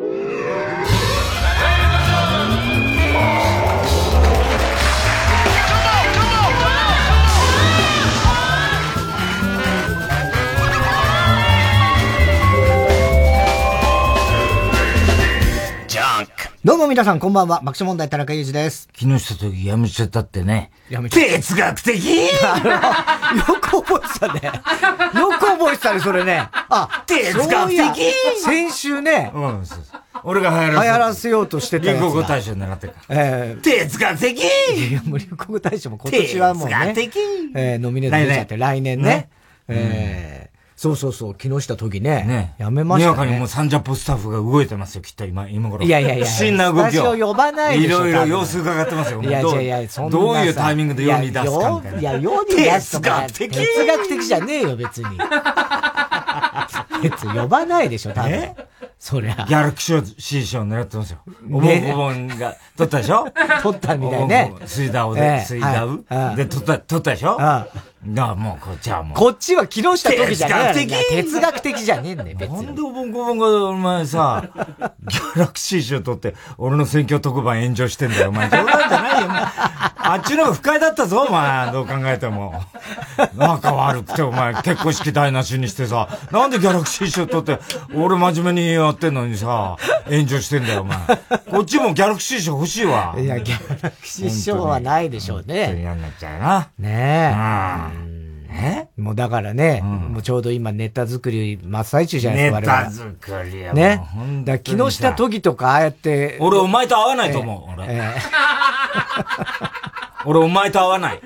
[0.00, 0.06] ど
[16.76, 17.60] うも皆さんこんばんは。
[17.62, 18.88] 爆笑問題田中裕二です。
[18.94, 20.70] 木下とやめちゃったってね。
[20.88, 21.32] やめちゃった。
[21.44, 22.22] 哲学的よ
[23.60, 24.40] く覚えてたね。
[25.20, 26.48] よく覚えてたね、それね。
[26.52, 28.12] あ、哲学的
[28.42, 29.30] 先週ね。
[29.34, 30.00] うん、そうそう。
[30.24, 33.16] 俺が流行らせ流行らせようとしてたやつ流行語大賞狙ってるから。
[33.16, 36.74] えー、哲学的いや、もう流行語大賞も今年はもうね。
[36.74, 37.18] 哲学的
[37.54, 39.04] えー、ノミネート出ちゃって、来年ね。
[39.04, 39.28] ね
[39.68, 40.39] えー、
[40.80, 42.24] そうそうそう、木下都議ね。
[42.26, 42.54] ね。
[42.56, 43.12] やめましたね。
[43.12, 45.84] にわかにもうサンジャポスタッフが動いてますよ、きっと今、今頃。
[45.84, 46.24] いやいやいや。
[46.24, 47.18] 不審な動きを。
[47.18, 48.08] 呼ばないでしょ。
[48.08, 49.20] いろいろ様子伺ってますよ。
[49.20, 50.10] いやいやいや、そんな。
[50.10, 52.00] どういうタイミングで世に出すかみたいな。
[52.00, 53.26] いや、世に出すか。
[53.26, 55.06] 哲学的哲学的じゃねえよ、別に。
[57.02, 58.48] 別に呼ばないでしょ、多分。
[59.02, 59.46] そりゃ。
[59.48, 61.20] ギャラクシー賞狙ってますよ。
[61.50, 63.26] おぼんおぼんが取ったでしょ？
[63.62, 64.52] 取ったみたいね。
[64.66, 66.04] 水ダウで、水ダウ
[66.36, 67.38] で取った、取ったでしょ？
[67.38, 69.18] が、もう、こっちはもう。
[69.18, 70.74] こっちは木下時じゃねえ。
[70.74, 72.66] 哲学的哲学的じゃねえんだよ、 別に。
[72.66, 74.44] なんでおぼんこぼんが、お前さ、
[75.08, 78.50] ギャラクシー賞取って、俺の選挙特番炎上してんだよ、お前。
[78.50, 79.28] 冗談じゃないよ、
[80.10, 81.70] あっちの方が不快だったぞ、お前。
[81.70, 82.60] どう考えても。
[83.36, 87.60] 仲悪くて、お前、結婚式台無しにしてさ、なんでギャラクシー賞取って、
[87.94, 89.76] 俺真面目にやってんのにさ、
[90.08, 90.98] 炎上してんだよ、お前。
[91.50, 93.14] こっちもギャラクシー賞欲しいわ。
[93.16, 95.66] いや、ギャラクシー賞はないでしょうね。
[95.66, 96.68] 本当に嫌になっちゃうな。
[96.78, 97.36] ね
[98.06, 98.20] え。
[98.52, 98.88] え？
[99.00, 104.02] もうだからね、もうちょうど今ネタ作り真っ最中じゃないですか、ネタ作りやね。
[104.44, 106.36] だ木下都議とかああやって。
[106.40, 107.86] 俺お前と会わないと思う、俺。
[110.24, 111.20] 俺お前と会わない。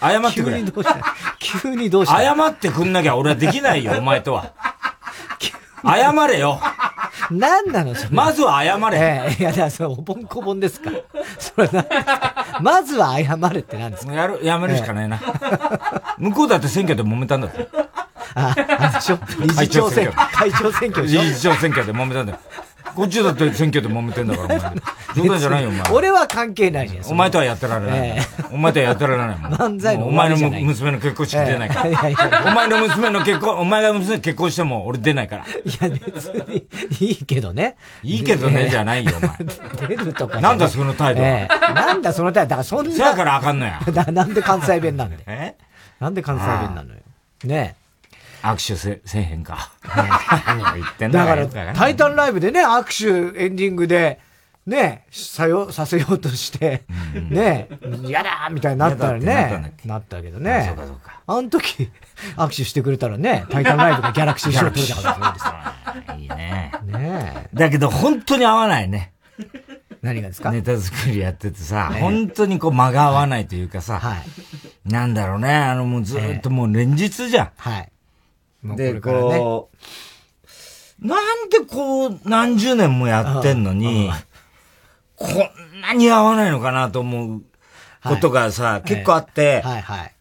[0.00, 0.58] 謝ってくれ。
[0.58, 1.14] 急にどうした？
[1.38, 2.22] 急にどうした？
[2.22, 4.52] 謝ってくんなきゃ俺はできないよ、お前とは。
[5.84, 6.60] 謝れよ。
[7.30, 8.10] 何なのそれ？
[8.10, 8.98] まずは謝れ。
[8.98, 10.90] ええいや、だそれ、おぼんこぼんですか。
[11.38, 12.60] それ何ですか？
[12.60, 14.12] まずは謝れって何ですか？
[14.12, 15.20] やる、やめるしかないな。
[16.18, 17.68] 向こうだって選挙で揉めたんだって。
[18.34, 20.36] あ、あでしょ理事長選挙。
[20.36, 21.22] 会長選挙でしょ？
[21.22, 22.38] 理事長選挙で揉めたんだよ。
[22.98, 24.72] こっちだって選挙で揉めてんだから、お前。
[25.14, 25.82] 冗談じゃないよ、お前。
[25.92, 27.06] 俺は関係ないじゃん。
[27.06, 28.18] お前とはやってられない。
[28.50, 29.54] お前とはやってられないもん。
[29.54, 32.42] 漫才のお前の娘の結婚式出ないから。
[32.44, 35.44] お前の娘の結婚、お前が娘結婚しても俺出ないから。
[35.44, 35.46] い
[35.80, 36.66] や、別に、
[36.98, 37.76] いいけどね。
[38.02, 39.88] いいけどね、じゃないよ、お前。
[39.88, 40.40] 出るとか。
[40.40, 42.50] なんだその態度なんだその態度。
[42.50, 42.92] だからそんな。
[42.92, 43.80] せやからあかんのや。
[44.10, 45.20] なんで関西弁なんだよ。
[45.28, 45.54] え？
[46.00, 47.00] なんで関西弁なのよ。
[47.44, 47.87] ねえ。
[48.42, 49.70] 握手せ、せえへんか。
[50.46, 54.20] 何を言ってんだだから、タイタンライブでね、握手エンディングで、
[54.66, 56.84] ね、さよ、させようとして、
[57.30, 57.68] ね、
[58.04, 60.66] 嫌だみたいになったらね、なったけどね。
[60.68, 61.20] そうかそうか。
[61.26, 61.90] あの時、
[62.36, 66.16] 握手してくれたらね、タイタンライブがギャラクシー賞取れたからそうですよ。
[66.16, 66.72] いいね。
[66.84, 69.12] ねだけど本当に合わないね。
[70.02, 70.50] 何がですか？
[70.52, 77.50] ネタ作りやっててさ、本当にこう間が合わないというかさ、はい、なんだろうね、あのもうずっともう連日じゃん。
[77.56, 77.92] はい。
[78.62, 79.70] で、こ
[81.02, 84.10] う、なんでこう、何十年もやってんのに、
[85.16, 87.42] こんなに合わないのかなと思う
[88.02, 90.14] ことがさ、結構あって、はいはい。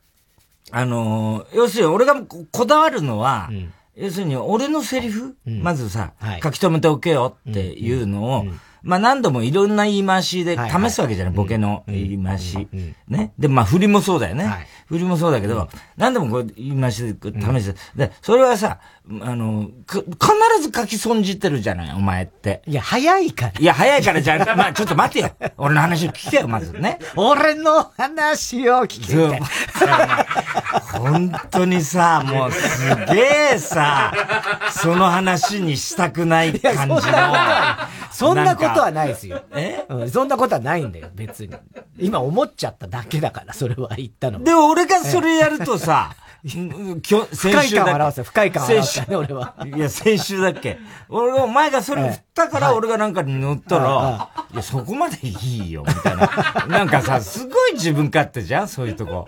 [0.72, 2.16] あの、要するに俺が
[2.52, 3.50] こだわるのは、
[3.96, 8.46] 要するに俺のセリフ、まずさ、書き留めておけよっていうのを、
[8.88, 12.70] まあ何度もいろんな言い回しで試すわけじゃない、ボケの言い回し。
[13.10, 13.34] ね。
[13.38, 14.50] で、まあ振りもそうだよね。
[14.88, 15.68] 振りもそうだけど、
[15.98, 17.78] 何度もこう言い回しで試して。
[17.98, 18.80] で、それはさ、
[19.22, 22.62] あの、必ず書き損じてるじゃない、お前って。
[22.66, 23.54] いや、早いから。
[23.60, 25.32] いや、早いからじゃあ、まあちょっと待てよ。
[25.58, 27.00] 俺の話を聞けよ、まずね。
[27.18, 29.42] 俺の話を聞け
[30.98, 34.14] 本当にさ、もうすげえさ、
[34.72, 37.02] その話にしたくない感じの。
[38.12, 39.42] そんなことはないですよ。
[39.54, 41.56] え、うん、そんなことはないんだよ、別に。
[41.98, 44.44] 今思っちゃっただけだから、それは言ったの。
[44.44, 46.16] でも俺がそれやるとさ、
[46.48, 49.56] 不快感を表す不快感を表すね、俺は。
[49.66, 50.78] いや、先週だっけ？
[51.10, 55.30] 俺が、お前がそれ振ったから、俺がなんかに乗ったら、いや、そこまでい
[55.68, 56.66] いよ、みたいな。
[56.68, 59.28] なんかさ、すごい自分勝手じゃん、そういうとこ。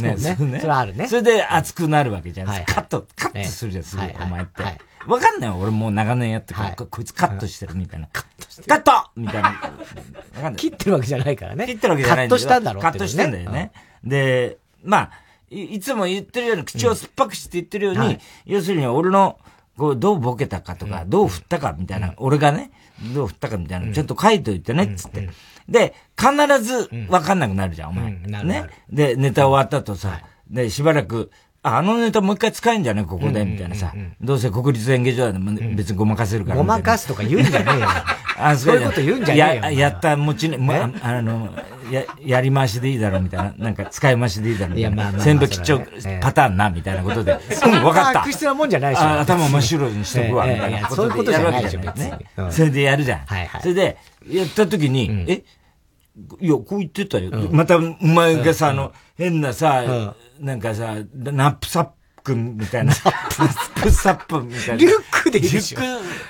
[0.00, 0.60] ね、そね。
[0.60, 1.08] それあるね。
[1.08, 2.46] それで熱くなるわけじゃん。
[2.46, 2.52] カ
[2.82, 4.62] ット、カットするじゃん、すぐ、お前って。
[5.06, 8.08] わかんないよ、俺もう長年やってこいつカットしてるみたいな。
[8.12, 8.68] カットしてる。
[8.68, 9.48] カットみたいな。
[9.48, 10.56] わかんない。
[10.56, 11.66] 切ってるわけじゃないからね。
[11.66, 13.72] 切ってるわけじゃないカットしたんだろカットしてんだよね。
[14.04, 15.10] で、まあ、
[15.50, 19.38] いいつも言ってるように、口を酸っぱくして言ってるように、要するに俺の、
[19.76, 22.70] こう、どうボケたかとか、うん、どう振ったかみたいな、うん、俺がね、
[23.14, 25.28] どう振ったかみたいな、ちょっと書いといてね、つって。
[25.68, 26.30] で、必
[26.62, 28.12] ず分かんなくなるじゃん、お前。
[28.44, 28.66] ね。
[28.90, 31.30] で、ネタ終わった後さ、で、しばらく、
[31.66, 33.92] あのネタもう一回使えんじゃねここで、みたいなさ。
[34.20, 36.56] どうせ国立演芸場でも別にごまかせるから。
[36.56, 37.88] ごまかすとか言うんじゃねえよ。
[38.38, 39.62] あそういうこと言うんじゃねえよ。
[39.62, 41.50] や、やった持ちね、ああの、
[41.90, 43.54] や、やり回しでいいだろうみたいな。
[43.58, 44.96] なんか使い回しでいいだろうみたいな。
[44.96, 45.22] いや、まあまあ。
[45.22, 45.82] 全部吉兆
[46.20, 47.32] パターンな、みたいなことで。
[47.32, 48.22] うん、わかった。
[48.22, 49.00] 悪質なもんじゃないし。
[49.00, 50.88] 頭真っ白にしとくわ、みたいな。
[50.88, 52.12] そういうことじゃないでしょ、別に。
[52.50, 53.18] それでやるじゃん。
[53.26, 53.60] はいはい。
[53.60, 53.96] それで、
[54.30, 55.42] やった時に、え？
[56.40, 57.30] いや、こう言ってたよ。
[57.50, 61.88] また、お前がさ、あの、変なさ、なんかさ、ナップサッ
[62.24, 62.92] プみたいな。
[62.94, 64.74] ナップサップみたいな。
[64.76, 65.80] リュックでいいでしょ。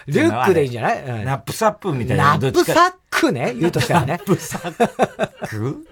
[0.08, 1.24] リュックでいいんじゃない？
[1.24, 2.36] ナップサップみたいな。
[2.36, 3.54] ナップサックね？
[3.54, 4.06] 言うとしたらね。
[4.08, 5.86] ナップサック？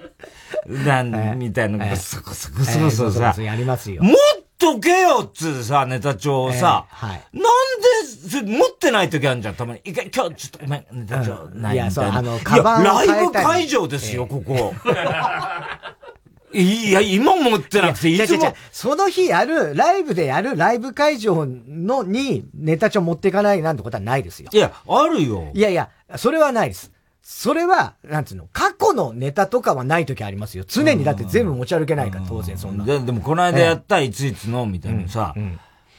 [0.67, 3.35] なん、みたいな、ぐそぐそぐそぐそさ。
[3.41, 4.03] やりますよ。
[4.03, 4.17] もっ
[4.65, 7.41] とけよっつうさ、ネタ帳をさ、はい、な
[8.41, 9.81] んで、持ってない時あるじゃん、たまに。
[9.85, 11.75] 一回、今日ちょっと、ネタ帳ないみたいな。
[11.75, 14.73] いや、そう、あの、カバンいや、ライブ会場ですよ、ここ。
[16.55, 18.55] いや、今持ってなくて、いつも。
[18.71, 24.49] その日やる、ライブでやるライブ会場のにネタ帳持っていかないなんてことはないですよ。
[24.53, 25.51] いや、あるよ。
[25.53, 26.94] いやいや、それはないです。
[27.27, 30.65] それは、なんつうの、過去のネタとかはない時ありますよ。
[30.69, 32.85] 常にだって全部持ち歩けないから、当然そんな。
[32.85, 35.35] ででも、この間やったいついつの、みたいなさ、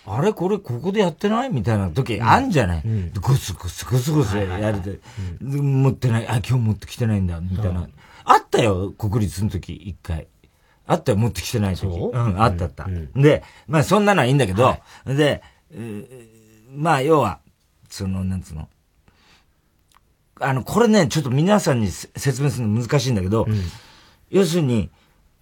[0.05, 4.99] あれこれここでやってないみたいな時あんじゃない、うん、ゴスゴスゴスゴスやるて、
[5.41, 7.89] 持ってない、あ、今日持ってきてないんだ、みたいな。
[8.23, 10.27] あったよ、国立の時、一回。
[10.85, 11.87] あったよ、持ってきてない時。
[11.87, 12.15] う？
[12.15, 12.87] ん、あったあった。
[13.15, 14.77] で、まあそんなのはいいんだけど、
[15.07, 15.41] で、
[16.71, 17.39] まあ要は、
[17.89, 18.69] その、なんつうの、
[20.39, 23.61] あの、これね、ちょっと皆さんに説明するの難しいんだけど、うん、
[24.29, 24.89] 要するに、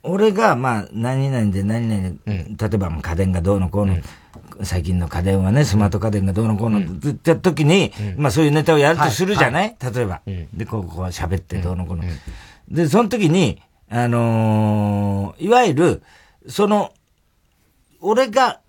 [0.04, 10.22] 俺が、まあ、何々で何々で、うん、例えば家電がどうのこうの、うん、最近の家電はね、スマート家電がどうのこうのって言った時に、まあそういうネタをやるとするじゃない、はい、例えば。
[10.54, 12.04] で、こう、こう喋ってどうのこうの。
[12.69, 16.04] で、その時に、あのー、いわゆる、
[16.48, 16.92] その、
[18.01, 18.60] 俺が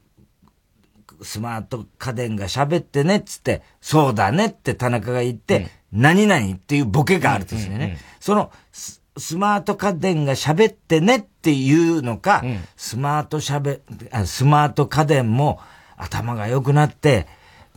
[1.23, 7.75] スマート家電が喋ってねっつって、そうだねって田中が言って、うん、何々っていうボケがあるとですね。
[7.75, 13.81] うんうんうん、そのス、スマート家電が喋ってねっていうのか、うん、スマート喋、
[14.27, 15.61] スマート家電も
[15.97, 17.29] 頭が良くなって、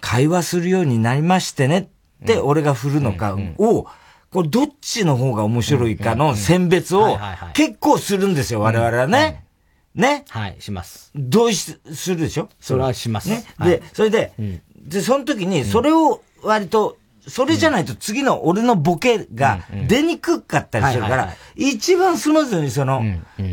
[0.02, 1.90] 会話するようになりましてね
[2.24, 3.88] って俺が振るのかを、
[4.32, 7.18] これどっちの方が面白いかの選別を
[7.54, 9.44] 結構するんですよ、我々はね。
[9.96, 10.26] ね？
[10.30, 11.12] はい、します。
[11.16, 11.80] 同意す
[12.10, 12.50] るでしょ？
[12.60, 13.30] それはします。
[13.30, 13.44] ね？
[13.60, 14.34] で、それで、
[14.76, 16.98] で、その時に、それを割と、
[17.28, 23.04] それじゃないと次の俺のボケが出にくかったりするから、一番スムーズにその、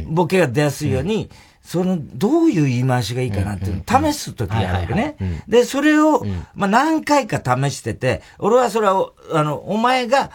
[0.06, 1.30] ボケが出やすいように、
[1.62, 5.16] その、どういう言い回しがいいかなっていうのを試すときがあるわけね。
[5.48, 6.24] で、それを、
[6.54, 10.30] まあ何回か試してて、俺はそれを、あの、お前が、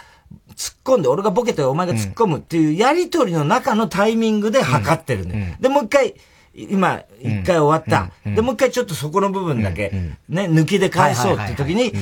[0.55, 5.57] 突っ込んで、俺がボケてお前が突っ込むっていうやりとりの中のタイミングで測ってるね。
[5.61, 6.15] で、もう一回、
[6.53, 8.11] 今、一回終わった。
[8.29, 9.91] で、もう一回ちょっとそこの部分だけ、
[10.27, 11.93] ね、抜きで返そうって時に、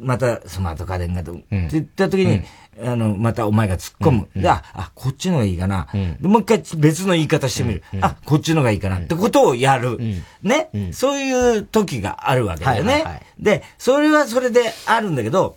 [0.00, 2.42] またスマート家電がと、って言った時に、
[2.80, 4.28] あの、またお前が突っ込む。
[4.36, 5.88] で、あ、あ、こっちのがいいかな。
[6.20, 7.82] で、もう一回別の言い方してみる。
[8.00, 8.98] あ、こっちのがいいかな。
[8.98, 9.98] ってことをやる。
[10.42, 10.70] ね？
[10.92, 13.22] そういう時があるわけだよね。
[13.38, 15.56] で、それはそれであるんだけど、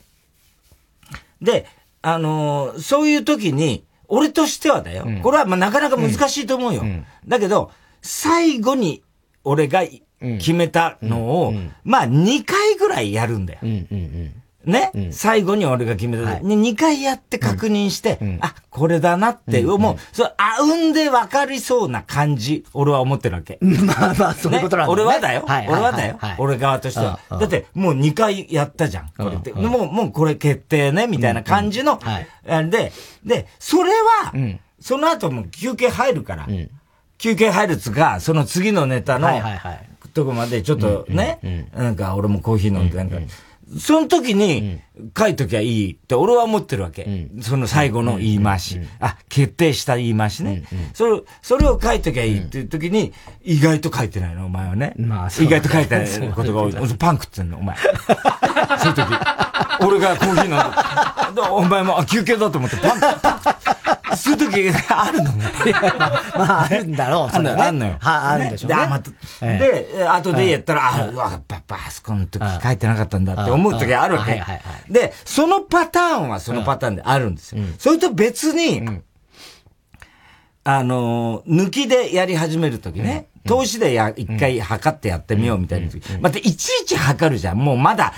[1.42, 1.68] で、
[2.02, 5.04] あのー、そういう時に、俺としてはだよ。
[5.06, 6.82] うん、これはまあなかなか難しいと思うよ。
[6.82, 9.04] うん、だけど、最後に
[9.44, 9.84] 俺が
[10.20, 11.54] 決めたのを、
[11.84, 13.60] まあ2回ぐらいやるんだよ。
[14.66, 23.58] ね、うん、最後に俺が決めた、はい、2回やって確認して、うん、あ、これだなって思う、そう、あうんで分かりそうな感じ、俺は思ってるわけ。
[23.62, 25.46] まあまあ、そういうことなんだ、ね、俺はだよ。
[25.48, 27.20] はい、俺はだよ、はい、俺側としては。
[27.32, 29.52] だって、もう2回やったじゃん、これって。
[29.54, 32.00] もう、もうこれ決定ね、みたいな感じの、
[32.70, 32.92] で、
[33.26, 34.32] で、それは、
[34.80, 36.48] その後も休憩入るから、
[37.22, 43.18] 休憩入るつか、その次のネタの、はいはいはい、とこまでちょっとね、なんか俺もコーヒー飲んで、なんか、
[43.80, 44.80] その時に
[45.16, 47.04] 書いときゃいいって俺は思ってるわけ。
[47.04, 48.80] うん、その最後の言い回し。
[49.00, 50.64] あ、決定した言い回しね。
[50.96, 53.14] それ、それを書いときゃいいっていう時に、
[53.44, 54.96] 意外と書いてないの、お前はね。
[54.98, 56.74] まあ、意外と書いてないことが多い。
[56.98, 57.78] パン食ってんの、お前。
[57.78, 59.06] そういう時。
[59.86, 63.81] 俺がコーヒー飲んで、 お前も休憩だと思ってパン、パン、
[64.16, 65.46] そういう時あるのね。
[66.38, 67.36] まあ、あるんだろう。
[67.36, 67.98] あるの、あるのよ。
[68.00, 69.60] は、あるんでしょうね。
[69.60, 74.44] で、後でやったら、あ、うわ、パパ、あそこの時書いてなかったんだって思う時あるわけ。
[74.90, 77.64] で、そのパターンはそのパターンであるんですよ。
[77.78, 79.02] それと別に、
[80.64, 87.58] あの、抜きでやり始めるときね、投資でや、一回測ってやってみようみたいな時、またいちいち測るじゃん。
[87.58, 88.14] もうまだ、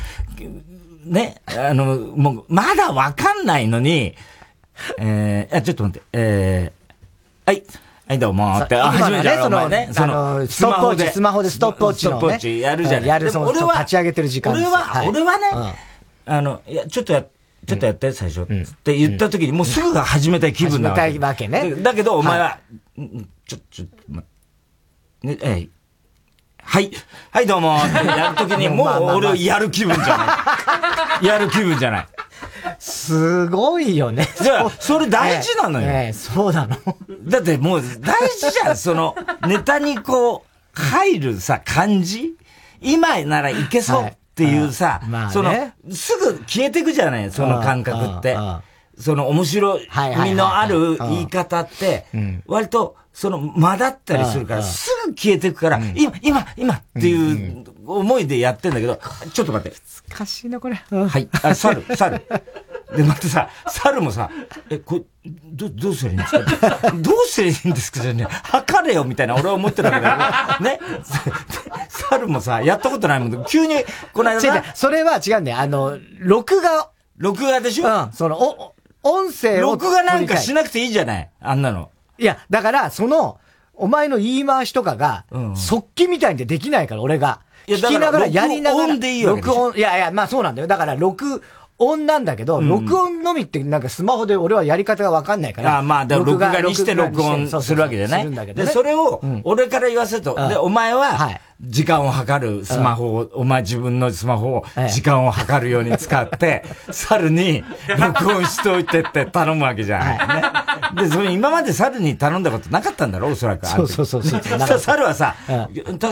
[1.05, 4.15] ね、あの、もう、まだわかんないのに、
[4.97, 7.63] えー、あ、ちょっと待って、えー、はい。
[8.05, 12.17] はい、どうもって、初めてそのね、その、ストップウォッチ、スマホでストップウォッチの、ね。
[12.17, 13.09] ストップウォッチやるじゃない。
[13.09, 15.75] やる、その、俺は、立ち上げてる時間俺は、俺はね、
[16.25, 17.23] あの、いや、ちょっとや、
[17.65, 18.41] ちょっとやって、最初。
[18.41, 18.45] っ
[18.83, 21.01] て言った時に、もうすぐ始めたい気分なわけ。
[21.01, 21.75] 始めたいわけね。
[21.75, 22.59] だけど、お前は、
[23.47, 24.23] ちょ、ちょ、ま、
[25.23, 25.67] ね、え
[26.65, 26.91] はい。
[27.31, 27.77] はい、どうも。
[27.77, 30.17] ってやるときに、もう俺やる気分じゃ
[31.21, 31.25] ない。
[31.27, 32.07] やる気分じゃない。
[32.79, 34.27] すごいよね。
[34.41, 35.87] じゃあ、それ大事なのよ。
[35.89, 36.77] ええそうなの。
[37.25, 38.77] だってもう大事じゃん。
[38.77, 39.15] その、
[39.47, 42.35] ネタにこう、入るさ、感じ？
[42.81, 45.53] 今ならいけそうっていうさ、はいその、
[45.91, 48.37] すぐ消えてくじゃないその感覚って。
[48.97, 49.79] その面白
[50.23, 52.05] みのある言い方って、
[52.45, 58.99] 割と、その間だったりするから、すぐ消えていくから、今、今、今っていう思いでやってんだけど、
[59.33, 59.77] ちょっと待って。
[60.09, 60.75] 難しいな、これ。
[60.75, 61.29] はい。
[61.43, 62.21] あ、猿、猿。
[62.95, 64.29] で、またさ、猿もさ、
[64.69, 66.91] え、これ、ど、どうすればいいんですか？
[66.97, 67.99] どうすればいいんですか？
[68.01, 70.71] じゃね、測れよみたいな俺は思ってるわけだよね？
[70.71, 70.79] ね。
[71.89, 73.75] 猿もさ、やったことないもん急に、
[74.13, 75.59] この間違う、それは違うんだよ。
[75.59, 76.89] あの、録画。
[77.17, 77.87] 録画でしょ？
[77.87, 78.72] うん、その、お、
[79.03, 79.73] 音声を。
[79.73, 81.89] 録画なんかしなくていいじゃないあんなの。
[82.17, 83.39] いや、だから、その、
[83.75, 87.41] お前の言い回しとかが、速記みたいにできないから、俺が。
[87.67, 88.87] 聞きながらやりながら。
[88.87, 89.35] 録音でいいよ。
[89.35, 90.67] 録音、いやいや、まあそうなんだよ。
[90.67, 91.41] だから、録
[91.79, 95.79] 音なんだけど、録音のみってなんかスマホで俺はやり方がわかんないから。
[95.79, 107.63] あまあ、録画にして録音するわけじゃないで、それを、俺から言わせると、で、お前は、時間を測るスマホを、お前自分のスマホを時間を測るように使って、 猿に
[107.97, 110.05] 録音しといてって頼むわけじゃん。
[110.97, 113.29] ね、で、それ今まで猿に頼んだことなかったんだろ？
[113.29, 113.65] おそらく。
[113.65, 114.79] そうそうそうそう。
[114.79, 115.35] 猿はさ、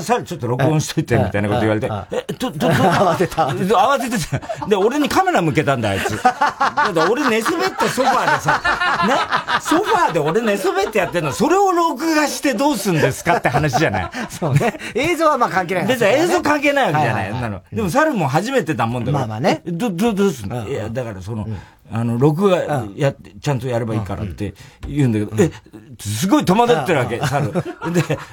[0.02, 3.48] 猿ちょっと録音しといてみたいなこと言われて、え、ど、ど、ど、 慌てた。
[3.48, 4.66] 慌ててた。
[4.68, 6.22] で、俺にカメラ向けたんだ、あいつ。
[6.22, 8.62] だ俺寝そべってソファーでさ、
[9.08, 9.14] ね、
[9.62, 14.10] ソファーで俺寝そべってやってんの、それを録画してどうすんですかって話じゃない。
[14.30, 14.78] そうね。
[14.96, 17.34] 映像はまあ関係ない、別に映像関係ないわけじゃない。
[17.34, 17.62] なの。
[17.72, 19.28] でも猿も初めてだもんだから。
[19.28, 19.62] まあまあね。
[19.66, 20.68] ど、ど、どうすんの？
[20.68, 21.48] いや、だからその、
[21.94, 24.54] あの、録画やって、ちゃんとやればいいからって
[24.88, 25.52] 言うんだけど、え、
[26.00, 27.52] すごい戸惑ってるわけ、猿。
[27.52, 27.62] で、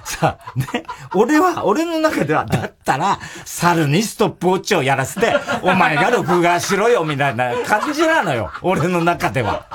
[0.05, 0.85] さ、ね、
[1.15, 8.51] 俺は、俺の中では、だったら、猿にストップウォッチをやらせて、お前が録画しろよ、みたいな感じなのよ。
[8.63, 9.67] 俺の中では。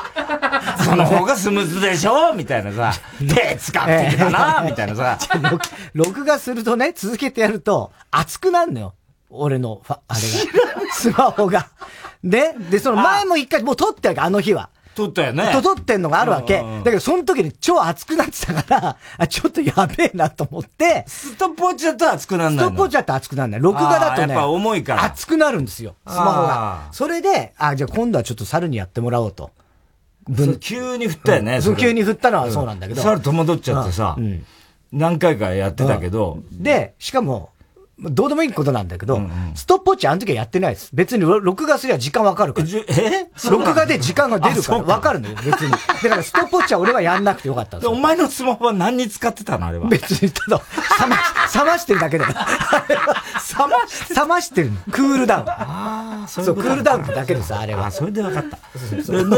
[0.83, 2.33] その方がスムーズでしょ？
[2.33, 5.17] みたいなさ、手使ってきたな、みたいなさ。
[5.93, 8.93] 録画するとね、続けてやると、熱くなるのよ。
[9.29, 10.21] 俺の、あれ
[10.85, 10.93] が。
[10.93, 11.67] スマホが。
[12.23, 14.69] で、で、その前も一回もう撮ってるわけ、あの日は。
[14.95, 15.51] 撮ったよね。
[15.61, 16.63] 撮ってんのがあるわけ。
[16.83, 21.03] だけど、その時に超熱くなってたから、 あ、ちょっとやべえなと思って。
[21.07, 23.61] ストップウォッチだと熱くなんないストップウォッチだと熱くなんない。
[23.61, 24.33] 録画だとね。
[24.33, 25.03] やっぱ重いから。
[25.03, 26.81] 熱くなるんですよ、スマホが。
[26.91, 29.51] それで、あ、じゃあ今度はちょっと猿にやってもらおうと。
[30.59, 31.59] 急に振ったよね。
[31.65, 33.01] うん、急に振ったのはそうなんだけど。
[33.01, 34.15] 猿戸惑っちゃってさ、
[34.91, 36.43] 何回かやってたけど。
[36.51, 37.49] で、しかも、
[37.99, 40.89] どうでもいいことなんだけど、うんうん、ストップウォッチあの時はやってないです。
[40.93, 42.67] 別に録画すりゃ時間わかるから。
[42.87, 45.71] え録画で時間が出るからわかるのよ、別に。
[45.71, 45.77] だ
[46.09, 49.87] からストップウォッチは俺はやんなくてよかったお前のスマホは何に使ってたのあれは？
[49.87, 51.17] 別に、ただ、冷ま、
[51.63, 52.33] 冷ましてるだけだよ。
[52.33, 55.49] 冷まして、冷ましてるクールダウン。
[55.49, 57.85] ああ、そう、クールダウンだけでさ、あれは。
[57.87, 58.57] あ、それでわかった。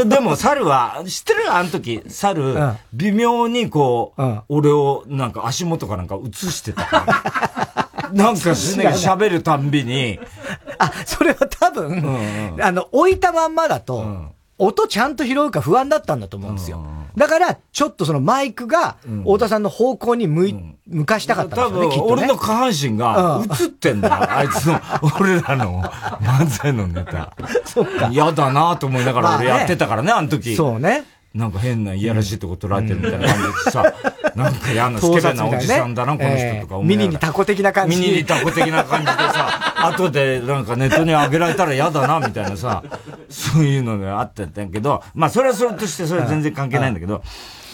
[0.04, 1.54] でも、猿は、知ってる？
[1.54, 7.85] あの時、猿、うん、微妙にこう、うん、俺をなんか足元かなんか映してたから。
[8.12, 10.18] なんか喋るたんびに。
[10.78, 16.84] あ、それは多分、うんうん、あの、置いたまんまだと、うん、音ちゃんと拾うか不安だったんだと思うんですよ。
[17.16, 20.54] だから、ちょっとそのマイクが、太田さんの方向に向い、
[20.86, 22.12] 向かしたかったんですよね、きっと、ね。
[22.12, 24.80] 俺の下半身が映ってんだよ、 あいつの、
[25.18, 27.32] 俺らの漫才のネタ。
[27.64, 28.08] そっか。
[28.08, 30.54] 嫌だなと思いながら俺やってたからね、あの時。
[30.54, 31.04] そうね。
[31.36, 33.94] なんか変ないやらしいとこ取られてるみたいな感じでさ、
[34.34, 38.00] なんか嫌なスケベなおじさんだな、この人とか思ミニにタコ的な感じ。
[38.00, 42.82] ミニにタコ的な感じでさ、後でなんかネットに上げられたら嫌だな、みたいなさ、
[43.28, 47.22] そういうのがあってたんけど、まあそれはそれとしてそれは全然関係ないんだけど、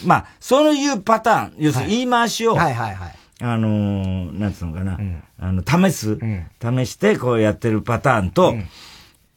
[0.04, 3.14] まあそういうパターン、要するに言い回しを、はいはいはい。
[3.40, 4.98] あのー、なんつうのかな、
[5.40, 6.18] あの、試す、
[6.60, 8.54] 試してこうやってるパターンと、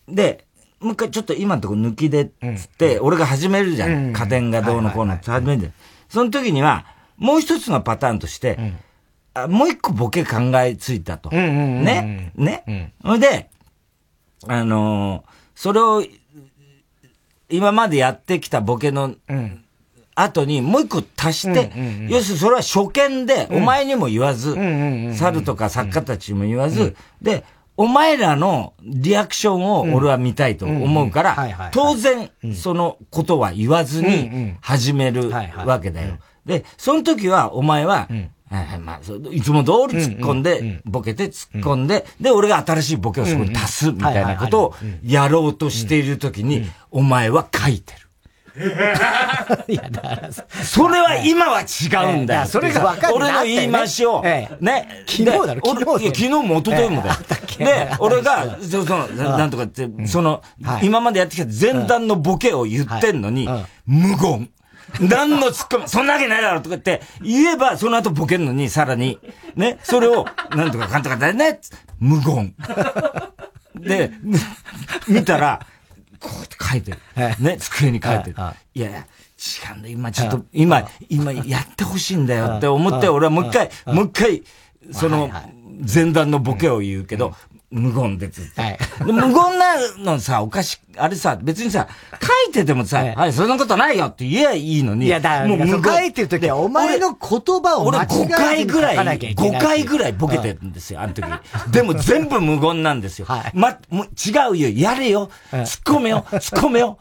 [0.08, 0.45] で、
[0.86, 4.14] もう一回ちょっと今のとこ抜きで、つって、俺が始めるじゃん。
[4.14, 5.32] 家電がどうのこうのって。
[5.32, 5.74] 始めるじゃん。
[6.10, 6.86] その時には、
[7.18, 8.74] もう一つのパターンとして、
[9.34, 11.32] あもう一個ボケ考えついたと。
[11.32, 12.32] ね？
[12.36, 12.94] ね？
[13.04, 13.50] ほ、いで、
[14.48, 15.24] あの
[15.56, 16.04] それを、
[17.50, 19.16] 今までやってきたボケの、
[20.14, 21.72] 後にもう一個足して、
[22.10, 24.54] 要するにそれは初見で、お前にも言わず、
[25.16, 27.44] 猿とか作家たちにも言わず、で、
[27.78, 36.18] お前らのリアクションを俺は見たいと思うから、当然、そのことは言わずに始めるわけだよ。
[36.46, 38.08] で、その時は、お前は、
[38.80, 39.00] まあ、
[39.32, 48.05] いつも通り突っ込んで、ボケて突っ込んで、で、俺が新しいボケをそこに足すみたいなことをやろうとしている時に、お前は書いてる。
[49.68, 52.46] いや、だからそれは今は違うんだよ。
[52.46, 55.04] それが分かる俺の言い回しを、ね。
[55.06, 56.06] 昨日だろ、昨日。
[56.06, 57.16] 昨日も一昨日もだよ。
[57.58, 60.42] で、俺が、その、なんとかって、その、
[60.82, 63.50] 今までやってきた前段のボケを言ってんのに、
[63.86, 64.50] 無言。
[65.02, 69.20] 何の突っ込み、そんなわけないだろとか言って、言えば、その後ボケるのに、さらに、
[69.56, 71.60] ね、それを、なんとかかんとかだよね、
[72.00, 72.54] 無言。
[73.76, 74.12] で、
[75.08, 75.66] 見たら、
[76.30, 76.98] こうやって書いてる。
[77.40, 78.36] ね、机に書いてる。
[78.74, 84.44] いやいや、違うんだ、今ちょっと、今、今やってほしいんだよって思って、俺はもう一回、もう一回、
[84.92, 85.30] その、
[85.94, 87.34] 前段のボケを言うけど、
[87.72, 88.62] 無言でずっと。
[88.62, 91.88] はい、無言なのさ、おかし、あれさ、別にさ、
[92.22, 95.08] 書いててもさ、はい、はい、そんなことないよって言えばいいのに。
[95.08, 101.26] いや、だから、もう書いてるときは、お前の言葉を俺5回ぐらい、5回ぐらいボケてるんですよ、あの時。
[101.72, 103.26] でも全部無言なんですよ。
[103.26, 106.98] はい、ま、もう違うよ、やれよ、突っ込めよ、突っ込めよ。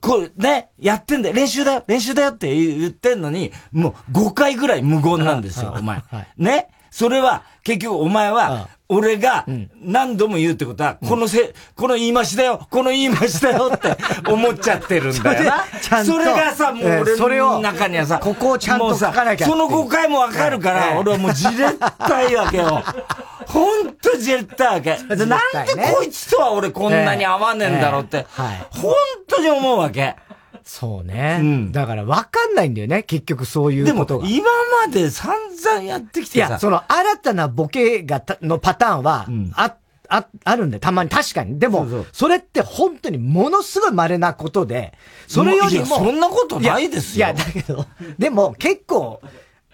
[0.00, 6.02] これ、ね、やってんだよ、練習だよ、練習だよって言ってんのに、もう5回ぐらい無言なんですよ、お前。
[6.36, 6.68] ね？
[6.90, 9.44] それは、結局お前は、俺が
[9.82, 13.96] 何度も言うってことは、このせ、この言い回しだよ、この言い回しだよって
[14.30, 15.64] 思っちゃってるんだよな。
[15.80, 16.12] ちゃんと。
[16.12, 16.84] それがさ、もう
[17.22, 19.46] 俺の中にはさ、ここをちゃんと書かなきゃ。
[19.46, 22.82] その誤解もわかるから、俺はもうじれったいわけよ。
[23.46, 24.96] ほんとじれったいわけ。
[24.96, 28.26] なんでこいつとは俺こんなに合わねえんだろうって、
[28.70, 28.94] ほん
[29.26, 30.16] とに思うわけ。
[30.68, 31.38] そうね。
[31.40, 31.72] うん。
[31.72, 34.26] だから分かんないんだよね、結局そういうことが。
[34.26, 34.46] でも、今
[34.86, 36.46] まで散々やってきてさ。
[36.46, 39.76] いや、その新たなボケがのパターンは、うん、あ、
[40.10, 40.80] あ、あるんだよ。
[40.80, 41.58] たまに確かに。
[41.58, 44.92] でも、そうそうそれって本当にものすごい稀なことで、
[45.26, 45.86] それよりも。
[45.86, 47.28] そんなことないですよ。
[47.28, 47.86] いや、いやだけど、
[48.18, 49.22] でも結構、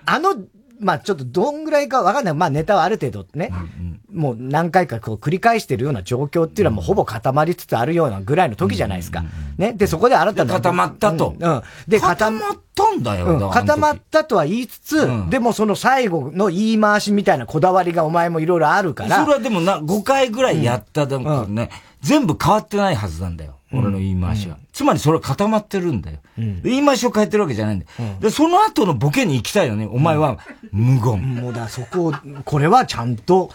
[0.06, 0.36] あの
[0.80, 2.34] まあちょっとどんぐらいかわかんない。
[2.34, 9.24] まあネタはある程度ね、うんうん、もう何回かこう繰り返してるような状況っていうのはもうほぼ固まりつつあるようなぐらいの時じゃないですか。
[9.56, 9.72] ね。
[9.72, 10.54] で、そこで新たな。
[10.54, 11.34] 固まったと。
[11.38, 11.62] うん。
[11.88, 19.24] で、固まったんだよ、うん、固まったとは言いつつ、うん、でもその最後の言い回しみたいなこだわりがお前もいろいろあるから。
[19.24, 21.70] それはでもな、5回ぐらいやったでもね、
[22.00, 23.58] 全部変わってないはずなんだよ。
[23.78, 24.56] 俺の言い回しは。
[24.72, 26.18] つまりそれは固まってるんだよ。
[26.36, 27.90] 言い回しを変えてるわけじゃないんだよ。
[28.20, 29.86] で、その後のボケに行きたいよね。
[29.90, 30.38] お前は
[30.72, 31.34] 無言。
[31.36, 33.50] もうだ、そこを、これはちゃんと、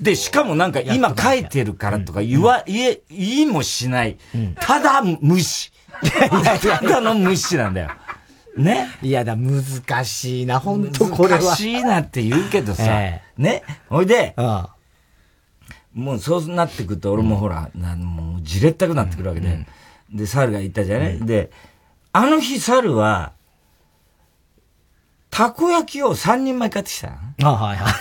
[0.00, 4.16] で、しかもなんか今書いてるからとか言わ、言え、言いもしない。
[4.60, 5.72] ただ無視。
[6.00, 7.90] ただの無視なんだよ。
[8.56, 8.88] ね？
[9.02, 11.40] いやだ、難しいな、本当これは。
[11.40, 12.84] 難しいなって言うけどさ。
[13.36, 13.62] ね？
[13.88, 14.34] ほいで、
[15.98, 19.48] もうそうなってくると、俺もほら、うん、もうじれったくなってくるわけで。
[19.48, 21.50] うん、で、猿が言ったじゃない、うん、で、
[22.12, 23.32] あの日猿は、
[25.28, 27.92] たこ焼きを3人前買ってきたあ、はいはい。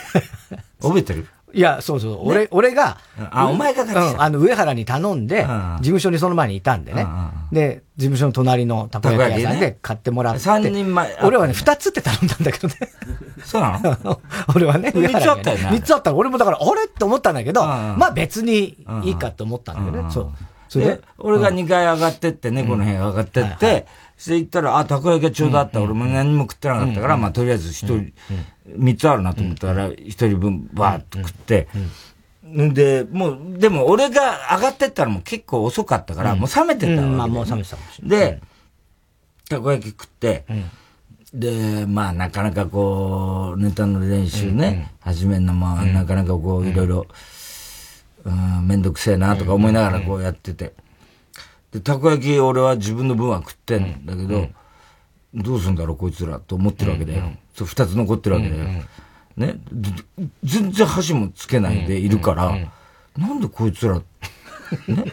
[0.80, 1.28] 覚えてる？
[1.58, 2.20] いや、そうそう。
[2.28, 3.00] 俺、ね、俺が、
[3.32, 7.08] あ、お前が買ってきた、あの、上原に頼んで、事務所にその前にいたんでね。
[7.52, 10.40] で、事務所の隣のたこ焼き屋さんで買ってもらって。
[10.42, 11.18] 3人前。
[11.24, 12.76] 俺はね、2つって頼んだんだけどね。
[13.44, 14.22] そうなの？
[14.56, 15.64] 俺はね、上原に、3つあったよね。
[15.80, 16.86] 3つあった俺もだから、あれ？
[16.86, 20.12] って思ったんだけど、まあ別にいいかと思ったんだけどね。
[20.12, 20.32] そう。
[20.70, 25.82] それで、俺が2階上がってって、猫の部屋上がってって、して行ったら、あ、たこ焼きがちょうどあった。
[25.82, 28.14] 俺も何も食ってなかったから、まあとりあえず一人、
[28.68, 31.68] 3つあるなと思ったら、一人分バーっと食って、
[32.44, 38.20] で、もう、でも俺が上がってったらもう結構遅かったから、もう冷めてたわけ、まあもう冷めてたかもしれない。
[38.20, 38.42] で、
[39.50, 40.46] たこ焼き食って、
[41.34, 47.08] で、まあなかなかこう、ネタの練習ね、始めるのも、なかなかこう、いろいろ、
[48.24, 50.74] うん、めんどくせえなとか思いながらこうやってて。
[51.78, 54.48] で、たこ焼き俺は自分の分は食ってんだけど、
[55.34, 57.32] どうすんだろうこいつらと思ってるわけだよ。
[57.54, 58.64] そう二つ残ってるわけだよ。
[59.36, 59.60] ね、
[60.44, 62.58] 全然箸もつけないでいるから、
[63.16, 63.96] なんでこいつら、
[64.88, 65.06] ね、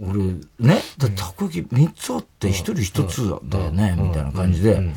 [0.00, 0.18] 俺、
[0.58, 4.92] ね、だたこ焼き3つあって1人1つだよね、みたいな感じで、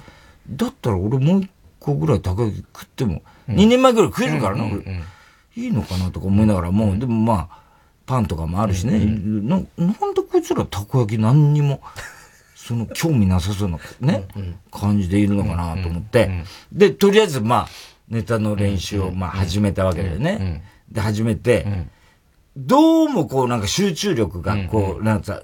[0.49, 1.49] だったら俺もう1
[1.80, 5.04] 個ぐらいたこ焼き食っても、2年前ぐらい食えるからな、俺。
[5.58, 7.65] いいのかなとか思いながらも、でもまあ、
[8.06, 11.81] パンとかもあるしね、ななんでこいつらたこ焼き何にも、
[12.55, 14.27] その興味なさそうなね、
[14.69, 16.43] 感じでいるのかなと思って、
[16.73, 17.67] で、とりあえずまあ、
[18.09, 20.65] ネタの練習をまあ始めたわけだよね。
[20.91, 21.87] で、始めて、
[22.57, 25.41] どうもこうなんか集中力がこう、なんか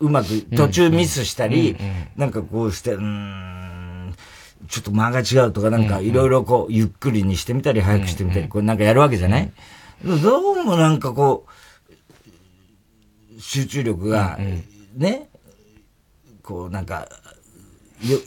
[0.00, 1.76] うまく途中ミスしたり、
[2.16, 4.14] なんかこうして、うん、
[4.68, 9.52] ちょっと間が違うとかなんかいろいろこうゆっくりにしてみたり早くしてみたり、こうなんかやるわけじゃない？
[10.02, 11.47] どうもなんかこう、
[13.48, 14.38] 集中力が、
[14.94, 15.30] ね、
[16.42, 17.08] こうなんか、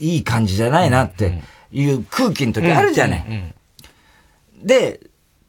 [0.00, 3.54] いい感じじゃないなっていう空気の時あるじゃない。
[4.64, 4.98] で、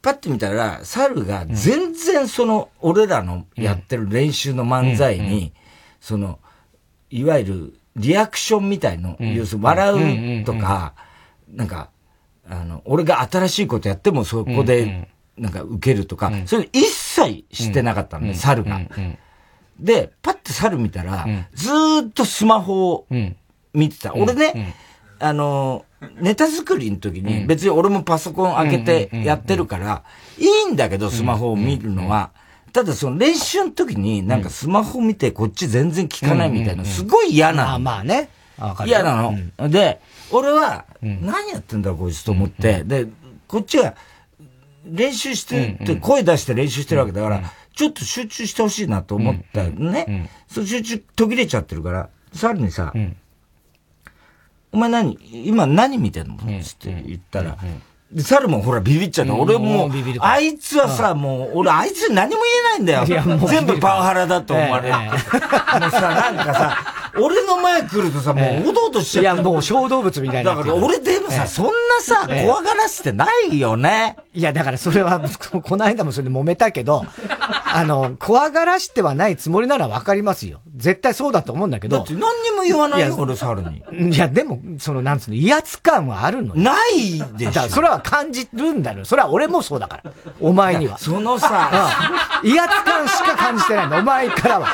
[0.03, 5.53] パッと見たら、猿が全然その、俺らのやってる練習の漫才に、
[5.99, 6.37] その、
[7.09, 10.93] いわゆるリアクションみたいの、要するに笑うとか、
[11.49, 11.89] なんか、
[12.47, 18.79] あの、俺が新しいことやってもそこで、なんか受けるとか、それ一切してなかったのね、猿が。
[19.79, 23.07] で、パッて猿見たら、ずーっとスマホを
[23.73, 24.13] 見てた。
[24.15, 24.75] 俺ね、
[25.19, 25.85] あの、
[26.19, 30.03] ネタ作りの時に、別に俺もパソコン開けてやってるから、
[30.37, 32.31] いいんだけど、スマホを見るのは。
[32.73, 37.79] ただその練習の時になんかスマホ見てこっち全然聞かないみたいな、すごい嫌なの。
[37.79, 38.29] まあね。
[38.85, 39.69] 嫌なの。
[39.69, 43.07] で、俺は、何やってんだこいつと思って、で、
[43.47, 43.95] こっちは
[44.85, 47.43] 練習してって声出して練習してるわけだから、
[47.75, 50.29] ちょっと集中してほしいなと思ったね。
[50.47, 52.93] そう集中途切れちゃってるから、さらにさ、
[54.71, 56.37] お前何今何見てんの？
[56.63, 57.57] つって言ったら、
[58.11, 59.41] で、猿もほらビビっちゃうの。
[59.41, 63.47] 俺もう、あいつはさ、もう、俺あいつ何も言えないんだよ。
[63.47, 64.95] 全部パワハラだと思われる。
[64.95, 65.17] もう
[65.89, 66.77] さ、なんかさ、
[67.19, 69.23] 俺の前来るとさ、もう、おどおどしちゃう。
[69.23, 70.55] いや、もう小動物みたいな。
[70.55, 74.17] だから俺でもさ、そんなさ、怖がらせてないよね。
[74.33, 75.19] いや、だからそれは、
[75.63, 77.03] この間もそれで揉めたけど、
[77.75, 80.61] あの、怖がらしてはないつもりならわかりますよ。
[80.75, 81.97] 絶対そうだと思うんだけど。
[81.97, 84.13] だって何にも言わないよ、俺、猿に。
[84.13, 87.61] いや、でも、その、なんつうの、威圧感はあるのないでしょ。
[87.69, 89.05] それは感じるんだよ。
[89.05, 90.11] それは俺もそうだから。
[90.39, 90.99] お前には。
[90.99, 91.69] そのさ、
[92.43, 93.97] うん、威圧感しか感じてないの。
[93.97, 94.67] お前からは。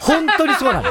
[0.00, 0.88] 本当にそうなの。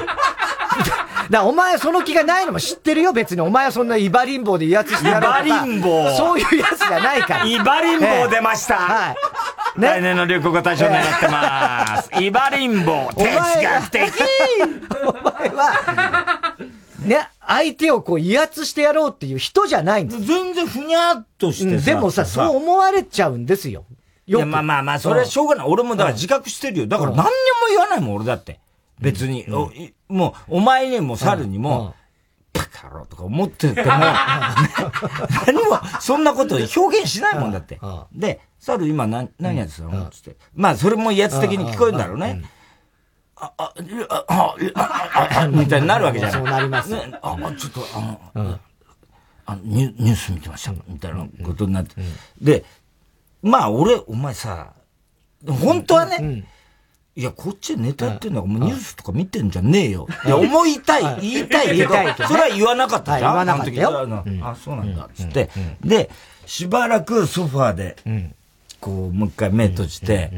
[1.29, 3.41] だお前その気がないのも知ってるよ、別に。
[3.41, 5.45] お前はそんなイバリンボで威圧してやろうとか。
[5.45, 7.45] イバリンボそういうやつじゃないから。
[7.45, 8.75] イバリンボ出ました。
[8.75, 9.15] はい。
[9.79, 12.09] ね、来年の流行語大賞狙ってます。
[12.21, 13.25] イバリンボ、哲
[13.61, 14.13] 学的
[15.03, 16.55] お前は、
[16.99, 20.23] ね、相手をこう威圧してやろうっていう人じゃないんです。
[20.23, 23.85] 全然ふにゃっとしてさ、でもさ、そう思われちゃうんですよ。
[24.27, 25.67] よいや、まあまあまあ、それはしょうがない。
[25.67, 26.87] 俺もだから自覚してるよ。
[26.87, 27.31] だから何にも
[27.69, 28.59] 言わないもん、俺だって。
[28.99, 29.45] 別に。
[30.07, 31.93] もう、お前にも猿にも、
[32.53, 33.87] バカろとか思ってても、
[35.45, 37.79] 何も、そんなこと表現しないもんだって。
[38.13, 40.09] で、猿今何、何やってたの？
[40.09, 40.37] つって。
[40.53, 42.43] まあ、それも威圧的に聞こえるんだろうね。
[43.35, 43.73] あ、あ、
[44.09, 46.39] あ、あ、あ、みたいになるわけじゃない。
[46.39, 46.95] そうなります。
[46.95, 47.01] あ、
[47.57, 47.99] ちょっと、あ
[48.39, 48.59] の、
[49.47, 51.95] あニュース見てました、みたいなことになって。
[52.41, 52.63] で、
[53.43, 54.73] まあ、俺、お前さ、
[55.45, 56.45] 本当はね、
[57.17, 60.05] いや、こっちネタやってんだから、もうニュースとか見てんじゃねえよ。
[60.25, 61.93] いや、思いたい、言いたいけど、
[62.27, 63.31] それは言わなかったじゃん。
[63.31, 63.89] 言わなかったよ。
[64.43, 65.49] あ、そうなんだ、つって。
[65.81, 66.09] で、
[66.45, 67.95] しばらくソファーで、
[68.81, 70.29] こう、もう一回目閉じて、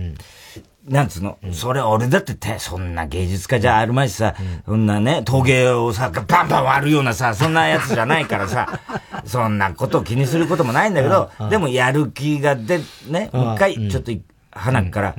[0.87, 4.35] なんつうの、それ俺だってて、そんな芸術家じゃあるまいしさ、
[4.65, 8.79] そんなね、陶芸をさ、バンバン割るようなさ、そんなやつじゃないからさ、
[9.25, 14.11] そんなことを気にすることもないんだけど、でもやる気が出、ね、もう一回、ちょっと、
[14.51, 15.15] 鼻から、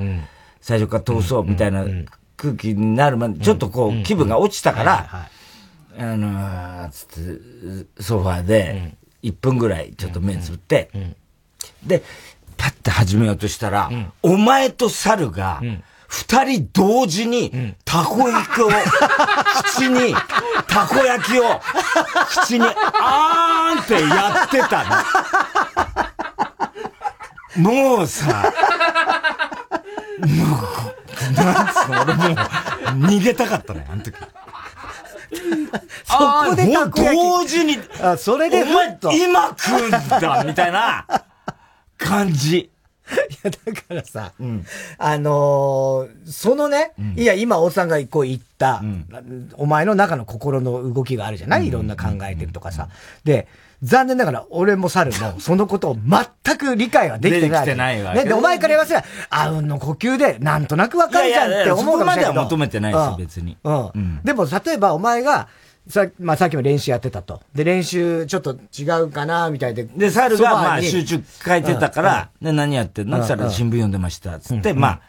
[0.68, 1.86] 最初から通そうみたいな
[2.36, 5.30] 空気になるまで、ちょっとこう気分が落ちたから、
[5.96, 10.90] あのー、つって、ソファーで、1分ぐらいちょっと目つぶって、
[11.86, 12.02] で、
[12.58, 13.90] パッて始めようとしたら、
[14.22, 15.62] お前と猿が、
[16.06, 18.68] 二人同時に、たこ焼きを、
[19.64, 20.14] 口に、
[20.68, 21.44] たこ焼きを、
[22.44, 24.84] 口に、あーんってやってた
[27.56, 27.62] の。
[27.62, 28.52] もうさ、
[31.88, 32.34] 俺もう、
[33.06, 34.14] 逃げたかったね、あの時。
[36.04, 36.16] そ
[36.50, 37.22] こでたこ焼き。
[37.22, 41.06] 同時に、あ、それでお前、今食うんだ、みたいな
[41.96, 42.58] 感じ。
[42.58, 42.70] い
[43.42, 44.66] や、だからさ、うん、
[44.98, 52.88] あのー、そのね、うん、いや、今、大さんがこう言った、うん、お前の中の心の動きがあるじゃない、いろんな考えてるとかさ。
[53.24, 53.48] で、
[53.82, 55.96] 残念ながら、俺も猿も、そのことを
[56.44, 57.66] 全く理解はできてない。
[57.66, 58.18] できてないわけ。
[58.18, 63.56] ね、で、お前から言わせれば、あうんの呼吸で、なんとなくわかるじゃんって思うかもしれないそこまでは求めてないです、別に。
[63.62, 63.86] うん。
[63.86, 64.20] うん。
[64.24, 65.48] でも、例えばお前が、
[65.88, 67.40] さ、まあ、さっきも練習やってたと。
[67.54, 69.84] で、練習ちょっと違うかな、みたいで。
[69.84, 73.18] で、猿が、まあ、集中書いてたから、で、何やってんの？
[73.18, 74.38] って言ったら、新聞読んでました。
[74.38, 75.00] つって、ま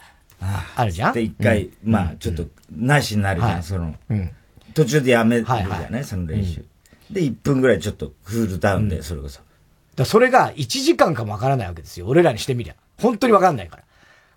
[0.42, 3.94] あ、あるじゃんで、一回、まあ、ちょっと、なしになるじゃん、その、
[4.74, 6.64] 途中でやめるじゃない、その練習。
[7.12, 9.42] で、1分ぐらいちょっとクールダウンで、それこそ。
[9.96, 12.08] だそれが1時間かもわからないわけですよ。
[12.08, 12.76] 俺らにしてみりゃ。
[12.98, 13.84] 本当にわかんないから。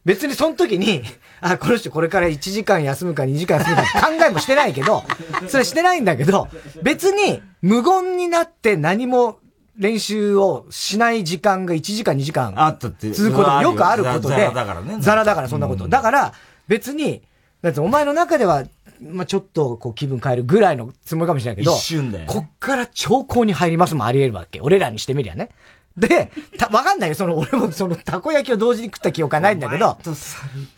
[0.05, 1.03] 別にその時に、
[1.41, 5.05] あ、この人これから1時間休むか2時間休むか考えもしてないけど、
[5.49, 6.49] それしてないんだけど、
[6.83, 9.39] 別に無言になって何も
[9.77, 14.97] 練習をしない時間が1時間2時間あったって続くこともよくあることで、ザラだからね。
[14.99, 15.87] ザラだからそんなこと。
[15.87, 16.33] だから
[16.67, 17.23] 別に、
[17.63, 18.65] だってお前の中では
[19.03, 24.61] まあちょっとこう気分変えるぐらいのつもりかもしれないけど、一瞬で、ね、こっから兆候に入りますもあり得るわけ。
[24.61, 25.51] 俺らにしてみりゃね。
[25.97, 27.15] で、た、わかんないよ。
[27.15, 29.99] その、俺もその、たこ焼きを同時に食った記憶はないんだけど。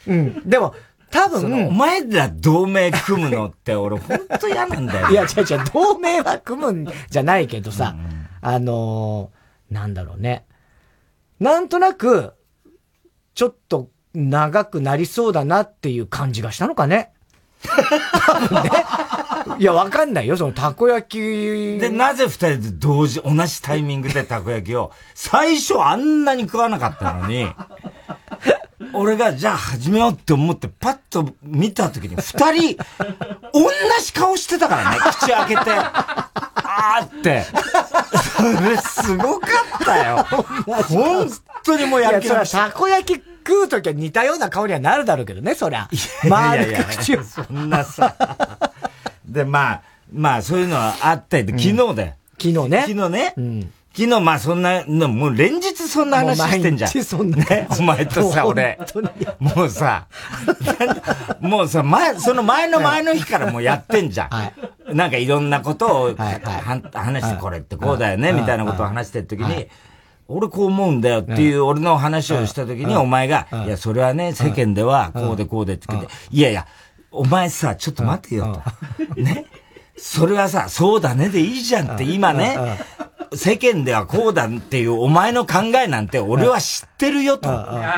[0.09, 0.43] うん。
[0.45, 0.75] でも、
[1.11, 1.69] 多分。
[1.69, 5.11] お前ら同盟組むのって俺ほんと嫌なんだよ。
[5.11, 10.45] いや、違う違う、同盟は組むんじゃないけどさ、うん、あのー、なんだろうね。
[11.39, 12.33] なんとなく、
[13.35, 17.13] ちょっと長くなりそうだなっていう感じがしたのかね。
[18.27, 18.71] 多分ね。
[19.59, 21.19] いや、わかんないよ、そのたこ焼き。
[21.79, 27.47] で、なぜ二人で同時、同じタイミングでたこ焼きを、最初あんなに食わなかったのに、
[28.93, 32.77] 俺がじゃあ始めようって思ってパッと見た時に二人、
[33.53, 33.71] 同
[34.03, 35.61] じ顔してたからね、口開けて。
[35.71, 37.45] あーって。
[38.37, 39.49] それすごか
[39.81, 40.27] ったよ。
[40.89, 41.31] 本
[41.65, 45.89] 当にもうやる気なたこ焼き食うときは似たような顔にはなるだろうけどね、そりゃ。
[46.29, 47.23] 丸く口を。
[47.23, 48.17] そんなさ。
[49.27, 52.15] で、まあ、まあそういうのはあったりで、昨日で。
[52.39, 52.85] 昨日ね。
[52.87, 53.35] 昨日ね。
[53.37, 56.91] うん昨日、まあそんな、もう連日そんな話してんじゃん。
[56.91, 57.37] 毎日そんな。
[57.37, 58.77] ね、お前とさ、 俺。
[59.39, 60.09] もうさ、
[61.41, 64.29] もうさ、前、その前の前の日からもうやってんじゃん。
[64.31, 64.53] は
[64.91, 69.69] い、なんかいろんなことを、はいはい、話してこれってこうだよね、みたいなことを話してる時に、
[70.29, 76.67] 俺こう思うんだよっていう俺の話をした時にお前が、いや、それはね、世間ではこうでこうでって言って、いやいや、
[77.11, 78.63] お前さ、ちょっと待てよ
[79.07, 79.21] と。
[79.21, 79.47] ね？
[79.97, 82.57] それはさ、そうだねでいいじゃんって今ね、
[83.33, 87.51] 世間ではこうだっていうお前の考えなんて俺は知ってるよと。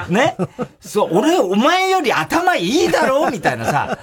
[0.09, 0.37] ね？
[0.81, 3.99] そう、俺、お前より頭いいだろ みたいなさ。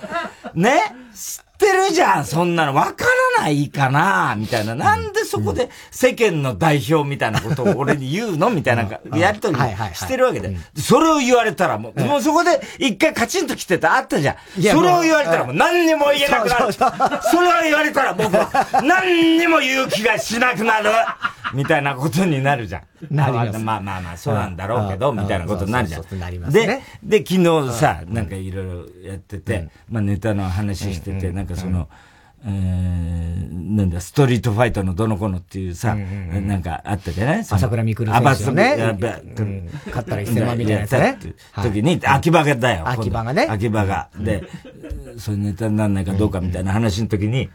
[0.54, 0.82] ね？
[1.16, 2.74] 知ってるじゃんそんなの。
[2.74, 3.06] わか
[3.38, 4.36] らないかな？
[4.38, 4.76] みたいな。
[4.76, 8.50] なんでそこで世間の代表みたいなことを俺に言うの？
[8.50, 8.84] みたいな
[9.16, 9.58] やりとり
[9.94, 10.58] してるわけで。
[10.76, 14.36] それを言われたらもう、もうそこで一回カチンと来てたあったじゃん。
[14.62, 16.74] それを言われたらもう何にも言えなくなる。
[16.74, 20.90] それを言われたら僕は何にも言う気がしなくなる。
[21.54, 22.82] みたいなことになるじゃん。
[23.10, 23.60] なります。
[23.60, 26.52] まあまあまあ、そうなんだろうけど、みたいなことになるじゃん。
[26.52, 28.66] で、で、昨日さ、なんかいろい
[29.04, 31.90] ろやってて、まあネタの話してて、なんかその、
[32.46, 37.40] えー、なんだ、ストリートファイトのどの子のっていうさ、なんかあったじゃない？
[37.40, 38.76] 朝倉未来選手のね。
[39.88, 41.18] 勝ったら1000万みたいなやつね。
[41.64, 42.88] 時に、秋葉がだよ。
[42.88, 43.48] 秋葉がね。
[43.50, 44.10] 秋葉が。
[44.18, 44.44] で、
[45.18, 47.50] そういうネタにならないかどうかみたいな話の時に、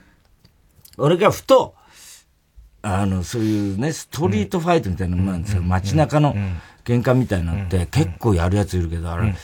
[0.96, 1.74] 俺がふと、
[2.82, 5.62] あの、そういうね、ストリートファイトみたいなのもなんですよ。
[5.62, 6.34] 街中の
[6.84, 9.34] 喧嘩みたいなのって結構やるやついるけど、あれ、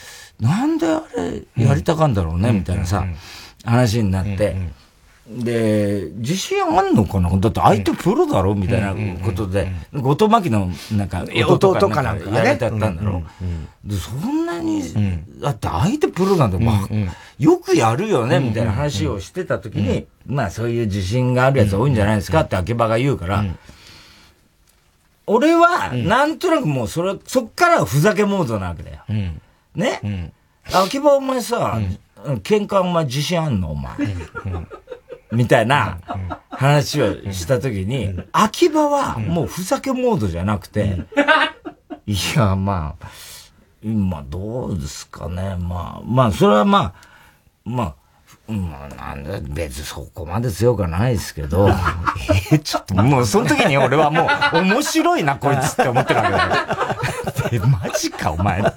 [0.40, 3.05] なんであれやりたかんだろうね、みたいなさ、
[3.64, 4.57] 話になって、
[5.26, 7.30] で、自信あんのかな？
[7.30, 8.54] だって相手プロだろ？
[8.54, 13.22] みたいなことで、後藤真希のなんか、弟かなんかやれてやったんだろ？
[13.84, 14.82] で、そんなに、
[15.40, 16.88] だって相手プロなんて、まあ、
[17.38, 18.38] よくやるよね？
[18.38, 22.40] みたいな話をしてた時に、まあそういう自信があるやつ多いんじゃないですか？
[22.40, 23.46] って秋葉が言うから、
[25.26, 29.04] 俺は、なんとなくもうそれ、そっからふざけモードなわけだよ。
[29.74, 30.34] ね、
[30.70, 31.78] 秋葉お前さ、
[32.42, 33.70] 喧嘩お前自信あんの？
[33.70, 33.96] お前。
[35.35, 35.99] みたいな
[36.51, 40.99] 話をしたときに、秋葉はもうふざけモードじゃなくて、
[42.07, 43.07] いや、まあ、
[43.83, 45.57] 今どうですかね。
[45.59, 46.94] まあ、まあ、それはまあ、
[47.64, 47.94] まあ、
[48.53, 51.70] まあ、なんだ、別にそこまで強くはないですけど、
[52.53, 56.31] えちょっともうその時に俺はもう面白いな、こいつって思ってるわけ
[57.51, 57.66] だよ。
[57.66, 58.62] マジか、お前。
[58.62, 58.70] ね。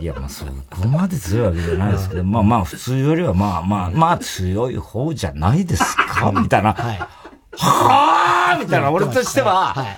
[0.00, 6.72] いや、まあそこまで強いわけじゃないですけど、まあまあ普通よりはまあまあ、まあ強い方じゃないですか、みたいな。
[6.74, 6.98] はい。
[7.60, 9.96] はあみたいな、俺としては、はい。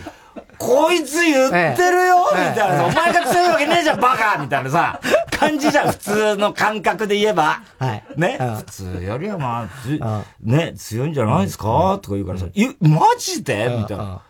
[0.58, 1.56] こいつ言って
[1.90, 7.62] るよ、みたいな、お前が強いわけねえじゃん、バカみたいなさ、感じじゃん、普通の感覚で言えば。
[7.78, 8.04] はい。
[8.16, 8.38] ね？
[8.58, 9.68] 普通よりはま
[10.00, 13.74] あ、ね、強いんじゃないですかとか言うからさ、え、マジで？
[13.80, 14.22] みたいな。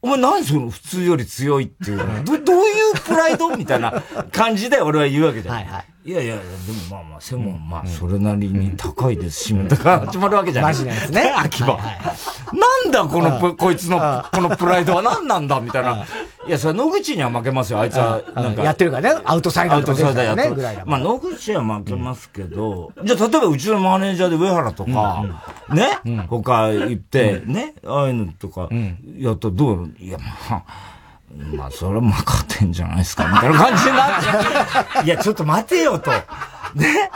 [0.00, 5.54] お前何その普通より強いっていうのど、どういうプライドみたいな感じで俺は言うわけじゃん。
[5.56, 5.84] はいはい。
[6.08, 6.48] いやいや、でも
[6.90, 10.72] まあまあ、背もまあ、それなりに高いですし、とか始まるわけじゃない。
[10.72, 11.20] マジなやつね。
[11.36, 11.76] 秋葉。
[12.86, 16.06] なんだこの、 こいつの、このプライドは何なんだみたいな。
[16.46, 17.80] いや、それ野口には負けますよ。
[17.80, 18.62] あいつは、なんか。
[18.62, 19.20] やってるからね。
[19.26, 19.92] アウトサイダーとか。
[19.92, 20.82] アウトサイダーやってる。
[20.86, 25.26] まあ、野口は負けますけど、じゃあ、例えばうちのマネージャーで上原とか、
[25.68, 28.70] ね、他行って、ね、ああいうのとか、
[29.18, 30.16] やったらどういや、
[30.48, 30.62] まあ、
[31.36, 35.04] まあ、それはまあ勝てんじゃないですか、みたいな感じになっちゃう。
[35.06, 36.10] いや、ちょっと待てよと。
[36.10, 37.10] ね。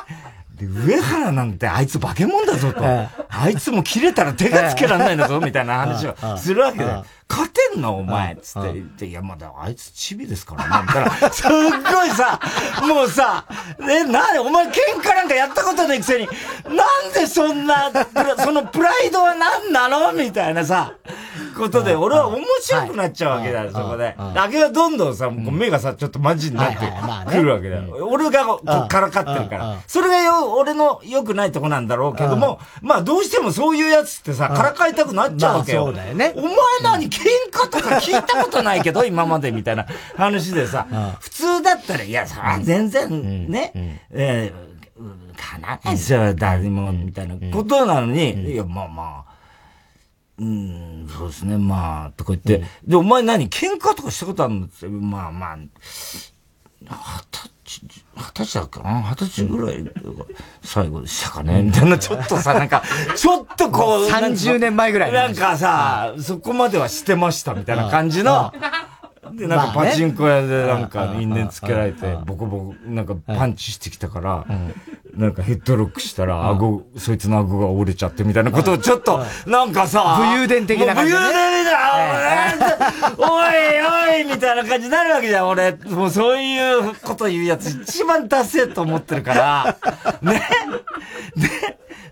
[0.56, 2.84] で、上原なんてあいつ化け物だぞと。
[2.84, 7.06] あいつも切れたら手がつけられないんだぞ、みたいな話をするわけだよ。
[7.32, 7.96] 勝てんの？
[7.96, 8.72] お前つって。
[8.74, 11.10] 言って、いや、まだあいつチビですからな、みたいな。
[11.32, 12.38] すっごいさ、
[12.86, 13.46] もうさ、
[13.80, 14.38] え、なに？
[14.38, 16.28] お前喧嘩なんかやったことないくせに、
[16.68, 17.90] なんでそんな、
[18.36, 20.12] そのプライドは何なの？
[20.12, 20.92] みたいなさ、
[21.56, 24.14] ことで、俺は面白くなっちゃうわけだよ、そこで。
[24.34, 26.76] だけどどんどんさ、目がさ、ちょっとマジになって
[27.30, 28.06] くるわけだよ。
[28.08, 29.78] 俺がこうからかってるから。
[29.86, 35.86] それがよ、俺の良くないとこなんだろうけども、まあどうしてもそういうやつってさ、からかいたくなっちゃうわけよ。
[35.86, 36.32] そうだよね。
[36.36, 40.86] お前何喧嘩とか聞いたことないけど、 今までみたいな話でさ、
[41.20, 49.32] 普通だったら、いや、さ、全然ね、えー、かなないですよ、誰も、みたいなことなのに、いや、まあまあ、
[50.38, 55.68] うん、そうですね、まあ、とか言って、で、お前何、喧嘩とかしたことあるのって、まあまあ、二
[56.88, 59.00] 十歳、二十歳だっけな？
[59.02, 59.84] 二十歳ぐらい、
[60.62, 61.62] 最後でしたかね？
[61.62, 62.82] みたいな、ちょっとさ、なんか、
[63.16, 65.12] ちょっとこう、30年前ぐらい。
[65.12, 68.52] なんかさ、そこまではしてましたみたいな感じの、
[69.30, 74.44] で、なんかパチンコ屋でなんか因縁つけられて、ボコボコ、なんかパンチしてきたから、
[75.14, 81.72] なんかヘッドロックしたら、顎、そいつの顎が折れちゃってみたいなことをちょっと、なんかさ、武勇伝的な感じ、武勇伝だ
[83.16, 85.72] おいおいみたいな感じになるわけじゃん、俺。
[85.72, 89.76] もうそういうこと言うやつ一番達成と思ってるから、
[90.20, 90.42] ね。
[91.36, 91.48] で、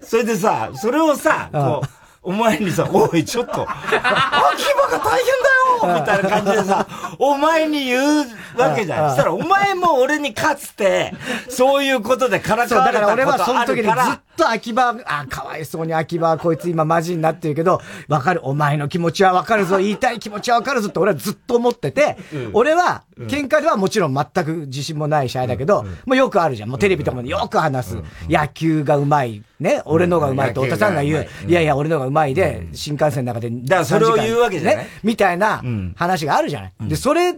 [0.01, 5.19] それでさ、それをさ、こう、お前にさ、おい、ちょっと、秋葉が大
[5.81, 6.87] 変だよ みたいな感じでさ、
[7.19, 8.27] お前に言う
[8.59, 9.11] わけじゃん。
[9.11, 11.15] そしたら、お前も俺にかつて、
[11.49, 13.17] そういうことでからかわれたことあるから。
[13.17, 26.71] だから俺はその時にずっと秋葉、あ、かわいそうに秋葉はこいつ今マジになってるけど、わかる、お前の気持ちはわかるぞ、言いたい気持ちはわかるぞって俺はずっと思ってて、うん、俺は、喧嘩ではもちろん全く自信もないしあれだけど、うん、もうよくあるじゃん。
[26.71, 27.99] もうテレビとかでよく話す。
[28.29, 29.43] 野球がうまい。
[29.61, 31.53] ね、俺のがうまいと、太田さんが言う、い。
[31.53, 35.63] やいや、俺のがうまいで、新幹線の中で、だからそれを言うわけじゃない、ね、みたいな
[35.97, 36.73] 話があるじゃない。
[36.89, 37.37] で、それ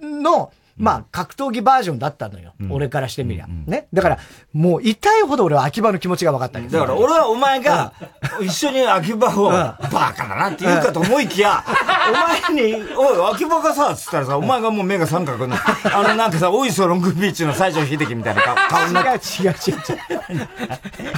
[0.00, 2.54] の、まあ、格闘技バージョンだったのよ。
[2.60, 3.64] うん、俺からしてみりゃ、うん。
[3.66, 3.88] ね。
[3.92, 4.18] だから、
[4.52, 7.92] もう痛いほど俺は秋葉の気持ちが分かっただから俺はお前が、
[8.40, 11.64] 一緒に秋葉を、バカだなって言うかと思いきや、
[12.08, 19.00] お前に、おい、秋葉がさ、つったらさ、お前がもう目が三角 の、あのなんかさ、おいそロングビーチの西城秀樹みたいな顔にな。
[19.00, 19.54] 違 う違う違う
[19.98, 20.48] 違う。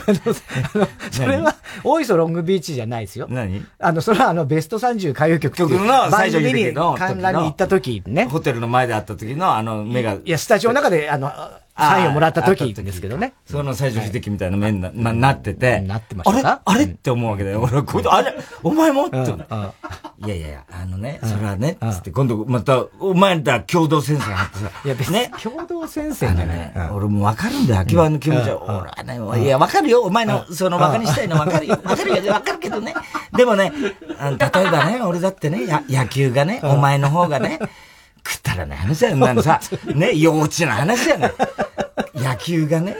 [0.07, 0.35] あの、
[1.11, 3.27] それは、おいそロングビーチじゃないですよ。
[3.31, 3.65] 何？
[3.79, 8.27] あの、それはあの、ベスト30歌謡曲曲の西城秀樹の観覧に行った時ね。
[8.27, 10.15] ホテルの前で会った時のあの、目が。
[10.15, 11.31] いや、スタジオの中で、あの、
[11.81, 13.33] サインをもらった時ですけどね。
[13.47, 15.81] その最初秀樹みたいな面な、ま、なってて。
[15.81, 16.83] なってましたあれ？
[16.83, 16.85] あれ？
[16.85, 17.63] って思うわけだよ。
[17.71, 18.35] 俺、こいつ、あれ？
[18.63, 19.07] お前も？
[19.07, 19.17] って。
[19.17, 24.71] いやいやいや、あのね、それはね、つって今度また、お前ら共同戦線やってさ。
[24.85, 25.31] いや別に、ね？
[25.43, 26.91] 共同戦線じゃない。
[26.93, 28.63] 俺もわかるんだよ、秋葉の気持ちは。
[28.63, 30.03] 俺はね、いや、わかるよ。
[30.03, 31.81] お前の、その、馬鹿にしたいのわかるよ。
[31.83, 32.33] わかるよ。
[32.33, 32.95] わかるけどね。
[33.35, 37.59] でもね、例えばね、俺だってね、野球がね、お前の方がね、
[38.23, 39.17] くったらない話だよ。
[39.17, 39.61] なんさ、
[39.95, 41.33] ね、幼稚な話じゃない。
[42.15, 42.97] 野球がね、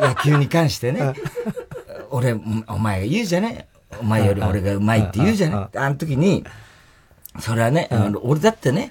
[0.00, 1.14] 野球に関してね、
[2.10, 2.32] 俺、
[2.68, 3.68] お前が言うじゃね。
[4.00, 5.68] お前より俺がうまいって言うじゃね。
[5.74, 6.44] あの時に、
[7.40, 7.88] それはね、
[8.22, 8.90] 俺だってね、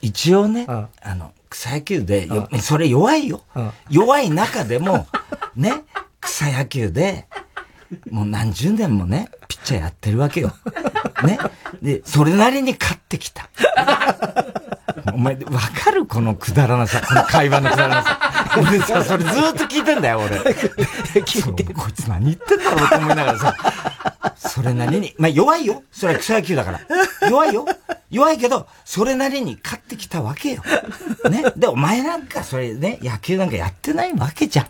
[0.00, 2.28] 一応ね、あの、草野球で、
[2.60, 3.42] それ弱いよ。
[3.88, 5.06] 弱い中でも、
[5.56, 5.84] ね、
[6.20, 7.26] 草野球で、
[8.10, 10.52] もう何十年もね、ピッチャーやってるわけよ。
[11.24, 11.38] ね。
[11.82, 13.48] で、それなりに勝ってきた。
[15.12, 16.06] お前、わかる？
[16.06, 18.18] このくだらなさ、この会話のくだらなさ。
[18.58, 20.38] 俺さ、それずっと聞いてんだよ、俺。
[21.22, 23.54] 聞いてこいつ何言ってんだろうと思いながらさ。
[24.36, 25.82] それなりに、まあ弱いよ。
[25.90, 26.80] それは草野球だから。
[27.28, 27.66] 弱いよ。
[28.10, 30.62] 弱いけど、それなりに勝ってきたわけよ。
[31.30, 31.44] ね。
[31.56, 34.66] で、お前なんか、それね、野球なんかやってないわけじゃん。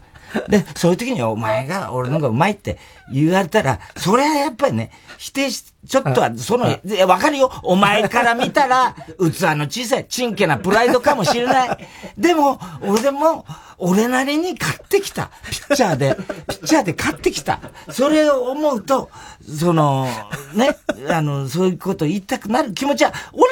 [0.48, 2.78] で、そういう時にお前が俺の方がうまいって
[3.12, 7.50] 言われたら、それはやっぱりね、否定し、ちょっとは、その、わかるよ。
[7.62, 11.88] お前から見たら、 器の小さい、ちんけなプライドかもしれない。
[12.18, 13.44] でも、俺も、
[13.78, 15.30] 俺なりに勝ってきた。
[15.50, 16.16] ピッチャーで、
[16.48, 17.60] ピッチャーで勝ってきた。
[17.90, 19.10] それを思うと、
[19.58, 20.06] その、
[20.54, 20.76] ね、
[21.08, 23.49] あの、そういうこと言いたくなる気持ちは、俺は、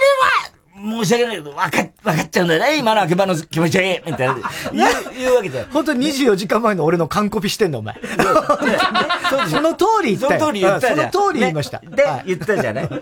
[0.78, 2.78] 申し訳ないけど、わか、わかっちゃうんだよね。
[2.78, 4.00] 今の秋葉の気持ちはいい。
[4.06, 4.34] みたいな。
[4.72, 5.66] 言う、 言うわけじゃん。
[5.70, 7.94] 本当に24時間前の俺の完コピしてんの、お前。
[9.50, 11.10] その通り言ったその通り言ったじゃん。
[11.12, 11.78] その通り言いました。
[11.80, 12.88] で、言ったじゃない。
[12.88, 12.96] で、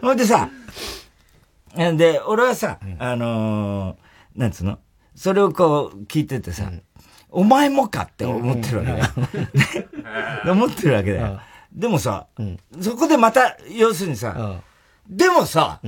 [0.00, 0.48] ほんでさ、
[1.74, 3.96] で、俺はさ、あの
[4.34, 4.78] なんつうの？
[5.14, 6.70] それをこう聞いててさ、
[7.30, 10.52] お前もかって思ってるわけだよ。
[10.52, 11.40] 思ってるわけだよ。
[11.72, 12.26] でもさ、
[12.80, 14.60] そこでまた、要するにさ、
[15.08, 15.80] でもさ、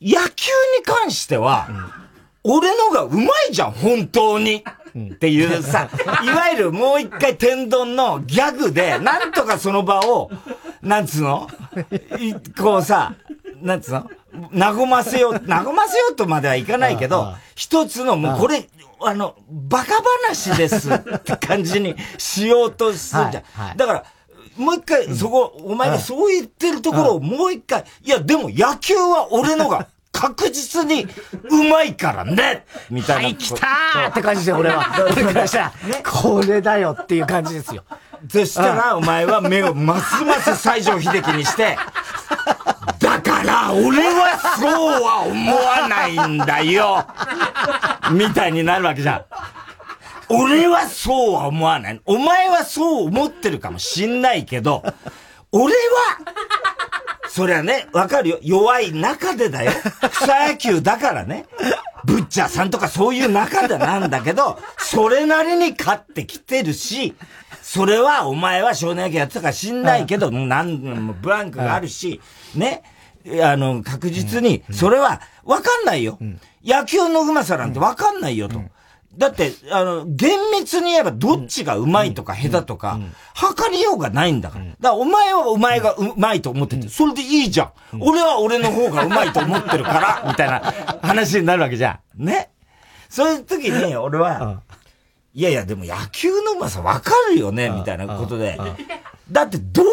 [0.00, 1.68] 野球に関しては、
[2.44, 4.64] 俺のがうまいじゃん、本当に。
[4.96, 5.90] っていうさ、
[6.24, 10.30] いわゆるもう一回天丼のギャグで、なんとかその場を、
[10.80, 11.48] なんつうの？
[12.58, 13.14] こうさ、
[13.60, 14.08] なんつうの？
[14.54, 18.66] 和ませよう、和ませようとまではいかないけど、一つのもうこれ、
[19.02, 23.76] あの、バカ話ですって感じにしようとするじゃん。
[23.76, 24.04] だから、
[24.56, 31.06] もう一回、そこ、お前がそう言ってるところをもう一回、いや、でも野球は俺のが 確実に
[31.50, 33.22] うまいからねみたいな。
[33.24, 34.86] はい、来たーって感じで俺は。
[35.12, 37.84] 俺からしたら、これだよっていう感じですよ。
[38.30, 41.76] そしたら、お前は目をますます西城秀樹にして、
[42.98, 47.06] だから俺はそうは思わないんだよ
[48.10, 49.24] みたいになるわけじゃん。
[50.28, 52.00] 俺はそうは思わない。
[52.04, 54.82] お前はそう思ってるかもしんないけど、
[55.52, 55.78] 俺は、
[57.28, 58.38] そりゃね、わかるよ。
[58.42, 59.72] 弱い中でだよ。
[60.10, 61.46] 草野球だからね。
[62.04, 67.14] ブッチャーさんとかそういう中でなんだけど、それなりに勝ってきてるし、
[67.62, 72.20] それはお前は少年野球やってたか知んないけど、なんもブランクがあるし、
[72.54, 72.82] ね。
[73.42, 76.18] あの、確実に、それは、わかんないよ。
[76.64, 78.62] 野球のうまさなんてわかんないよと。
[79.18, 82.98] だって、あの、厳密に言えばどっちがうまいとか下手とか、
[83.34, 84.64] 測りようがないんだから。
[84.64, 87.72] だからお前はお前がうまいと思ってて、それでいいじゃん。
[88.00, 90.60] 俺は俺の方がうまいと思ってるから、 みたいな
[91.02, 92.24] 話になるわけじゃん。
[92.24, 92.50] ね。
[93.08, 94.60] そういう時に、俺は、
[95.32, 98.58] いやいや、でも野球のうまさわかるよね、みたいなことで。
[99.30, 99.90] だってどう考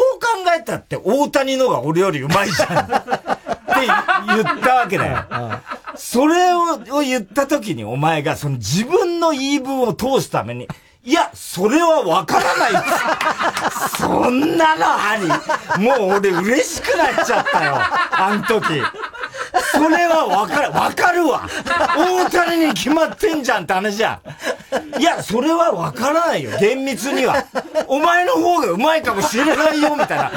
[0.56, 2.78] えたって大谷のが俺よりうまいじゃん。
[2.78, 3.86] って
[4.26, 5.24] 言ったわけだよ。
[5.96, 10.68] それを言った時にお前がその自分の言い分を通すために、
[11.06, 12.72] いや、それはわからない。
[13.98, 15.82] そんなのあり。
[15.82, 17.76] もう俺嬉しくなっちゃったよ。
[17.76, 18.64] あん時。
[19.72, 21.46] それはわかる、わかるわ。
[21.94, 24.18] 大谷に決まってんじゃんって話じゃ
[24.96, 24.98] ん。
[24.98, 26.52] いや、それはわからないよ。
[26.58, 27.44] 厳密には。
[27.86, 30.32] お前の方がうまいかもしれないよ、みたいな。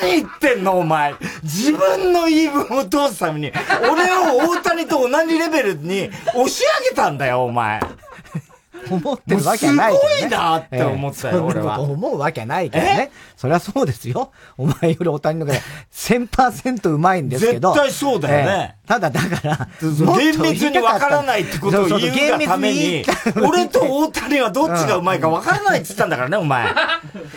[0.00, 1.14] 何言ってんの、お前。
[1.42, 3.52] 自分の言い分を通すために、
[3.82, 7.80] 俺を大谷と同じレベルに押し上げたんだよ、お前。
[8.90, 10.16] 思ってるわけないけど、ね。
[10.16, 11.80] すごいなって思ったよ、俺は。
[11.80, 13.10] 思うわけないけどね。
[13.38, 14.32] そりゃそうですよ。
[14.58, 15.54] お前より大谷のが
[15.92, 17.72] 1000%うまいんですけど。
[17.72, 18.74] 絶対そうだよね。
[18.84, 23.04] ただだから、厳密にわからないってことを言うがために、
[23.46, 26.66] 俺と大谷はどっちがうまいかわからないって言ったんだからね、お前。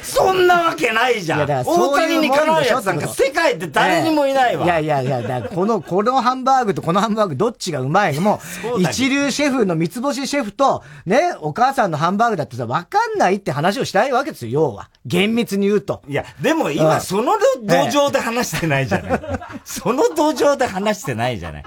[0.01, 1.47] そんなわけないじゃん。
[1.47, 4.65] 大谷にかなうやつなんか世界で誰にもいないわ。
[4.65, 8.39] いやいやいや、だこの、このハンバーグとこのハンバーグどっちがうまいのも、
[8.79, 14.89] 一流シェフの三つ星シェフと、ね、お母さんのハンバーグだってさ、わかんないって話をしたいわけですよ、要は。
[15.05, 15.90] 厳密に言うと。
[16.07, 17.33] いや、でも今、その
[17.63, 19.21] 土壌で話してないじゃない。
[19.65, 21.63] その土壌で話してないじゃない。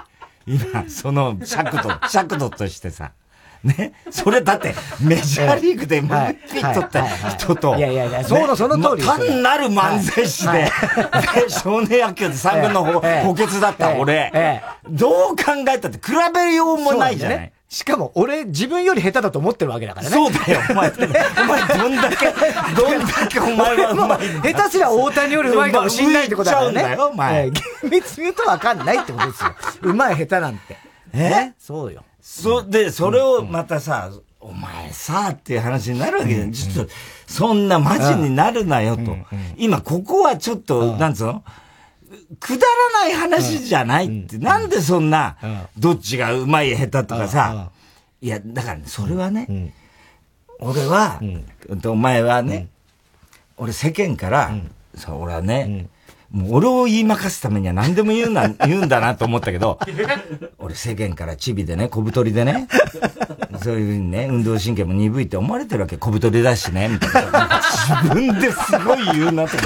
[0.47, 3.11] 今、その尺度、 尺度としてさ。
[3.63, 3.93] ね？
[4.11, 9.03] それだって、メジャーリーグで MVP 取った人と、いやいやいや、そうの、その通り。
[9.03, 10.69] 単なる漫才師で、
[11.49, 12.85] 少年野球で3軍の
[13.23, 17.51] 補欠だった俺、どう考えたって比べようもないじゃない。
[17.67, 20.15] しかも、俺、自分より下手だと思ってるわけだからね。
[20.15, 20.91] そうだよ、 お前。
[20.91, 22.27] お前、どんだけ、
[22.77, 24.15] どんだけお前はうま
[24.49, 26.73] い下手すら大谷よりうまいかもしんないってことだからね。
[26.83, 27.49] だよ、お前。
[27.49, 29.55] 厳密に言うとわかんないってことですよ。
[29.81, 30.77] うまい下手なんて。
[31.13, 32.03] えそうよ。
[32.21, 34.09] そ、で、それをまたさ、
[34.39, 36.51] お前さ、っていう話になるわけじゃん。
[36.51, 36.91] ちょっと、
[37.27, 39.17] そんなマジになるなよと。
[39.57, 41.43] 今、ここはちょっと、なんつうの？
[42.39, 45.37] くだらない話じゃないって、なんでそんな、
[45.77, 47.71] どっちがうまい下手とかさ、
[48.21, 49.73] いや、だからね、それはね、
[50.59, 51.19] 俺は、
[51.85, 52.67] お前はね、
[53.57, 54.55] 俺世間から、
[54.95, 55.87] そう、俺はね、
[56.35, 59.79] もう俺を言いまかすためには何でも言うな、 言うんだなと思ったけど、
[60.59, 62.67] 俺世間からチビでね、小太りでね、
[63.63, 65.95] そういうふうにね、運動神経も鈍いって思われてるわけ。
[65.95, 67.61] 小太りだしね、みたいな。
[67.87, 69.57] 自分ですごい言うなって。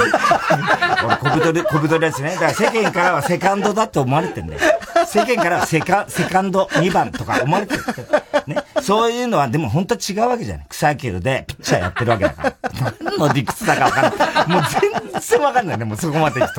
[1.03, 2.29] 俺小太り、小太りだしね。
[2.31, 4.59] だから世間からはセカンドだって思われてんだよ。
[5.07, 7.83] 世間からはセカ、セカンド2番とか思われてる。
[8.45, 8.57] ね。
[8.81, 10.65] そういうのはでも本当は違うわけじゃない。
[10.69, 12.53] 草野球でピッチャーやってるわけだから。
[13.01, 14.47] 何の理屈だかわかんない。
[14.47, 14.63] もう
[15.11, 16.58] 全然わかんないね、もうそこまで行くと。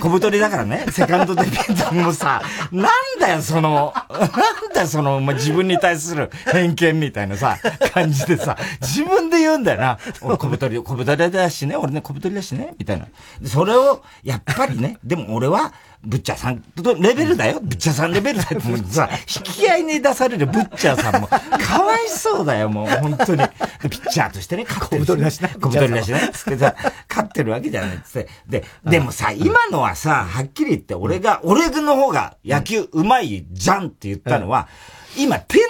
[0.00, 2.42] 小太りだからね、セカンドデビュートもさ、
[2.72, 7.56] なんだよ、その、なんだよ、その、ま自分に対する偏見みたいなさ、
[7.92, 9.98] 感じでさ、自分で言うんだよな。
[10.22, 13.06] 俺小太り、小太りだしね、俺ね、小太りだしね、みたいな。
[13.44, 15.72] それを、やっぱりね、でも俺は、
[16.04, 17.60] ブッチャーさんとレベルだよ。
[17.62, 18.60] ブッチャーさんレベルだよ。
[18.60, 23.44] もうさ、引き合いに出されるブッチャーさんも、 かわいそうだよ、もう、本当に。
[23.88, 25.02] ピッチャーとしてね、勝ってる。
[25.02, 25.54] 小太りだしね。
[25.60, 26.30] 小太りだしね。
[26.32, 26.74] つってさ、
[27.08, 28.28] 勝ってるわけじゃないっつって。
[28.48, 34.68] で、でもさ、今のはさ、はっきり言って俺が、俺の方が野球うまいじゃんって言ったのは、
[35.16, 35.60] 今、天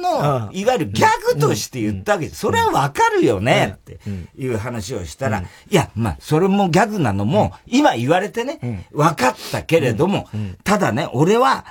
[0.00, 2.40] 丼の、いわゆるギャグとして言ったわけです。
[2.40, 3.98] それはわかるよね、って
[4.38, 10.28] いう話をしたら、いや、まあ、それもギャグなのも、今言われてね、分かったけれども、
[10.64, 11.64] ただね、俺は、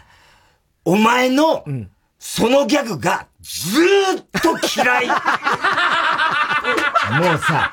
[0.85, 1.63] お前の、
[2.19, 5.07] そのギャグがずーっと嫌い。
[7.21, 7.71] もうさ、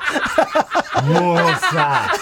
[1.05, 2.13] もうさ、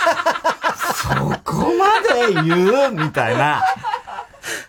[0.94, 1.08] そ
[1.44, 2.92] こまで言う？
[2.92, 3.62] みたいな。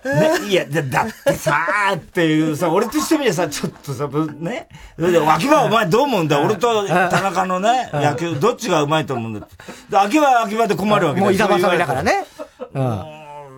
[0.04, 4.10] ね、いや、だってさーっていうさ、俺としてみればさ、ちょっとさ、
[4.40, 4.68] ね。
[4.98, 6.42] 秋葉お前どう思うんだ？
[6.42, 9.46] 俺と田中のね、野球、どっちがうまいと思うんだ？
[9.46, 9.98] って。
[9.98, 12.26] 秋葉は秋葉で困るわけだもう板挟みだからね。
[12.74, 12.82] う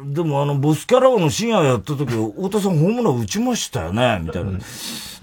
[0.05, 0.13] ん。
[0.13, 4.59] でもあの、ボスキャラ王の深夜やった時、太田さんホームラン打ちましたよね、みたいな。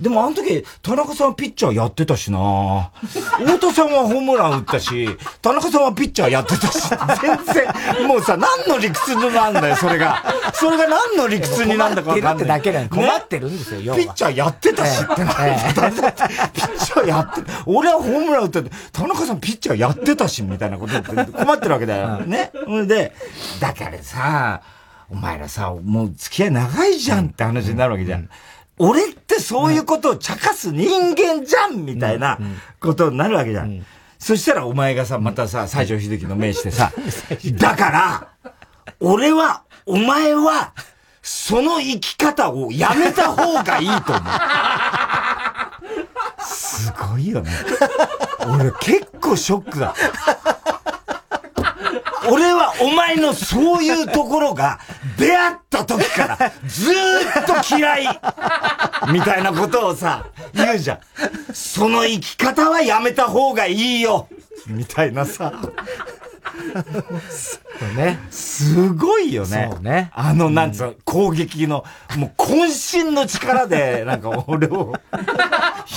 [0.01, 2.91] うんでもあの時、田中さんピッチャーやってたしな
[3.39, 5.09] 太田さんはホームラン打ったし、
[5.43, 6.89] 田中さんはピッチャーやってたし、
[7.21, 7.55] 全
[7.99, 10.25] 然、もうさ、何の理屈なんだよ、それが。
[10.55, 12.49] それが何の理屈になんだか分かんない。
[12.49, 12.89] だけだよ。
[12.89, 22.21] 困ってるんですよ、ピッチャーやってたしってな、ええ、ピッチャーやって、俺はホームラン打ってて、田中さんピッチャーやってたし、みたいなこと困ってるわけだよ。
[22.25, 22.53] ね。
[22.69, 23.13] んで、
[23.61, 24.63] だからさ、
[25.11, 28.29] お前らさ、もう付き合い長いじゃんって話になるわけじゃん。
[28.83, 32.39] 俺ってそういうことを茶化す人間じゃんみたいな
[32.81, 33.85] ことになるわけじゃん。
[34.19, 36.91] そしたらお前がさ、またさ、西城秀樹の名してさ、
[37.59, 38.29] だから、
[38.99, 40.73] 俺は、お前は、
[41.23, 44.25] その生き方をやめた方がいいと思う。
[46.43, 47.51] すごいよね。
[48.47, 49.95] 俺結構ショックだ。
[52.29, 54.81] 俺はお前のそういうところが
[55.17, 58.21] 出会った時からずーっと嫌い
[59.13, 61.01] みたいなことをさ、言うじゃん。
[61.53, 64.29] その生き方はやめた方がいいよ
[64.67, 65.53] みたいなさ。
[67.97, 68.19] ね。
[68.31, 69.69] すごいよね。
[69.73, 70.11] そうね。
[70.15, 71.85] あの、なんつうの、攻撃の、
[72.17, 74.95] もう渾身の力で、なんか俺を、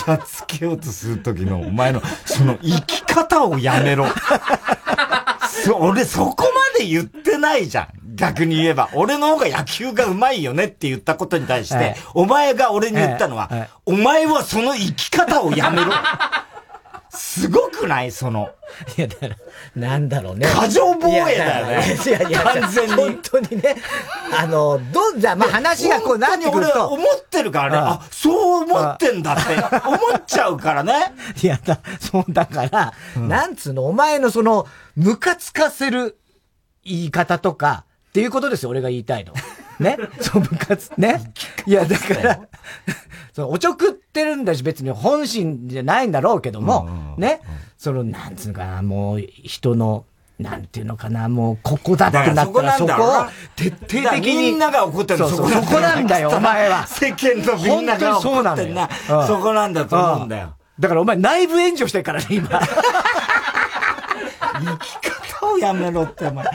[0.07, 4.05] やっつけようとするときの、お前の、その生き方をやめろ。
[5.65, 6.35] そ、俺そこ
[6.73, 7.87] まで言ってないじゃん。
[8.15, 8.89] 逆に言えば。
[8.93, 13.49] 俺の方が野球がうまいよねって言ったことに対して、お前が俺に言ったのは、
[13.85, 15.91] お前はその生き方をやめろ。
[17.15, 18.11] すごくない？
[18.11, 18.49] その。
[18.97, 19.35] いや、だから、
[19.75, 20.47] なんだろうね。
[20.47, 21.97] 過剰防衛だよね。
[22.03, 22.95] いやいや、完全に。
[22.95, 23.75] 本当にね。
[24.35, 26.89] あの、どんじゃ、まあ話がこうなってくると。
[26.91, 27.77] 俺思ってるからね。
[27.77, 29.55] あ、そう思ってんだって
[29.87, 31.13] 思っちゃうからね。
[31.43, 34.65] いや、だ、そうだから、なんつうの、お前のその、
[34.95, 36.17] ムカつかせる
[36.83, 39.33] 言い方とか、っていうことですよ、俺が言いたいの。
[39.79, 39.97] ね？
[40.21, 41.33] そう、部活、ね？
[41.65, 42.39] いや、だから、
[43.33, 47.41] そう、おちょくってるんだし、別に本心じゃないんだろうけども、ね、
[47.77, 50.05] その、なんつうのかな、もう、人の、
[50.39, 53.25] なんていうのかな、もう、ここだってなったら、そこを、
[53.55, 54.35] 徹底的に。
[54.35, 56.85] みんなが怒ってるそこそこなんだよ、 お前は。
[56.85, 58.87] 世間のみんなが怒ってんな。
[59.25, 60.53] そこなんだと思うんだよ。
[60.79, 62.49] だからお前内部援助してるからね、今。
[64.59, 64.93] 生き
[65.39, 66.45] 方をやめろって、お前。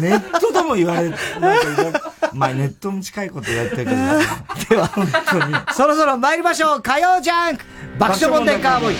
[0.00, 3.96] ネットでも言われて、なんかまあネットも近いことやってるけど。
[4.70, 5.54] では、本当に。
[5.72, 6.82] そろそろ参りましょう。
[6.82, 7.64] 火曜ジャンク
[7.98, 8.96] 爆笑問題カーボーイ。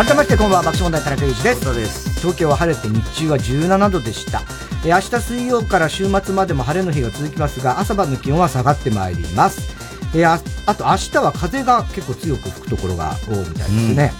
[0.00, 1.60] 改めましてこんばんは爆笑問題田中裕二です。
[1.62, 2.20] そうです。
[2.20, 4.40] 東京は晴れて日中は17度でした。
[4.82, 9.76] え明日水曜から週末までも晴れの日が続きますが朝晩の気温は下がってまいります。
[10.16, 14.12] えああと明日は風が結構強く吹くところが多いみたいですね、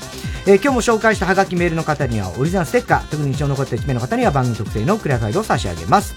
[0.47, 6.15] うん、え今日も紹介したハガキメールの方にはオリジナルステッカー特に印象に残った1名の方には番組特製のクリアファイルを差し上げます。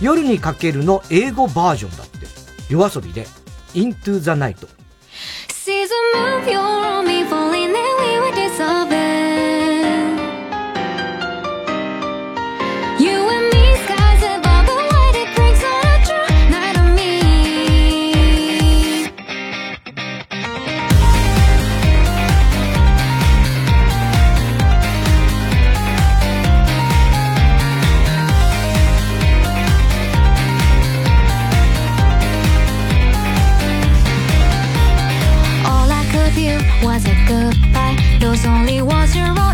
[0.00, 2.28] 夜にかけるの英語バージョンだって。
[2.68, 3.26] 夜遊びで。
[3.74, 4.64] Into the Night
[8.66, 8.95] 爆
[39.06, 39.45] Cause you're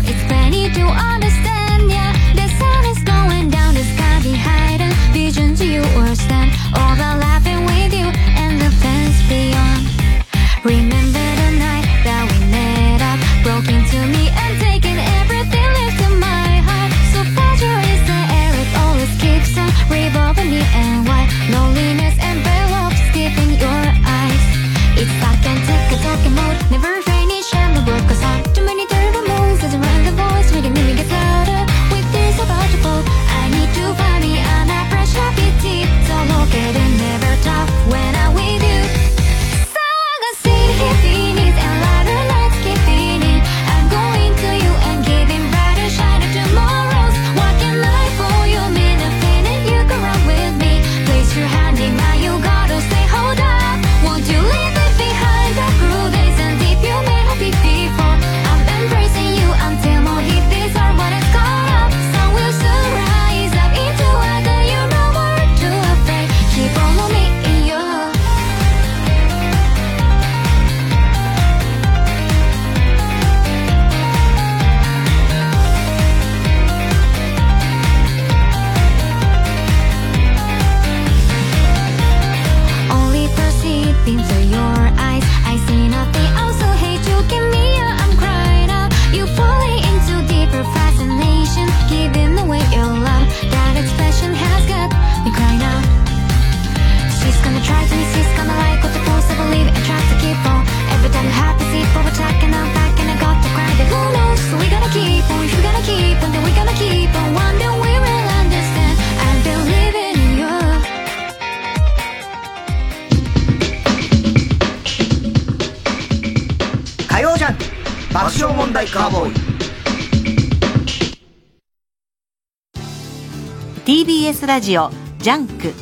[124.43, 124.89] TBS ラジオ
[125.19, 125.73] ジャンク。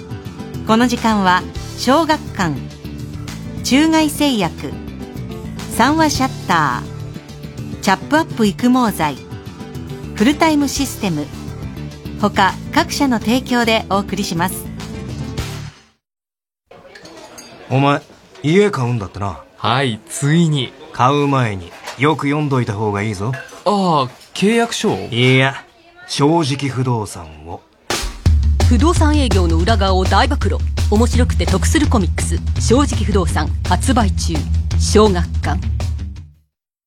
[0.67, 1.41] この時間は
[1.77, 2.55] 小学館
[3.63, 4.71] 中外製薬
[5.75, 9.15] 三和シヤッターチャップアップ育毛剤
[10.15, 11.25] フルタイムシステム
[12.19, 14.65] 他各社の提供でお送りします。
[17.69, 18.01] お前
[18.43, 19.43] 家買うんだってな。
[19.57, 20.71] はいついに。
[20.93, 23.31] 買う前によく読んどいた方がいいぞ。
[23.33, 25.65] ああ契約書いや
[26.07, 27.61] 正直不動産を
[28.71, 30.55] 不動産営業の裏側を大暴露。
[30.91, 34.33] 面白くて得するコミックス「正直不動産」発売中。
[34.79, 35.59] 小学館。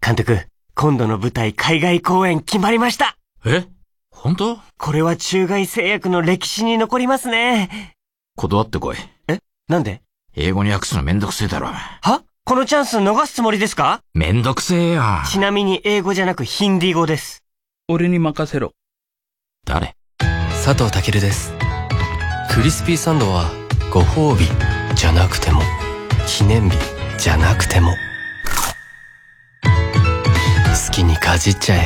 [0.01, 3.19] 監督今度の舞台海外公演決まりました。
[3.45, 3.67] え？
[4.11, 4.59] 本当？
[4.79, 7.93] これは中外製薬の歴史に残りますね。
[8.35, 8.97] 断ってこい。
[9.29, 9.41] え？
[9.69, 10.01] なんで？
[10.35, 11.67] 英語に訳すのめんどくせえだろ。
[11.67, 12.23] は？
[12.47, 14.01] このチャンス逃すつもりですか？
[14.15, 17.45] めんどくせえよちなみに英語じゃなくヒンディー語です。
[17.89, 18.73] 俺に任せろ。
[19.67, 19.97] 誰？
[20.65, 21.53] 佐藤健です
[22.55, 23.51] クリスピーサンドは
[23.93, 24.47] ご褒美
[24.95, 25.61] じゃなくても
[26.25, 26.77] 記念日
[27.19, 27.91] じゃなくても。
[29.61, 31.81] 好きにかじっちゃえ。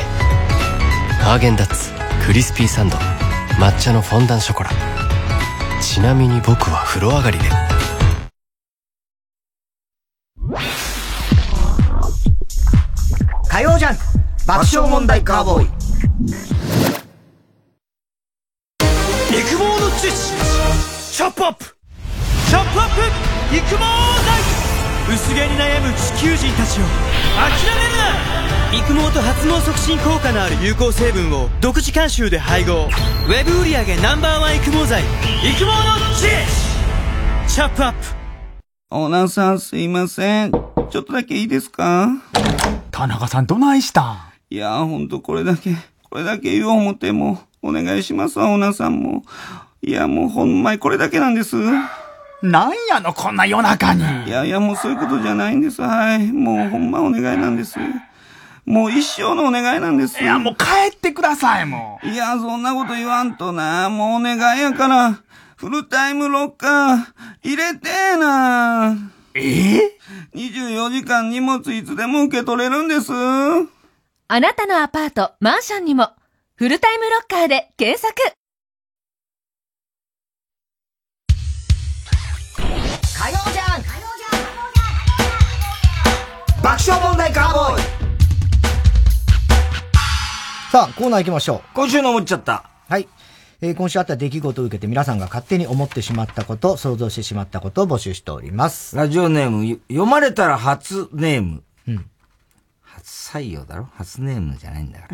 [1.23, 1.89] ハーゲンダッツ
[2.23, 2.97] クリスピーサンド
[3.57, 4.69] 抹茶のフォンダンショコラ。
[5.81, 7.45] ちなみに僕は風呂上がりで。
[13.49, 13.97] 火曜ジャン
[14.45, 16.48] 爆笑問題カーボーイ。
[19.49, 20.37] 育毛の知識
[21.11, 21.65] チャップアップ。
[21.65, 22.89] チャップアッ
[23.49, 23.83] プ育毛剤。
[25.11, 26.83] 薄毛に悩む地球人たちを
[27.33, 28.77] 諦めるな。
[28.77, 32.89] 育毛と発毛促進効果のある有効成分を独自監修で配合。
[33.27, 35.01] ウェブ売上 Ｎｏ.1 育毛剤。
[35.01, 35.71] 育毛の
[36.13, 36.27] 知
[37.47, 37.97] 識チャップアップ。
[38.91, 40.51] オーナーさんすいません。
[40.51, 42.07] ちょっとだけいいですか？
[42.91, 44.17] 田中さんどないしたん？
[44.51, 45.75] いや、ほんとこれだけ、
[46.09, 49.23] これだけ言おう思っても、お願いしますわ、オーナーさんも。
[49.81, 51.55] いや、もうほんまにこれだけなんです。
[52.41, 54.03] なんやの、こんな夜中に。
[54.25, 55.81] いやいや、もうそういうことじゃないんです。
[55.81, 56.31] はい。
[56.31, 57.77] もうほんまお願いなんです。
[58.65, 60.21] もう一生のお願いなんです。
[60.23, 62.07] いや、もう帰ってください、もう。
[62.07, 63.89] いや、そんなこと言わんとな。
[63.89, 65.19] もうお願いやから。
[65.57, 66.97] フルタイムロッカー、
[67.43, 68.95] 入れてーな
[69.33, 69.75] え？
[69.75, 69.97] え
[70.33, 73.11] ?24 時間荷物いつでも受け取れるんです。
[74.31, 76.09] あなたのアパート、マンションにも、
[76.53, 78.13] フルタイムロッカーで検索
[83.17, 83.81] 火曜じゃん
[86.61, 87.81] 爆笑問題カーボーイ
[90.71, 91.73] さあ、コーナー行きましょう。
[91.73, 92.69] 今週の思っちゃった。
[92.87, 93.07] はい。
[93.61, 98.95] えー、今週あった出来事を受けて皆さんが勝手に思ってしまったこと、想像してしまったことを募集しております。
[98.95, 101.63] ラジオネーム、読まれたら初ネーム。
[103.09, 103.87] 採用だろ？
[103.95, 105.07] 初ネームじゃないんだか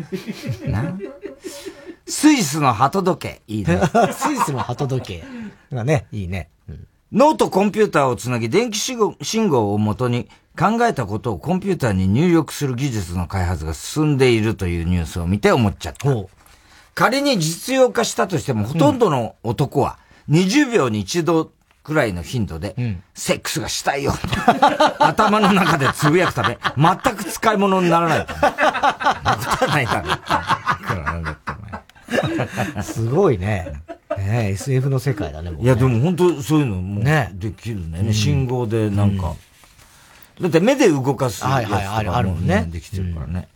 [0.66, 0.82] ら。
[0.82, 0.98] な？
[2.06, 3.42] スイスの鳩時計。
[3.48, 3.80] いいね。
[4.12, 5.24] スイスの鳩時計。
[5.72, 6.50] がね、いいね。
[6.68, 10.28] うん、脳とコンピューターをつなぎ電気信号信号をもとに
[10.58, 16.08] 考えたことをコンピューターに入力する技術の開発が進んでいるというニュースを見て思っちゃった。
[16.94, 19.98] 仮に実用化したとしても、ほとんどの男は
[20.30, 21.52] 20秒に一度
[21.86, 22.74] くらいの頻度で、
[23.14, 24.12] セックスがしたいよ、
[24.98, 28.26] 頭の中でつぶやくため、全く使い物にならない。
[28.26, 28.26] こ
[29.60, 30.02] とないだ
[32.74, 32.82] ろ。
[32.82, 33.80] すごいね。
[34.18, 38.02] ね SF の世界だね、ねいや、でも本当そういうのもできるね。
[38.02, 39.34] ね信号でなんか、
[40.38, 42.66] うん、だって目で動かすやつとかも、ね、あるもんね。
[42.68, 43.46] できてるからね。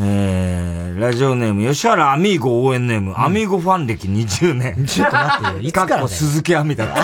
[0.00, 4.86] えー、ラジオネーム、吉原アミーゴ応援ネーム、うん、アミーゴファン歴20年。
[4.86, 6.86] ちょっと待ってよ、 いつから、ね、鈴木亜美だ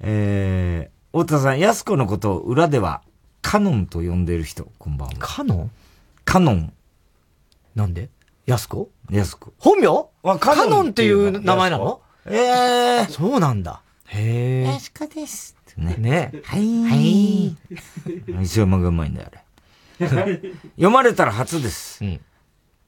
[0.00, 3.02] えー、太田さん、安子のことを裏では、
[3.42, 5.14] カノンと呼んでいる人、こんばんは。
[5.18, 5.70] カノン？
[6.24, 6.72] カノン。
[7.74, 8.10] なんで？
[8.46, 8.90] 安子？
[9.10, 9.52] 安子。
[9.58, 9.88] 本名？
[10.22, 12.00] あ、カノンっていう名前なの？
[12.26, 13.82] ええー、そうなんだ。
[14.06, 14.72] へえ。
[14.72, 15.53] 安子です。
[15.76, 15.96] ね。
[15.98, 16.84] ねはい。
[16.84, 17.56] はい。
[18.42, 20.40] 磯山がうまいんだよ、あれ。
[20.76, 22.04] 読まれたら初です。
[22.04, 22.20] うん。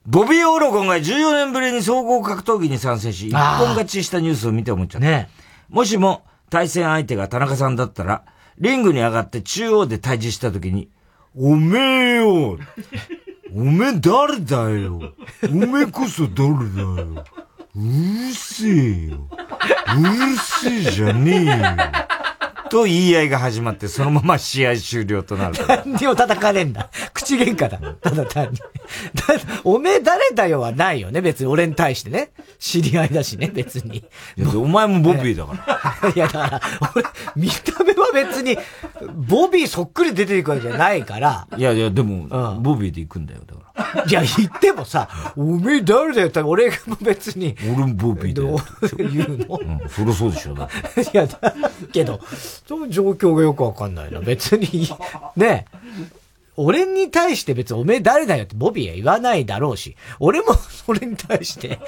[0.07, 5.07] ボビー・オロゴンが14年ぶりに総合格闘技に参戦し、一本勝ちしたニュースを見て思っちゃった。
[5.07, 5.29] ね
[5.69, 8.25] もしも対戦相手が田中さんだったら、
[8.59, 10.89] リングに上がって中央で対峙した時に、
[11.35, 12.59] おめえよ
[13.55, 15.13] おめえ誰だよ
[15.45, 17.25] おめえこそ誰だよ
[17.75, 21.53] うるせえようるせえじゃねえよ
[22.71, 25.55] と言い合いが始まって、そのまま試合終了となる。
[25.87, 26.91] 何を叩かれんだ。
[27.13, 27.79] 口喧嘩だ。
[27.95, 28.59] ただ単に。
[29.65, 32.31] おめえ誰だよはないよね、別に俺に対してね。
[32.59, 34.05] 知り合いだしね、別に。
[34.55, 36.11] お前もボビーだから。
[36.15, 36.61] いや、だから、
[36.95, 37.05] 俺、
[37.37, 38.57] 見た目は別に、
[39.29, 41.47] ボビーそっくり出ていくわけじゃないから。
[41.57, 43.67] いやいや、でも、うん、ボビーで行くんだよ、だから。
[44.05, 47.55] いや、言ってもさ、おめえ誰だよって俺も別に。
[47.77, 48.59] 俺もボビーだよ。
[48.97, 49.59] 言うの？
[49.61, 51.03] うん、そりゃそうでしょ、だって。
[51.03, 51.55] いや、だ
[51.93, 52.21] けど、
[52.67, 54.21] その状況がよくわかんないな。
[54.21, 54.89] 別に、
[55.37, 55.67] ね。
[56.59, 61.79] 俺に対して別におめえ誰だよってボビーは言わないだろうし、俺もそれに対して、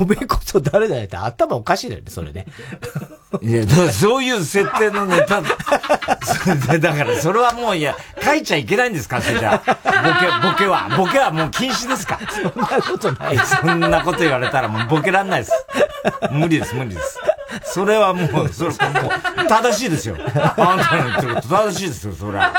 [0.00, 2.46] おめえこそ誰だよって頭おかしいだよね、それね。
[3.42, 5.42] いや、だからそういう設定のネタ、
[6.78, 10.88] だからそれはもういや、書いちゃいけないんですかそれじゃボケ、ボケは。
[10.96, 13.38] ボケはもう禁止ですかそんなことない。
[13.38, 15.52] そんなこと言われたらもうボケらんないです。
[16.30, 17.18] 無理です、無理です。
[17.64, 20.16] それはもう、それもう、正しいですよ。
[20.18, 22.52] あんたの言ってること正しいですよ、それは。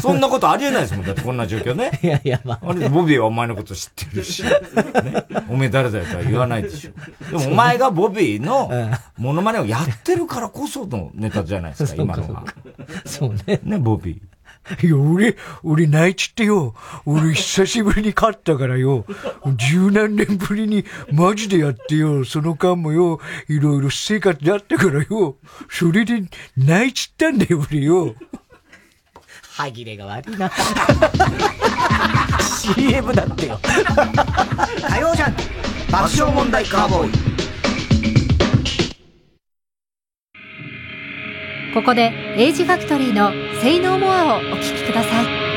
[0.00, 1.98] そんなことありえないですもん、だってこんな状況ね。
[2.02, 2.70] いやいや、まあ。
[2.70, 4.50] あれ、ボビーはお前のこと知ってるし、ね、
[5.48, 7.38] おめえ誰だよとは言わないでしょ。
[7.38, 8.70] でもお前がボビーの
[9.16, 12.44] モノマネをやってるからこそのネタじゃないですか、今のが。
[13.04, 13.60] そうね。
[13.62, 14.20] ね、ボビー。
[14.82, 16.74] いや、俺、俺泣いちってよ。
[17.04, 19.04] 俺久しぶりに勝ったからよ。
[19.56, 22.24] 十何年ぶりにマジでやってよ。
[22.24, 25.36] その間もよ、いろいろ私生活であったからよ。
[25.68, 26.22] それで
[26.56, 28.14] 泣いちったんだよ、俺よ。
[29.42, 30.50] 歯切れが悪いな。
[32.40, 33.58] CM だってよ。
[33.62, 35.34] 火曜じゃん
[35.90, 37.40] 爆笑問題カーボーイ。
[41.74, 43.30] ここでエイジファクトリーの
[43.60, 45.49] 「性能モア」をお聴きください。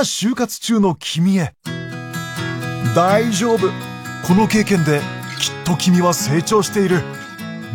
[0.00, 1.52] 今就活中の君へ。
[2.96, 3.68] 大丈夫。
[4.26, 5.02] この経験で
[5.38, 7.02] きっと君は成長している。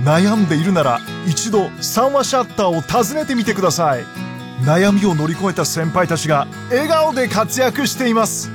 [0.03, 4.03] 悩んでいるなら一度三話シャッターを訪ねてみてください。
[4.63, 8.49] 悩みを乗り越えた先輩たちが笑顔で活躍しています。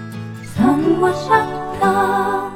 [0.56, 2.50] 三話シャッター。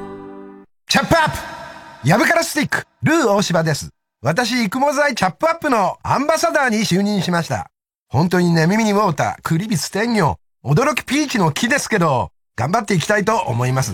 [0.89, 2.09] チャップアップ。
[2.09, 2.89] ヤブカラスティック。
[3.05, 3.91] ルー大柴です。
[4.21, 7.71] 私、育毛剤チャップアップのアンバサダーに就任しました。
[8.09, 13.93] 本当にね、耳にウォーター、クリビス天魚、驚きピーチの木ですけど、頑張っていきたいと思います。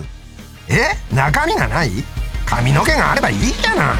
[0.69, 0.95] え？
[1.13, 1.89] 中身がない？
[2.45, 3.97] 髪の毛があればいいじゃない。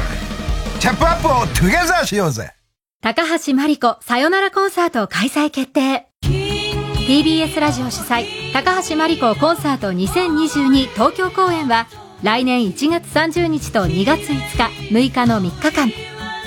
[0.80, 2.54] チャップアップをトゥゲザーしようぜ。
[3.02, 6.06] 高橋真理子さよならコンサート開催決定。
[6.22, 11.88] TBS ラジオ主催、高橋真理子コンサート2022東京公演は、
[12.22, 15.90] 来年1月30日と2月5日、6日の3日間。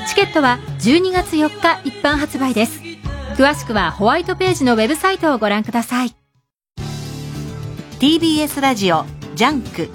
[0.08, 2.82] チケットは12月4日一般発売です
[3.38, 6.16] 詳しくはホワイトページのウェブサイトをご覧ください。
[8.00, 9.04] TBS ラジオ
[9.36, 9.90] ジャンク。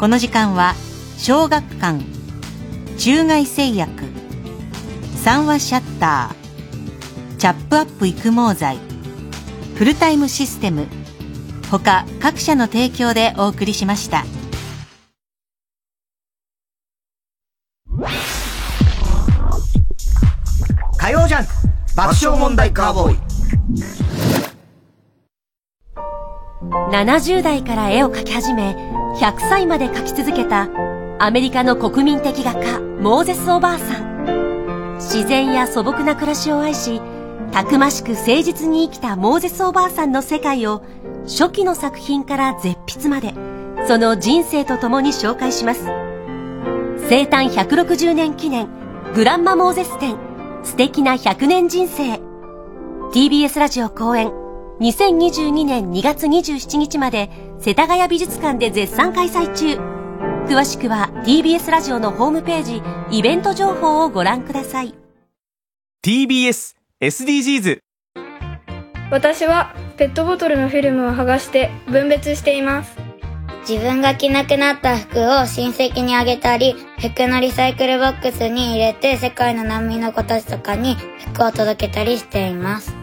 [0.00, 0.74] この時間は
[1.16, 2.04] 小学館
[2.98, 4.02] 中外製薬
[5.14, 8.78] 三和シヤッターチャップアップ育毛剤
[9.76, 10.86] フルタイムシステム
[11.70, 14.24] 他各社の提供でお送りしました。
[20.98, 23.18] 火曜ジャンク爆笑問題カーボーイ
[26.92, 28.76] 70代から絵を描き始め、
[29.18, 30.68] 100歳まで描き続けた
[31.18, 34.96] アメリカの国民的画家、モーゼスおばあさん。
[34.96, 37.00] 自然や素朴な暮らしを愛し、
[37.50, 40.82] たくましく誠実に生きたモーゼスおばあさんの世界を
[41.24, 43.32] 初期の作品から絶筆まで、
[43.88, 45.84] その人生とともに紹介します。
[47.08, 48.68] 生誕160年記念、
[49.14, 50.35] グランマモーゼス展、
[50.66, 52.20] 素敵な100年人生。
[53.12, 54.32] TBS ラジオ公演、
[54.80, 59.78] 2022年2月27日まで、世田谷美術館で絶賛開催中。
[60.48, 64.92] 詳しくは TBS ラジオのホームページ、イベント情報をご覧ください。
[66.04, 67.78] TBS SDGs
[69.12, 73.05] 私はペットボトルのフィルムを剥がして分別しています
[73.68, 80.96] 自分が着なくなった服を親戚にあげたり服のリサイクルボックスに入れて世界の難民の子たちとかに
[81.34, 82.94] 服を届けたりしています。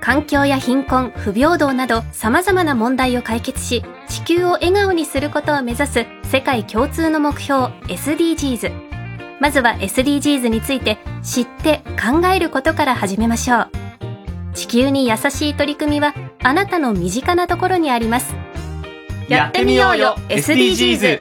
[0.00, 8.70] 環境や貧困不平等など様々な問題を解決し地球を笑顔にすることを目指す世界共通の目標 SDGs
[9.40, 13.70] まずは SDGs について知って考えることから始めましょう。
[14.54, 18.45] 地球に優しい取り組みはあなたの身近なところにあります。
[19.28, 20.16] やってみようよ。
[20.28, 21.20] SDGs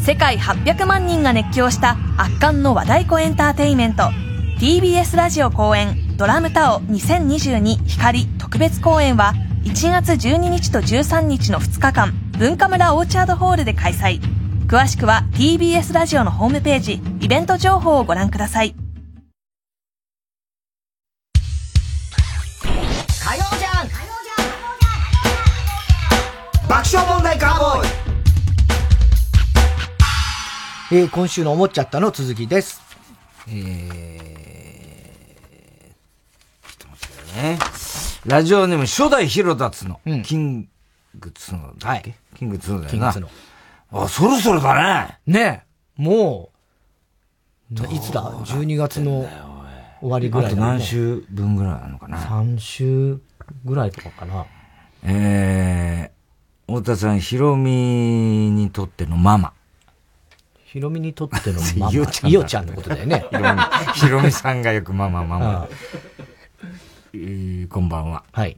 [0.00, 4.04] 世界800万人が熱狂した圧巻の和太鼓エンターテインメント。
[4.58, 9.34] TBS ラジオ公演ドラムタオ2022光特別公演は
[9.64, 14.20] 1月12日と13日の2日間文化村オーチャードホールで開催。
[14.70, 18.76] 詳しくは TBS ラジオのホームページイベント情報をご覧ください
[26.80, 27.88] 爆笑問題カーボーイ
[30.92, 32.80] えー、今週の思っちゃったの続きです。
[33.48, 37.58] えー、ちょっと待ってね。
[38.24, 40.70] ラジオネーム初代ヒロダツの、キン
[41.18, 43.12] グツノだっけ、キングツノだよな。
[43.12, 43.34] キングツ
[43.92, 45.18] あ、そろそろだね。
[45.26, 45.66] ね
[45.98, 46.48] え、も
[47.70, 49.28] う、いつだ ?12 月の
[50.00, 52.16] 終わりぐらいあと何週分ぐらいなのかな。
[52.16, 53.20] 3週
[53.66, 54.46] ぐらいとかかな。
[55.02, 56.19] えー、
[56.70, 57.72] 太田さん、ヒロミ
[58.52, 59.52] にとってのママ。
[60.64, 61.90] ヒロミにとってのママ。
[61.92, 63.24] イオちゃんだイオちゃんのことだよね。
[63.28, 63.60] ヒロミ、
[63.94, 65.68] ヒロミさんがよくママママ。
[67.12, 68.22] えーこんばんは。
[68.30, 68.56] はい。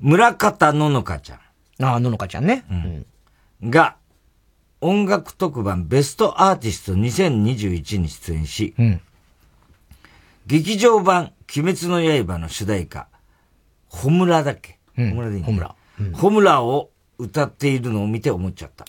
[0.00, 1.84] 村方ののかちゃん。
[1.84, 2.64] ああ、ののかちゃんね。
[3.60, 3.70] うん。
[3.70, 3.96] が、
[4.80, 9.00] 音楽特番ベストアーティスト2021に出演し、うん。
[10.46, 13.08] 劇場版鬼滅の刃の主題歌、
[13.88, 15.74] ホムラだっけ、うんホムラでいい、ね、ホムラ。
[16.12, 18.84] ホムラを歌っているのを見て思っちゃった。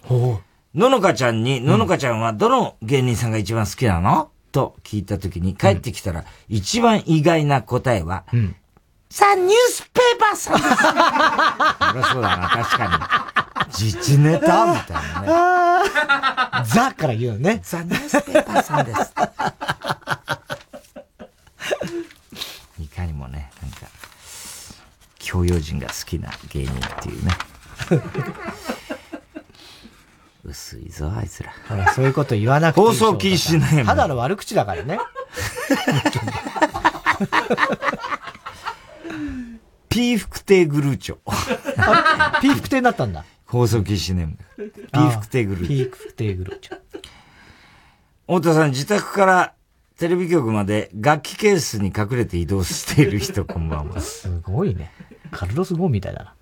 [0.75, 4.29] ののかちゃんに、ののかちゃんはどの芸人さんが一番好きなの？
[4.51, 8.25] と聞いたときに帰ってきたら、一番意外な答えは、
[9.09, 10.69] さあ、ニュースペーパーさんです。
[10.69, 13.73] そりゃそうだな、確かに。
[13.73, 16.65] 自治ネタみたいなね。
[16.65, 17.61] ザから言うのね。
[17.63, 19.13] ザ・ニュースペーパーさんです。
[22.79, 23.51] いかにもね、
[25.29, 27.31] 教養人が好きな芸人っていうね。
[30.43, 31.53] 薄いぞ、あいつら。
[31.67, 33.85] ほら、そういうこと言わなくていい放送禁止ね。
[33.85, 34.97] ただの悪口だからね。
[39.87, 41.17] ピーフクテーグルーチョ。
[42.41, 43.23] ピーフクテーになったんだ。
[43.45, 44.35] 放送禁止ネーム。
[44.57, 45.77] ピーフクテーグルーチョ。
[45.77, 46.79] ピーフクテーグルーチョ。
[48.25, 49.53] 太田さん、自宅から
[49.99, 54.01] テレビ局まで楽器ケースに隠れて移動している人、こんばんは。
[54.01, 54.91] すごいね。
[55.31, 56.33] カルロス・ゴーンみたいだな。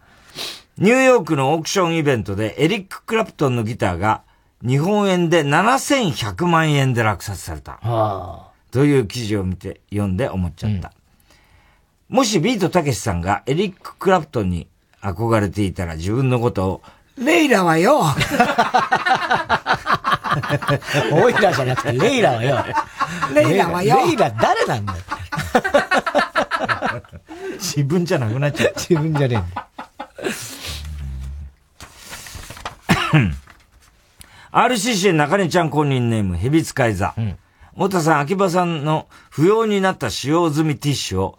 [0.78, 4.22] ニューヨークのオークションイベントでエリック・クラプトンのギターが
[4.66, 7.80] 日本円で7100万円で落札された。
[8.72, 10.92] という記事を見て読んで思っちゃった。
[12.10, 14.68] もしビートたけしさんがエリック・クラプトンに
[15.02, 16.82] 憧れていたら自分のことを、
[17.18, 18.02] レイラはよ
[21.12, 22.64] オイラじゃなくてレイラはよ。
[23.34, 25.00] レイラはよレイラ誰なんだよ。
[27.78, 28.80] 自分じゃなくなっちゃった。
[28.80, 29.68] 自分じゃねえ。
[34.52, 37.14] RCC 中根ちゃん公認ネーム、ヘビ使い座。
[37.76, 41.38] 太田さん、秋葉さんの不要になった使用済みティッシュを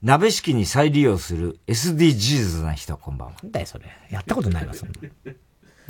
[0.00, 3.34] 鍋敷に再利用する SDGs な人、こんばんは。
[3.42, 3.86] なんだよ、それ。
[4.10, 4.94] やったことないわ、そんな。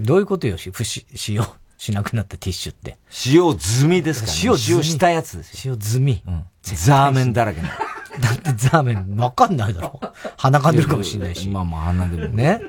[0.01, 1.45] どういうことよ、し、不し、使用
[1.77, 2.97] しなくなったティッシュって。
[3.11, 6.23] 使用済みですからね使用済み使用したやつです使用済み。
[6.63, 7.69] ザーメンだらけな。
[8.21, 10.01] だってザーメン、わかんないだろ。
[10.37, 11.49] 鼻かんでるかもしれないし。
[11.49, 12.35] まあまあ鼻でる。
[12.35, 12.61] ね？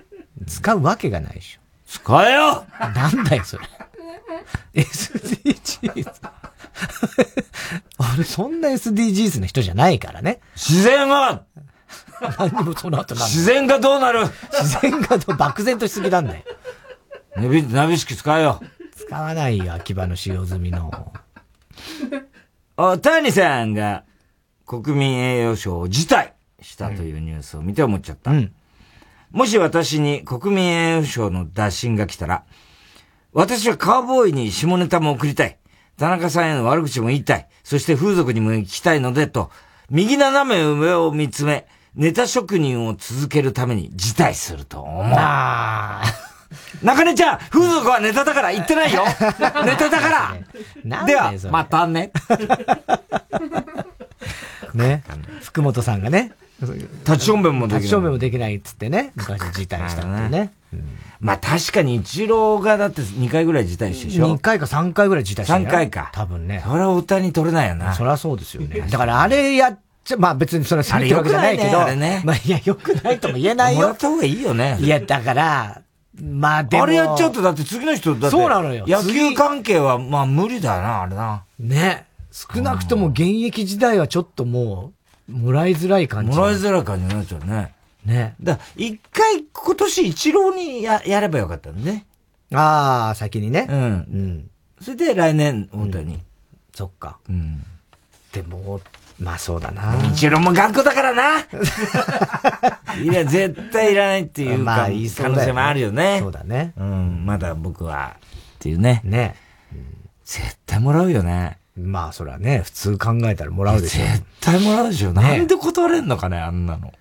[0.48, 1.60] 使うわけがないでしょ。
[1.88, 3.66] 使えよなんだよ、それ。
[4.74, 6.12] SDGs。
[8.16, 10.42] 俺、そんな SDGs の人じゃないからね。
[10.56, 11.44] 自然は
[12.40, 14.26] 何にもその後なん自然がどうなる？
[14.52, 16.44] 自然がどう、漠然としすぎなんだよ。
[17.36, 18.62] ナビ、ナビ式使えよ。
[18.96, 21.14] 使わないよ、秋葉の使用済みの。
[22.78, 24.04] あ、谷さんが
[24.66, 28.32] 国民栄誉賞を辞退したというニュースを見て思っちゃった。
[28.32, 28.54] うん、
[29.32, 32.44] もし私に国民栄誉賞の打診が来たら、
[33.32, 35.58] 私はカーボーイに下ネタも送りたい。
[35.98, 37.48] 田中さんへの悪口も言いたい。
[37.64, 39.52] そして風俗にも行きたいので、と、
[39.90, 45.04] 右斜め上を見つめ、ネタ職人を続けるために辞退すると思う。
[45.16, 46.02] あ
[46.84, 49.04] 中根ちゃん、風俗はネタだから言ってないよ。
[49.06, 50.36] ネタだか
[50.90, 52.12] らでは、またね。
[54.76, 55.04] ね。
[55.42, 56.34] 福本さんがね。
[56.62, 57.80] 立ち正面もできない。
[57.80, 59.12] 立ち正面もできないっつってね。
[59.16, 60.54] 昔辞退したってね。
[61.20, 66.12] まあ確かに一郎がだって2回ぐらい辞退してでしょ ?2 回か3回ぐらい辞退して3回か。
[66.14, 66.64] 多分ね。
[66.66, 67.94] それは歌に取れないよな。
[67.94, 68.82] そりゃそうですよね。
[68.90, 71.82] だからあれやっちゃ、まあ別にそれは責めてるわけじゃないけど。
[71.82, 72.22] あれね。
[72.24, 73.82] まあいや、よくないとも言えないよ。
[73.82, 74.78] もらった方がいいよね。
[74.80, 75.82] いや、だから、
[76.22, 76.84] まあでも。
[76.84, 78.30] あれやっちゃうと、だって次の人、だって。
[78.30, 78.86] そうなのよ。
[78.88, 81.44] 野球関係は、まあ無理だな、あれな。
[81.60, 82.06] ね。
[82.36, 84.92] 少なくとも現役時代はちょっとも
[85.30, 86.38] う、もらいづらい感じ。
[86.38, 87.74] もらいづらい感じになっちゃうね。
[88.04, 88.36] ね。
[88.44, 92.06] だ一回今年一郎にややればよかったんね。
[92.54, 93.68] ああ、先にね。
[93.70, 93.78] うん。
[93.78, 94.50] うん。
[94.82, 96.16] それで来年、本当に。
[96.16, 96.22] うん、
[96.74, 97.20] そっか。
[97.30, 97.64] うん。
[98.34, 98.82] でも、
[99.18, 99.96] まあそうだな。
[100.12, 101.40] 一郎も頑固だからな
[103.02, 106.20] いや、絶対いらないっていうか、まあ、いい可能性もあるよね。
[106.20, 106.74] そうだね。
[106.76, 108.18] うん、まだ僕は、
[108.56, 109.00] っていうね。
[109.06, 109.38] ね。
[109.72, 109.86] うん、
[110.26, 111.60] 絶対もらうよね。
[111.78, 114.06] まあそれはね、普通考えたらもらうでしょ。
[114.06, 115.12] 絶対もらうでしょ。
[115.12, 116.94] ね、なんで断れんのかね、あんなの。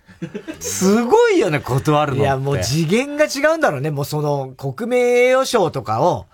[0.58, 3.90] すごいよね、断るのいや、もう次元が違うんだろうね。
[3.90, 4.96] もうその、国名
[5.28, 6.26] 栄誉賞とかを、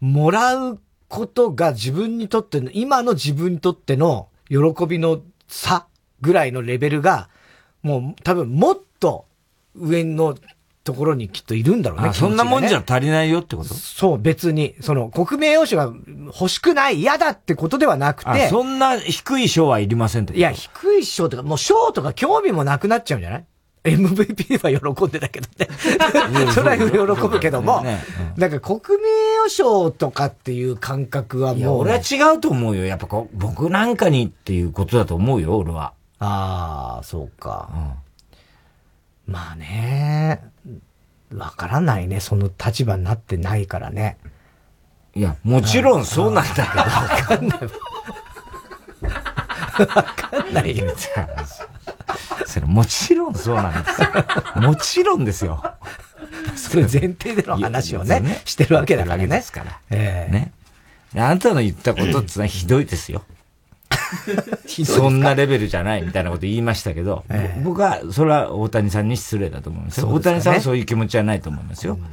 [0.00, 5.86] もらうことが自分にとっての、今の自分にとっての喜びの差
[6.20, 7.28] ぐらいのレベルが、
[7.82, 9.26] もう多分もっと
[9.76, 10.36] 上の
[10.86, 12.08] ところにきっといるんだろうね。
[12.08, 13.74] ねそんなもんじゃ足りないよってこと？
[13.74, 14.76] そう、別に。
[14.80, 15.92] その、国名誉賞が
[16.26, 18.48] 欲しくない、嫌だってことではなくて。
[18.48, 23.44] そんな低い賞はいりませんっていや、低い賞とか、もう賞とか興味もなくなっちゃうんじゃない
[23.82, 25.68] ？MVP は喜んでたけどね。
[26.54, 27.84] それは喜ぶけども、
[28.36, 31.80] なんか国名誉賞とかっていう感覚はもう。
[31.80, 32.84] 俺は違うと思うよ。
[32.84, 35.94] やっぱこ僕なんかにっていうことだと思うよ、俺は。
[36.20, 37.70] ああ、そうか。
[39.26, 40.55] うん、まあね。
[41.36, 42.20] わからないね。
[42.20, 44.18] その立場になってないからね。
[45.14, 46.66] いや、もちろんそうなんだけど。
[46.66, 47.60] わかんない。
[49.78, 50.86] わかんないよ。
[52.46, 54.08] それもちろんそうなんですよ。
[54.62, 55.62] もちろんですよ。
[56.54, 59.26] それ前提での話をね、ねしてるわけだからね。
[59.26, 59.80] ですから。
[59.90, 60.52] ええー、ね。
[61.16, 63.22] あんたの言ったことってのはひどいですよ。
[64.84, 70.08] そんなレベルじゃないみたいなこと言いましたけど、えー、僕は、それは大谷さんに失礼だと思いますよ。
[70.08, 71.94] 大谷さんはそういう気持ちはないと思いますよ。
[71.94, 72.06] うん、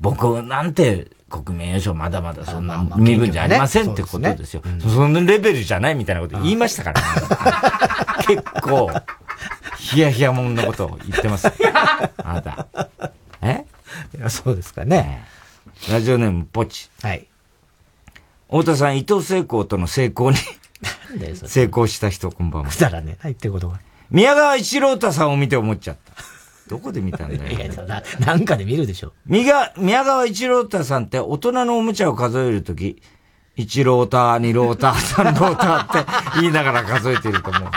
[0.00, 4.62] 僕なんて国民栄誉賞まだまだそんな身分じゃありませんってことですよ。
[4.80, 7.06] そのレベルじゃないみたいなこと言いましたからね。
[8.26, 8.90] 結構、
[9.78, 11.48] ヒヤヒヤもんのことを言ってます。
[12.24, 12.66] あなた。
[13.42, 13.64] え？
[14.16, 15.24] いや、そうですかね。
[15.90, 16.90] ラジオネーム、ポチ。
[17.02, 17.26] はい。
[18.48, 20.36] 太田さん、伊藤聖光との成功に
[21.46, 22.70] 成功した人、こんばんは。
[22.70, 23.80] くだらねはい、ってことは。
[24.10, 26.12] 宮川一郎太さんを見て思っちゃった。
[26.68, 27.50] どこで見たんだよ。
[27.50, 29.12] いや、な、なんかで見るでしょ。
[29.26, 33.02] 宮宮川一郎太さんって大人のおもちゃを数えるとき、
[33.56, 36.04] 一郎太、二郎太、三郎太って
[36.40, 37.62] 言いながら数えていると思う。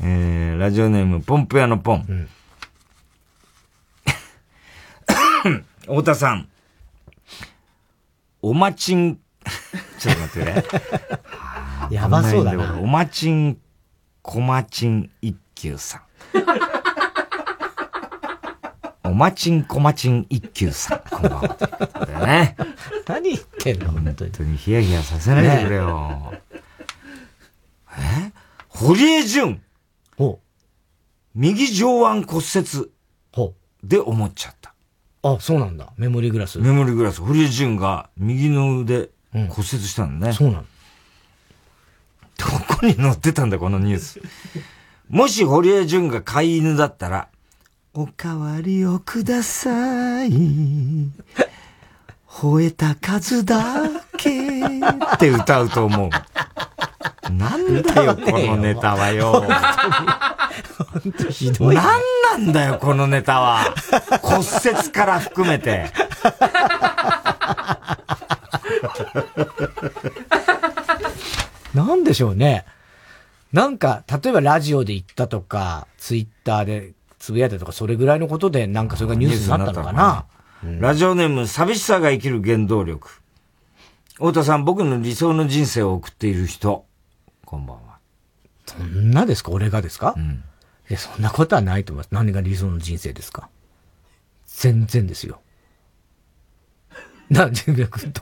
[0.00, 2.28] えー、ラジオネーム、ポンプ屋のポン。
[5.44, 6.48] うん、 太田さん。
[8.40, 9.18] おまちん、
[9.98, 10.64] ちょっと待ってね。
[11.90, 12.78] やばそうだな。
[12.78, 13.58] おまちん、
[14.22, 16.02] こまちん一休さん。
[19.08, 21.00] おまちんこまちん一休 さん。
[21.10, 22.26] こんばんは。
[22.26, 22.56] ね。
[23.06, 26.32] 何言ってんの本当にヒヤヒヤさせないでくれよ。
[27.96, 28.32] ね、え
[28.68, 29.62] 堀江淳。
[30.16, 30.40] ほ
[31.34, 32.90] 右上腕骨折。
[33.32, 34.74] ほで思っちゃった。
[35.22, 35.92] あ、そうなんだ。
[35.96, 36.58] メモリーグラス。
[36.58, 37.20] メモリーグラス。
[37.20, 40.32] 堀江淳が右の腕骨折したんだね。
[40.32, 40.64] そうなの。
[42.38, 42.46] ど
[42.76, 44.20] こに載ってたんだ、このニュース。
[45.08, 47.28] もし堀江淳が飼い犬だったら、
[47.94, 50.30] おかわりをください。
[52.28, 56.10] 吠えた数だけって歌うと思う。
[57.32, 59.44] なんだよ、 このネタはよ。
[61.02, 61.74] 本当ひどい。
[61.74, 62.00] なん
[62.44, 63.74] なんだよ、このネタは。
[64.22, 65.90] 骨折から含めて。
[72.04, 72.64] でしょうね。
[73.52, 80.24] なんか、例えばラジオで言ったとか、ツイッターでつぶやいたとか、それぐらいのことで、なんかそれがニュースになったのかな。
[80.80, 83.20] ラジオネーム、寂しさが生きる原動力。
[84.14, 86.86] 太田さん、僕の理想の人生を送っている人。
[87.44, 87.98] こんばんは。
[88.64, 89.50] そんなですか？
[89.50, 90.14] 俺がですか？
[90.16, 90.44] うん。
[90.90, 92.08] え、そんなことはないと思います。
[92.12, 93.48] 何が理想の人生ですか？
[94.46, 95.40] 全然ですよ。
[97.30, 97.60] なんで、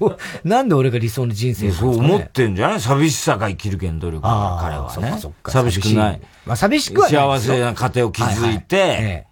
[0.01, 2.81] どなんで俺が理想の人生、ね、そう思ってんじゃない？
[2.81, 5.21] 寂しさが生きる原動力あ彼はね。
[5.47, 6.21] 寂しくない。
[6.45, 9.27] まあ寂しくは幸せな家庭を築いて、はいはいえ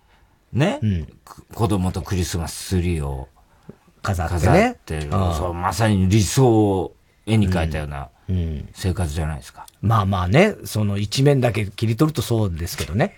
[0.55, 1.09] え、ね、うん、
[1.53, 3.29] 子供とクリスマスツリーを
[4.01, 4.73] 飾ってね。
[4.73, 6.95] ってそう、まさに理想を
[7.27, 8.11] 絵に描いたような
[8.73, 9.67] 生活じゃないですか。
[9.83, 13.17] うん、まあまあね、その一面だけ切り取るとそうですけどね。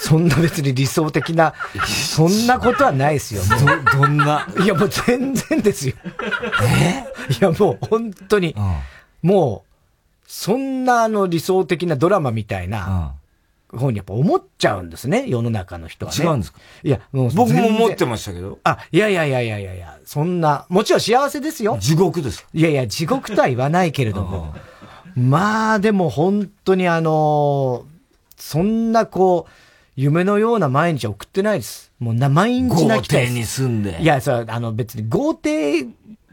[0.00, 1.54] そんな別に理想的な、
[1.86, 3.42] そんなことはないですよ。
[3.92, 4.46] ど、どんな？
[4.62, 5.94] いやもう全然ですよ。
[6.62, 7.04] え？
[7.32, 8.60] いやもう本当に、う
[9.26, 9.68] ん、もう、
[10.26, 13.14] そんなあの理想的なドラマみたいな、
[13.76, 16.18] 方にやっぱ思っちゃうんですね、世の中の人はね。
[16.24, 16.58] 違うんですか？
[16.82, 18.58] いや、もう僕も思ってましたけど。
[18.64, 21.76] あ、いやいやいやいやいやいや、そんな、もちろん幸せですよ。
[21.80, 24.54] 地獄ですいやいや、地獄とは言わないけれども。
[25.16, 27.84] まあ、でも本当にあの
[28.36, 29.52] そんなこう、
[29.96, 31.90] 夢のような毎日は送ってないです。
[31.98, 33.98] もうな、毎日泣きたい豪邸に住んで。
[34.00, 35.82] いや、それあの別に豪邸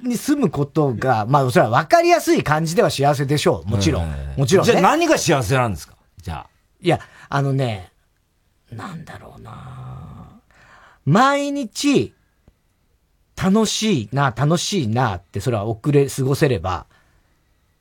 [0.03, 3.69] に住むことが、まあ、それは分かりやすい感じでは幸せでしょう。
[3.69, 4.13] もちろん。
[4.37, 5.95] もちろん、ね、じゃあ何が幸せなんですか？
[6.21, 6.47] じゃあ。
[6.79, 6.99] いや、
[7.29, 7.91] あのね、
[8.71, 10.41] なんだろうな
[11.05, 12.13] 毎日、
[13.41, 16.85] 楽しいな、楽しいなって、それは遅れ、過ごせれば、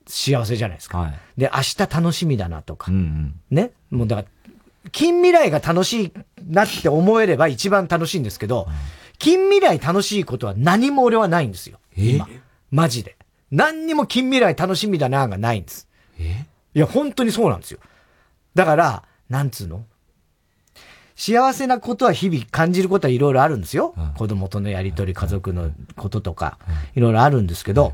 [0.07, 0.99] 幸せじゃないですか。
[0.99, 2.91] はい、で、明日楽しみだなとか。
[2.91, 3.71] うんうん、ね。
[3.91, 4.29] もうだから、
[4.91, 6.13] 近未来が楽しい
[6.47, 8.69] なって思えれば一番楽しいんですけど、
[9.19, 11.79] 近未来楽しいことは何も俺はないんですよ。
[11.97, 12.29] 今。
[12.71, 13.17] マジで。
[13.51, 15.89] 何にも近未来楽しみだながないんです。
[16.19, 16.45] え？
[16.75, 17.79] いや、本当にそうなんですよ。
[18.55, 19.85] だから、なんつうの？
[21.17, 23.95] 幸せなことは日々感じることはいろいろあるんですよ。
[23.97, 26.59] うん、子供とのやりとり、家族のこととか、
[26.97, 27.93] いろいろあるんですけど、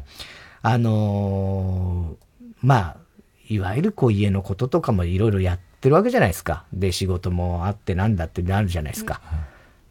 [0.63, 2.97] あのー、まあ、
[3.49, 6.65] いわゆるこう家のこととかもいろいろやってるわけじゃないですか。
[6.73, 9.21] で、仕事もあってなんだってなるじゃないですか。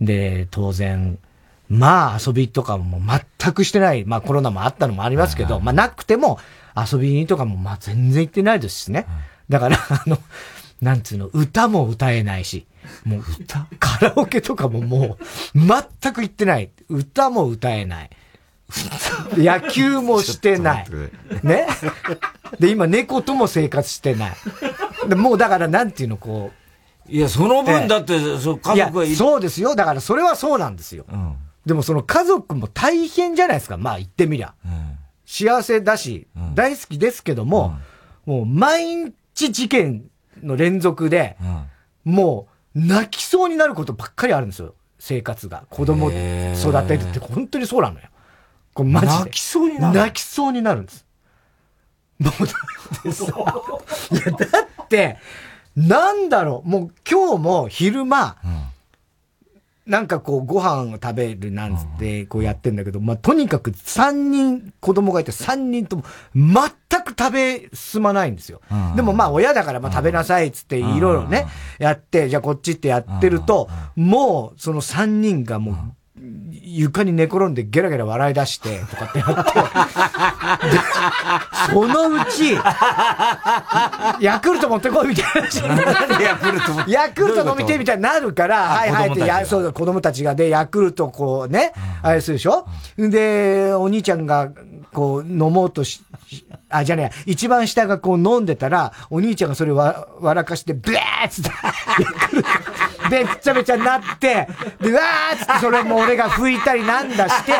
[0.01, 1.19] で、当然、
[1.67, 4.05] まあ遊びとかも全くしてない。
[4.05, 6.39] まあコロナもあったのもありますけど、まあなくても
[6.75, 9.05] 遊びにとかもまあ全然行ってないですしね。
[9.49, 10.17] だから、あの、
[10.81, 12.65] なんつうの、歌も歌えないし、
[13.03, 15.59] もう歌、カラオケとかももう
[16.01, 16.71] 全く行ってない。
[16.87, 18.09] 歌も歌えない。
[19.35, 20.87] 野球もしてない。
[21.43, 21.67] ね？
[22.59, 24.31] で、今猫とも生活してない。
[25.07, 26.51] でもうだからなんていうの、こ
[27.07, 27.11] う。
[27.11, 29.75] いや、その分だって、そう、家族はいそうですよ。
[29.75, 31.05] だからそれはそうなんですよ。
[31.11, 31.35] うん、
[31.65, 33.77] でもその家族も大変じゃないですか。
[33.77, 34.53] まあ言ってみりゃ。
[34.63, 37.73] うん、幸せだし、うん、大好きですけども、
[38.25, 40.03] もう毎日事件
[40.43, 41.37] の連続で、
[42.03, 44.75] もう泣きそうになることばっかりあるんですよ。
[44.99, 45.65] 生活が。
[45.69, 48.07] 子供育てるって本当にそうなのよ。
[48.73, 49.13] これマジで。
[49.13, 49.99] 泣きそうになる？
[49.99, 51.05] 泣きそうになるんです。
[52.19, 53.25] もう、でさ、
[54.11, 54.45] いや、だ
[54.83, 55.17] って、
[55.75, 58.63] なんだろう、もう今日も昼間、うん
[59.89, 66.03] なんかこう、ご飯を食べるなんつって、こうやってんだけど、まあ、とにかく3人子供がいて3人とも
[66.35, 68.61] 全く食べ進まないんですよ。
[68.95, 71.47] でもまあ、親だからまあ食べなさいっつっていろいろね、
[71.79, 75.75] やって、じゃあこっちってやってると、もうその3人がもう
[76.51, 80.71] 床に寝転んでゲラゲラ笑い出して、とかってやって、
[81.71, 82.53] そのうち、
[84.23, 85.41] ヤクルト持ってこいみたいな
[86.21, 91.73] ヤクルトヤクルト飲みてみたいになるから、はいはいって、や、そう、子供たちがで、ヤクルトこうね、
[92.03, 92.67] あれするでしょ？
[92.97, 94.51] で、お兄ちゃんが、
[94.93, 96.03] こう、飲もうとし、
[96.69, 101.51] あ、じゃね一番下がこう飲んでたら、お兄ちゃんがそれわ、笑かして、ブーッつって、
[103.09, 104.47] べっちゃべちゃになって、
[104.81, 107.53] で、わーっつってそれも俺が拭いたりなんだして、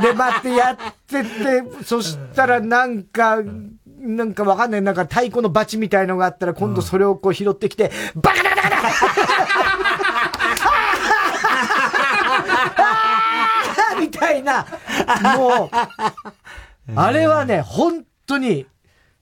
[0.00, 0.76] で、待ってやっ
[1.06, 3.38] てて、そしたらなんか、
[4.00, 8.90] なんかわかんない、なんか太鼓のバチみたいのがあったら、今度それをこう拾ってきて、バカバカバカバ
[13.74, 14.66] カみたいな、
[15.36, 15.76] もう、
[16.94, 18.66] あれはね、本当に、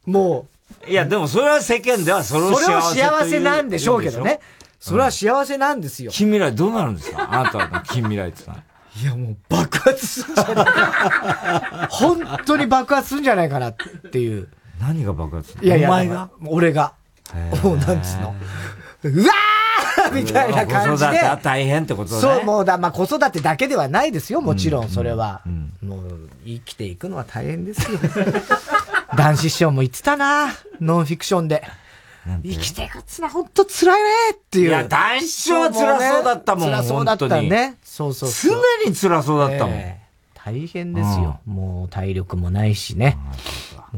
[0.05, 0.47] も
[0.86, 0.90] う。
[0.90, 4.40] いや、でもそれは世間ではそれを幸せそれは幸せなんでしょうけどね。
[4.80, 6.10] それは幸せなんですよ。
[6.10, 7.28] 近未来どうなるんですか？
[7.30, 8.54] あなたの近未来ってさ。
[9.02, 13.76] いや、もう爆発するんじゃないか 本当に爆発するんじゃないかなっ
[14.10, 14.48] ていう。
[14.80, 16.30] 何が爆発するいやいや、お前が？
[16.46, 16.92] 俺が。
[17.62, 18.34] もう、なんつうの？
[19.04, 21.08] うわーみたいな感じで。
[21.10, 22.20] 子育て大変ってことね。
[22.20, 25.42] そう、もうだ、まあ子育てだけではないですよ、もちろん、それは。
[25.82, 27.98] もう、生きていくのは大変ですよ。
[29.16, 30.48] 男子師匠も言ってたな、
[30.80, 31.62] ノンフィクションで。
[32.42, 34.68] 生きていくつら、ほんと辛いねっていう。
[34.68, 37.76] いや、男子は辛そうだったもん、辛そうだったね。
[37.82, 39.94] そうそう常に辛そうだったもん。
[40.34, 41.40] 大変ですよ。
[41.44, 43.18] もう体力もないしね。
[43.94, 43.96] え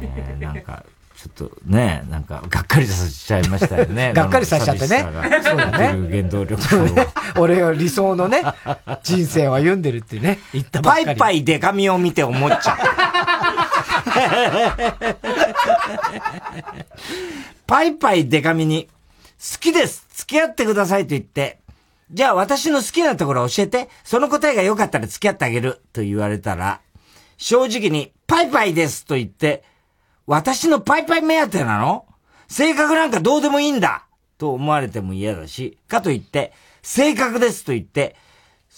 [0.00, 0.84] ー、なんか、
[1.16, 4.12] ちょっとね、なんか、がっかりさせちゃいましたよね。
[4.14, 5.04] がっかりさせちゃってね。
[5.42, 6.08] そうだね。
[6.10, 6.86] 原動力を。
[7.42, 8.42] 俺は理想のね、
[9.02, 11.06] 人生を歩んでるってね、言ったばっかり。
[11.06, 12.76] パイパイデカミを見て思っちゃう。
[17.66, 18.88] パイパイデカミに、
[19.38, 20.06] 好きです。
[20.14, 21.60] 付き合ってくださいと言って、
[22.10, 25.82] じゃあ私の好きなところ教えて、その答えが良かったら付き合ってあげる。
[25.92, 26.80] と言われたら、
[27.36, 29.62] 正直に、パイパイですと言って、
[30.26, 32.04] 私のパイパイ目当てなの？
[32.48, 34.06] 性格なんかどうでもいいんだ。
[34.38, 38.16] と思われても嫌だし、かといって、性格ですと言って、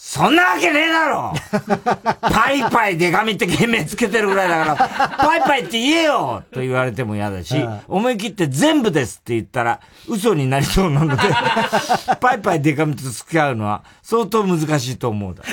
[0.02, 1.34] そんなわけねえだろ
[2.32, 7.54] パイパイデカミって懸命つけてるぐらいだから、パイパイって言えよと言われても嫌だし、
[7.86, 11.22] 思い切って全部ですって言ったら嘘になりそうなので、
[12.18, 15.44] パイパイデカミと付き合うのは相当難しいと思うだ。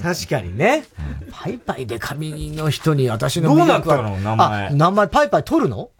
[0.00, 0.84] 確かにね。
[1.32, 4.16] パイパイデカミの人に私のどうなったの？
[4.18, 4.70] 名前。
[4.70, 5.90] 名前パイパイ取るの？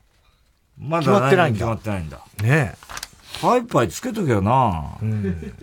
[0.78, 1.58] まだ決まってないんだ。
[1.58, 2.18] 決まってないんだ。
[2.42, 3.05] ねえ。
[3.40, 4.96] パイパイつけとけよな。
[5.00, 5.54] うん。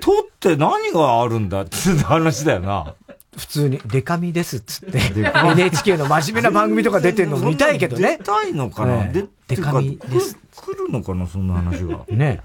[0.00, 2.94] 取って何があるんだって話だよな。
[3.36, 8.18] 普通に、デカミですっつって、NHK の真面目な番組とか出てんの見たいけどね。
[8.18, 10.38] 出たいのかな、ね、デカミです。
[10.54, 11.26] 来るのかな？
[11.26, 12.04] そんな話が。
[12.08, 12.42] ね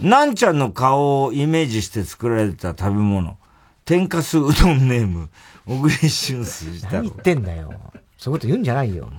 [0.00, 3.36] なんちゃんの顔をイメージして作られた食べ物。
[3.84, 5.30] 天かすうどんネーム、
[5.66, 6.94] 小栗旬水だろ。
[6.96, 7.72] 何言ってんだよ。
[8.16, 9.10] そういうこと言うんじゃないよ、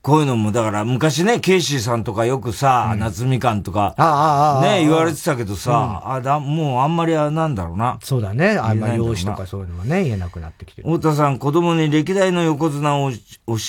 [0.00, 3.94] こういうのも、だから昔ね、ケイシーさんとかよくさ、うん、夏みかんとか、
[4.62, 7.98] ね、言われてたけどさ、うん、あだ、もうあんまりなんだろうな。
[8.02, 8.56] そうだね。
[8.58, 10.88] あんまり容姿とかそういうのはね、言えなくなってきてる。
[10.88, 13.18] 太田さん、子供に歴代の横綱を教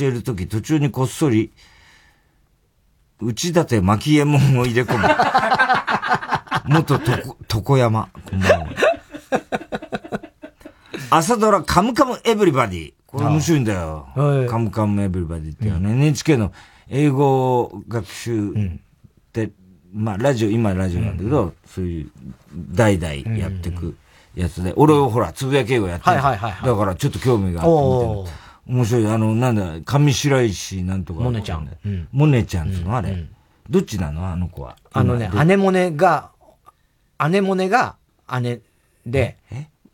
[0.01, 1.51] えるとき、途中にこっそり、
[3.22, 5.07] 内立巻右衛門を入れ込む。
[6.73, 8.07] 元とこ、床山。
[8.30, 8.68] こんばんは。
[11.10, 12.93] 朝ドラカムカムエブリバディ。
[13.11, 14.07] これ面白いんだよ。
[14.48, 16.53] カムカムエブリバディっていうのはね、NHK の
[16.88, 18.53] 英語学習っ
[19.34, 19.49] て、
[19.91, 22.11] まあラジオ、今ラジオなんだけど、そういう
[22.72, 23.98] 代々やってく
[24.36, 26.18] やつで、俺をほら、つぶやき英語やってる。
[26.18, 27.69] だからちょっと興味があって
[28.68, 29.07] 面白い。
[29.07, 31.22] あの、なんだ、上白石なんとか。
[31.22, 31.68] モネちゃん。
[32.11, 33.26] モネちゃんつのあれ。
[33.68, 34.27] どっちなの？
[34.27, 34.76] あの子は。
[34.94, 36.30] あのね、姉モネが、
[37.31, 37.95] 姉モネが
[38.40, 38.60] 姉
[39.07, 39.38] で、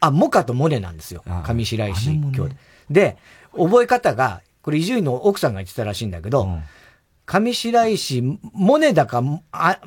[0.02, 1.24] あ、モカとモネなんですよ。
[1.46, 2.50] 上白石兄弟。
[2.90, 3.18] で、
[3.58, 6.48] 覚え方が、これ伊集院の奥さんが言ってたらしいんだけど、
[7.26, 8.22] 上白石、
[8.54, 9.80] モネだか、あ、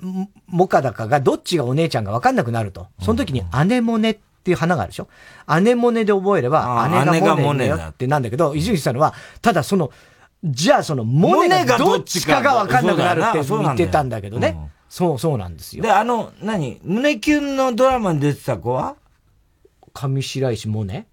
[0.47, 2.89] モカだかがどっちがお姉ちゃんが分かんなくなると。
[3.01, 5.09] その時に姉モネっていう花があるでしょ？
[5.61, 9.91] 姉モネで覚えれば、姉がモネだよってなんだけど、伊集院さんは、ただその、
[10.43, 14.57] じゃあその、モネがどっちかが分かんなくなるって言ってたんだけどね。
[14.89, 15.83] そう、そうなんですよ。
[15.83, 16.81] で、あの、何？
[16.83, 18.97] 胸キュンのドラマに出てた子は？
[19.93, 21.07] 上白石萌音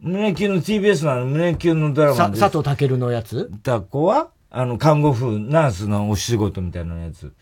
[0.00, 2.38] 胸キュンの TBS の胸キュンのドラマで。
[2.38, 3.50] 佐藤健のやつ？
[3.62, 7.32] た子はあの、看護婦、ナースのお仕事みたいなやつ。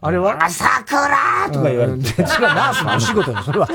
[0.00, 0.48] あれは？
[0.50, 1.98] 桜とか言われて。
[1.98, 3.68] 違う、ナースのお仕事の、それは。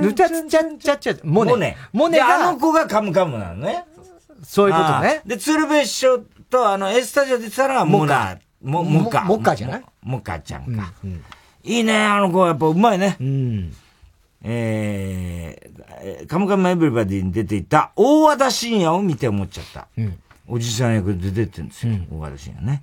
[0.00, 1.52] ぬちゃつちゃちゃちゃ、モネ。
[1.52, 1.76] モネ。
[1.92, 2.48] モネが。
[2.48, 3.84] あの子がカムカムなのね。
[4.42, 5.22] そういうことね。
[5.26, 8.38] で、鶴瓶師匠と、あの、エスタジオで言ったら、モナ。
[8.62, 9.24] モ、モカ。
[9.24, 10.92] モカじゃないモカちゃんか。
[11.62, 13.16] いいね、あの子、やっぱうまいね。
[13.20, 13.74] うん。
[14.42, 19.88] えー、カムカムエブリバディに出ていた大和田信也を見て思っちゃった。
[19.98, 20.18] うん、
[20.48, 22.82] おじさん役で出てるんですよ、うん、大和田信也ね。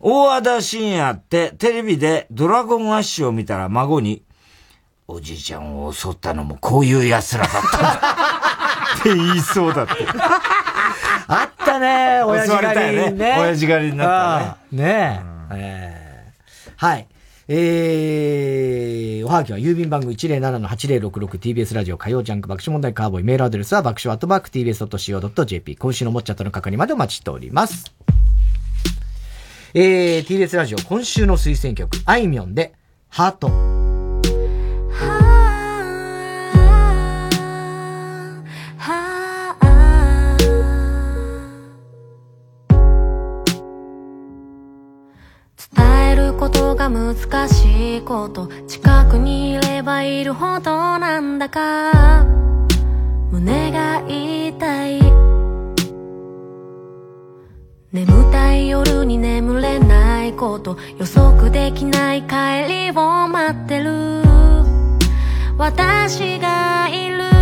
[0.00, 4.22] 大和田信也ってテレビでドラゴンアッシュを見たら孫に、
[5.08, 7.92] おじいちゃんを襲ったのもこういう奴らだったんだ。
[8.98, 9.92] って言いそうだって。
[11.28, 13.36] あったね、親父狩りね。
[13.38, 14.08] 親父狩りになっ
[14.40, 14.82] たね。
[14.82, 15.54] ねえ。
[15.54, 17.06] うん、えー、はい。
[17.48, 27.94] えー、おはぎは郵便番号 107-8066TBS ラジオ火曜ジャンク爆笑問題カーボイメールアドレスは爆笑アットマーク TBS.CO.JP 今週のもっちゃとの係までお待ちしております。
[29.74, 32.72] えー、TBS ラジオ今週の推薦曲、あいみょんで、
[33.10, 33.85] ハート。
[46.88, 48.48] が難しいこと。
[48.68, 52.24] 近くにいればいるほどなんだか。
[53.30, 55.00] 胸が痛い。
[57.92, 60.76] 眠たい夜に眠れないこと。
[60.98, 64.22] 予測できない帰りを待ってる。
[65.58, 67.35] 私がいる、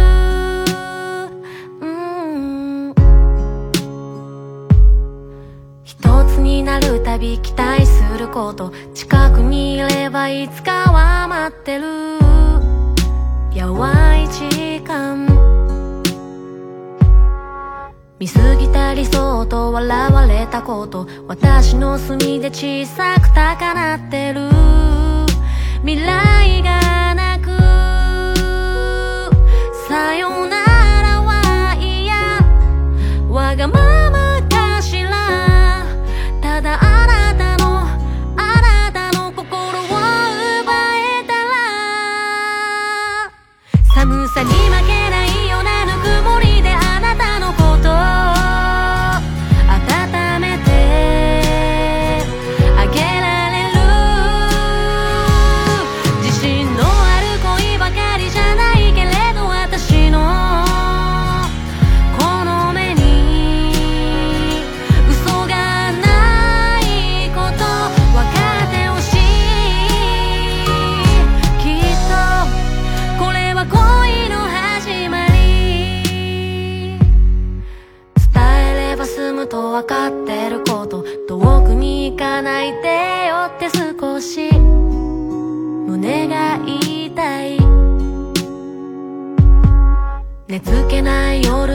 [6.40, 11.85] になるたび期待すること近くにいればいつかは待ってる。
[13.55, 15.27] やわい時間。
[18.19, 24.48] 見過ぎた理想と笑われたこと私の隅で小さく高鳴ってる。
[25.82, 27.47] 未来がなく
[29.89, 30.65] さよな
[31.02, 32.16] らは嫌
[33.31, 33.93] わがまま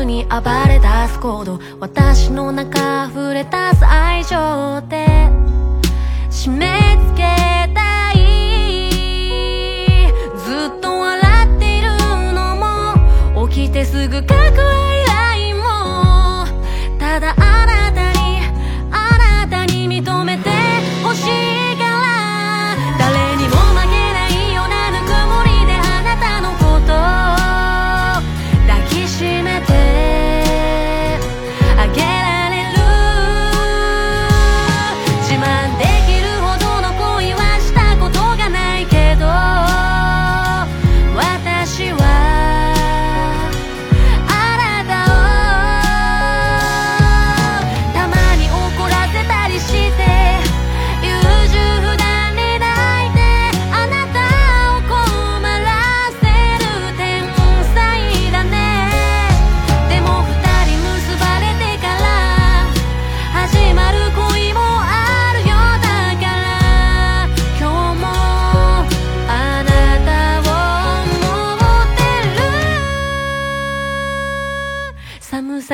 [0.03, 1.59] に暴れ出す行動。
[1.80, 5.30] 私の中溢れ出す愛情で
[6.30, 7.48] 締め付け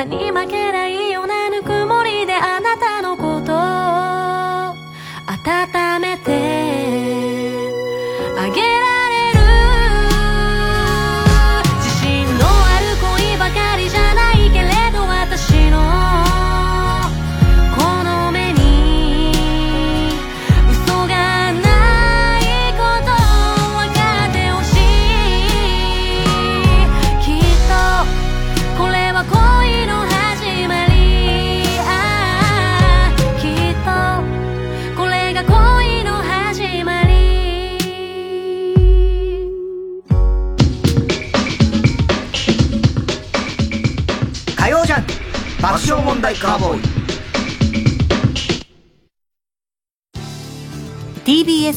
[0.06, 0.65] に負け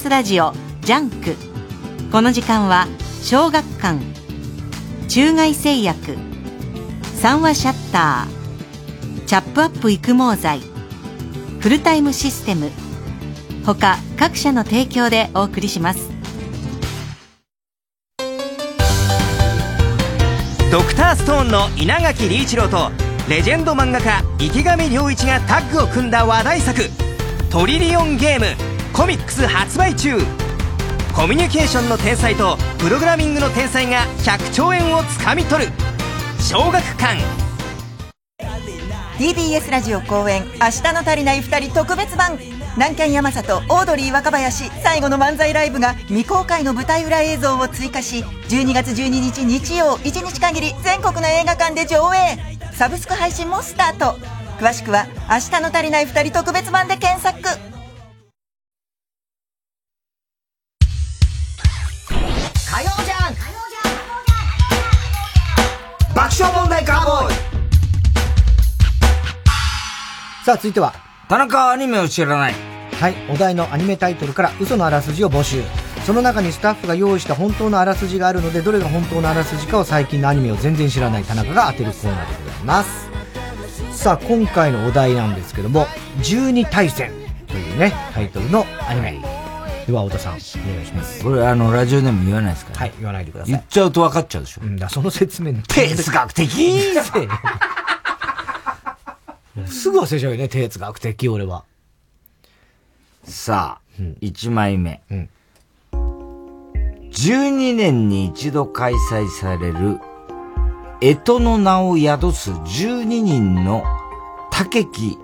[0.09, 1.35] ラジオジャンク。
[2.11, 2.87] この時間は
[3.21, 3.99] 小学館
[5.07, 6.17] 中外製薬
[7.21, 10.61] 三和シヤッターチャップアップ育毛剤
[11.59, 12.71] フルタイムシステム
[13.63, 16.09] 他各社の提供でお送りします。
[20.71, 22.89] ドクターストーンの稲垣理一郎と
[23.29, 26.81] レジェンド漫画家池上良一がタッグを組んだ話題作
[27.51, 28.47] 「トリリオンゲーム」
[28.93, 30.17] コミックス発売中。
[31.15, 35.71] コミュニケーションの天才とプログラミングの天才が100兆円をつかみ取る。
[36.39, 37.19] 小学館。
[39.17, 42.39] TBS ラジオ公演「明日の足りない2人」特別版。
[42.75, 52.37] 南キャン山里オードリー若林最後の漫才ライブが未公開の舞台裏映像を追加し12月12日日曜1日限り全国の映画館で上映。
[52.73, 54.17] サブスク配信もスタート。
[54.59, 57.78] 詳しくは「明日の足りない2人」特別版で検索。
[70.49, 70.95] さあ、続いては。
[71.27, 72.55] 田中アニメを知らない。
[72.99, 75.61] はい、お題のアニメタイトルから嘘のあらすじを募集。
[76.07, 83.09] その中にスタッフが用意した本当のあらすじがあるので、どれが本当のあらすじかを最近のアニメを全然知らない田中が当てるコーナーでございます。
[83.91, 85.85] さあ、今回のお題なんですけども、
[86.23, 87.11] 12対戦。
[87.11, 89.21] いうね、タイトルのアニメ。
[89.85, 90.39] では、太田さん、お願
[90.81, 91.23] いします。
[91.23, 93.51] これ、あの、ラジオネーム言わないですかはい、言わないでください。
[93.51, 94.61] 言っちゃうと分かっちゃうでしょ。
[94.63, 96.49] うんだ、その説明哲学的
[99.67, 101.63] すぐ忘れちゃうよね、哲学的、俺は。
[103.23, 105.01] さあ、1枚目。
[105.91, 109.99] 12年に一度開催される、
[111.01, 113.83] 干支の名を宿す12人の
[114.51, 115.17] 武き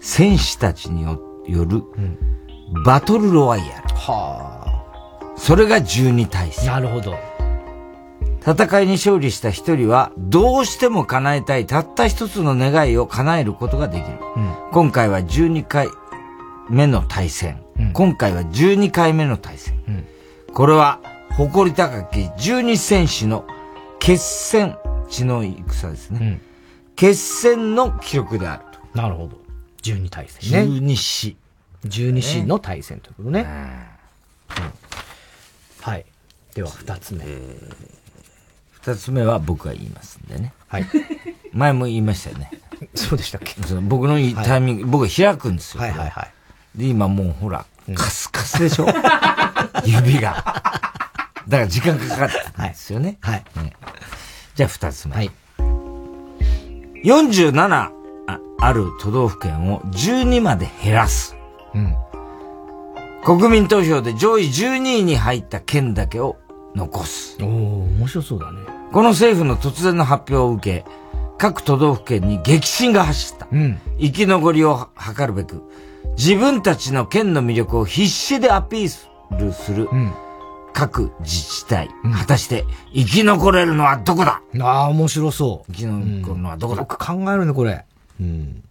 [0.00, 1.82] 戦士たちによる、
[2.84, 3.94] バトルロワイヤル。
[3.94, 5.36] はあ。
[5.36, 6.66] それが12対戦。
[6.66, 7.14] なるほど。
[8.40, 14.18] 戦いに勝利した一人は、どうしても叶えたいたった一つの願いを叶えることができる。
[14.36, 15.88] うん、今回は12回
[16.70, 17.62] 目の対戦。
[17.78, 19.74] うん、今回は12回目の対戦。
[19.86, 20.06] うん、
[20.54, 21.00] これは、
[21.36, 23.46] 誇り高き12戦士の
[23.98, 24.76] 決戦、
[25.08, 26.40] 血の戦ですね。
[26.96, 28.98] 決戦の記録であると。
[28.98, 29.38] なるほど。
[29.82, 30.78] 12対戦ね。
[30.78, 31.36] 12死。
[31.84, 33.46] 12死の対戦ということね。
[35.82, 36.06] はい。
[36.54, 37.24] では、二つ目。
[37.26, 37.99] えー
[38.82, 40.52] 二つ目は僕が言いますんでね。
[40.68, 40.86] はい。
[41.52, 42.50] 前も言いましたよね。
[42.94, 43.54] そうでしたっけ？
[43.82, 45.82] 僕のタイミング、はい、僕が開くんですよ。
[45.82, 46.78] はいはいはい。
[46.78, 48.86] で、今もうほら、カスカスでしょ？
[49.84, 50.32] 指が。
[51.48, 53.18] だから時間かかったんですよね。
[53.20, 53.44] はい。
[53.54, 53.72] はい、ね、
[54.54, 55.14] じゃあ二つ目。
[55.16, 55.30] はい。
[57.04, 57.90] 47
[58.62, 61.34] ある都道府県を12まで減らす。
[61.74, 61.94] うん。
[63.24, 66.36] 国民投票で上位12位に入った県だけを
[66.74, 67.36] 残す。
[67.40, 67.48] おお
[67.98, 68.60] 面白そうだね。
[68.92, 70.84] この政府の突然の発表を受け、
[71.38, 73.48] 各都道府県に激震が走った。
[73.50, 75.62] うん、生き残りを図るべく、
[76.16, 79.88] 自分たちの県の魅力を必死でアピールする、
[80.72, 82.64] 各自治体、うん、果たして
[82.94, 84.42] 生き残れるのはどこだ？
[84.60, 85.72] ああ、面白そう。
[85.72, 87.84] 生き残るのはどこだ、よく考えるね、これ。
[88.20, 88.62] うん。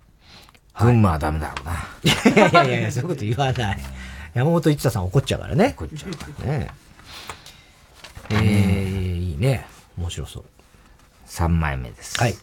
[0.79, 1.73] 群馬はダメだろうな。
[2.03, 3.79] いやいやいや、そういうこと言わない。
[4.33, 5.75] 山本一太さん怒っちゃうからね。
[5.77, 6.69] 怒っちゃうからね。
[8.31, 9.65] えー、いいね。
[9.97, 10.43] 面白そう。
[11.27, 12.19] 3枚目です。
[12.19, 12.35] はい。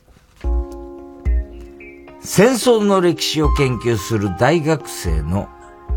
[2.21, 5.49] 戦争の歴史を研究する大学生の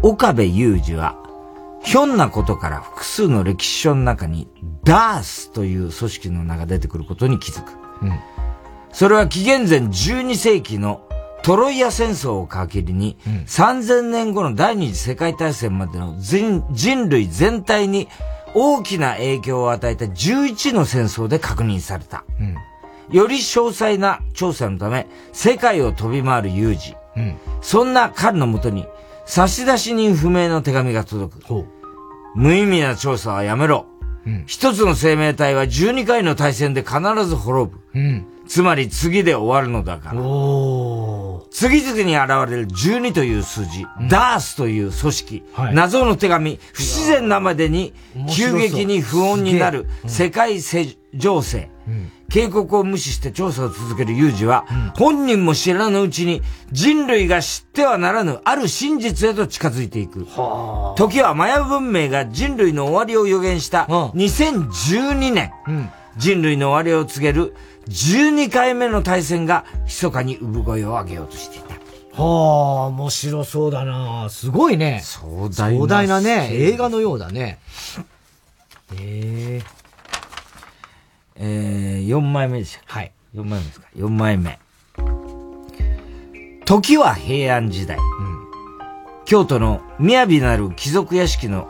[0.04, 1.16] 岡部雄二は、
[1.84, 4.48] ひょんなことから複数の歴史書の中に
[4.84, 7.74] ダースという組織の名が出てくることに気づく。
[8.02, 8.20] うん、
[8.92, 11.02] それは紀元前12世紀の
[11.42, 18.08] トロイア戦争を皮切りに、うん、3000年後の第二次世界大戦までの人類全体に
[18.54, 22.24] 大きな影響を与えた11の戦争で確認された。
[22.40, 26.96] うん、より詳細な調査のため、世界を飛び回る有事。
[27.16, 28.86] うん、そんな彼のもとに、
[29.26, 31.66] 差出人不明の手紙が届く。
[32.36, 33.86] 無意味な調査はやめろ。
[34.26, 37.80] うん、一つの生命体は12回の対戦で必ず滅ぶ。
[38.50, 40.22] うん、つまり次で終わるのだから。
[41.52, 47.94] 次々に現れる12という数字、うん、ダースという組織、はい、謎の手紙、不自然なまでに
[48.36, 50.60] 急激に不穏になる世界
[51.14, 60.28] 情勢、うん、警告を無視して調査を続ける有事は、うん、本人も知らぬうちに人類が知ってはならぬある真実へと近づいていく。
[60.96, 65.52] 時はマヤ文明が人類の終わりを予言した2012年、
[66.18, 67.56] 人類の終わりを告げる
[67.88, 71.80] 12回目の対戦が密かに産声を上げようとしていた。
[72.22, 75.02] はあ、面白そうだなすごいね。
[75.04, 75.80] 壮大な。
[75.80, 76.50] 壮大なね。
[76.52, 77.60] 映画のようだね。
[78.96, 79.80] ええー。
[81.42, 82.82] えー、4枚目でした。
[82.86, 83.12] はい。
[83.34, 84.60] 4枚目ですか？4枚目。
[86.66, 87.98] 時は平安時代。
[87.98, 88.04] うん、
[89.26, 91.68] 京都の雅なる貴族屋敷の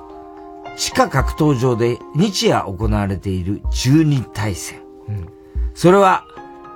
[0.76, 4.79] 地下格闘場で日夜行われている十二大戦。
[5.80, 6.26] うんそれは、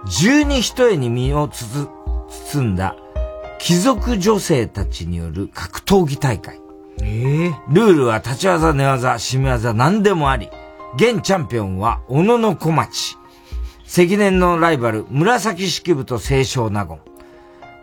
[0.06, 2.96] 十二一重に身を包んだ
[3.60, 6.62] 貴族女性たちによる格闘技大会。
[7.02, 10.50] えー、ルールは立ち技、寝技、締め技何でもあり、
[10.96, 13.18] 現チャンピオンは小野の小町。
[13.84, 17.00] 積年のライバル、紫式部と清少納言。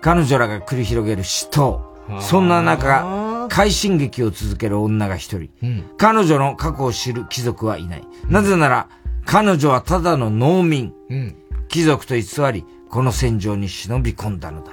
[0.01, 1.81] 彼女らが繰り広げる死闘。
[2.23, 8.05] そんな中、快進撃を続ける女が一人、うん、彼女の過去を知る貴族はいない。
[8.27, 8.89] なぜなら、
[9.25, 11.37] 彼女はただの農民、うん、
[11.69, 12.23] 貴族と偽
[12.53, 14.73] り、この戦場に忍び込んだのだ。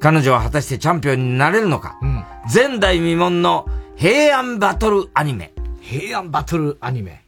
[0.00, 3.66] 彼女は果たしてチャンピオンになれるのか、うん、前代未聞の
[3.96, 5.52] 平安バトルアニメ。
[5.80, 7.24] 平安バトルアニメ。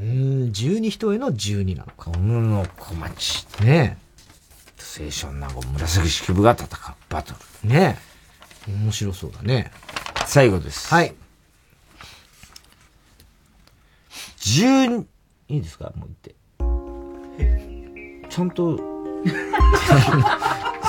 [0.00, 2.10] うん、十二人への十二なのか。
[2.10, 3.46] 小野の小町。
[3.62, 4.10] ねえ。
[5.04, 6.68] 青春なご紫式部が戦う
[7.08, 7.68] バトル。
[7.68, 7.98] ね
[8.68, 8.72] え。
[8.72, 9.72] 面白そうだね。
[10.26, 10.88] 最後です。
[10.88, 11.14] はい。
[14.38, 15.06] 十、
[15.50, 15.92] いいですか？
[15.96, 16.34] もう言って。
[18.28, 18.78] ちゃんと、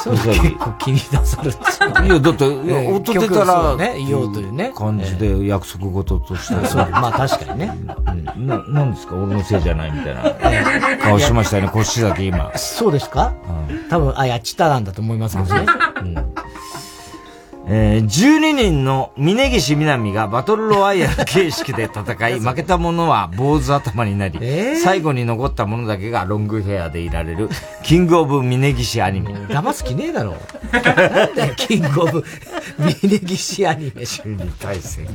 [0.04, 1.58] それ結構気に出されて
[2.06, 2.46] いや、だって、
[2.88, 4.72] 音出たら、ね、言おうというね。
[4.76, 6.54] 感じで約束事として。
[6.68, 7.76] そう、まあ確かにね。
[8.38, 9.16] な、なんですか？
[9.16, 10.22] 俺のせいじゃないみたいな。
[11.04, 12.52] 顔しましたよね、腰崎今。
[12.56, 13.34] そうですか？
[13.90, 15.66] 多分、あ、やっちたなんだと思いますけどね。
[16.04, 16.31] うん
[17.74, 27.50] えー、12人の峯岸みなみがバトルロワイヤル形式で戦い、 負けた者は坊主頭になり、えー、最後に残った者だけがロングヘアでいられる、
[27.82, 29.30] キングオブ峯岸アニメ。
[29.48, 30.36] 騙す気ねえだろ。
[30.74, 30.80] な
[31.28, 32.26] んだよ、キングオブ
[32.78, 34.02] 峯岸アニメ。
[34.02, 35.08] 12対戦。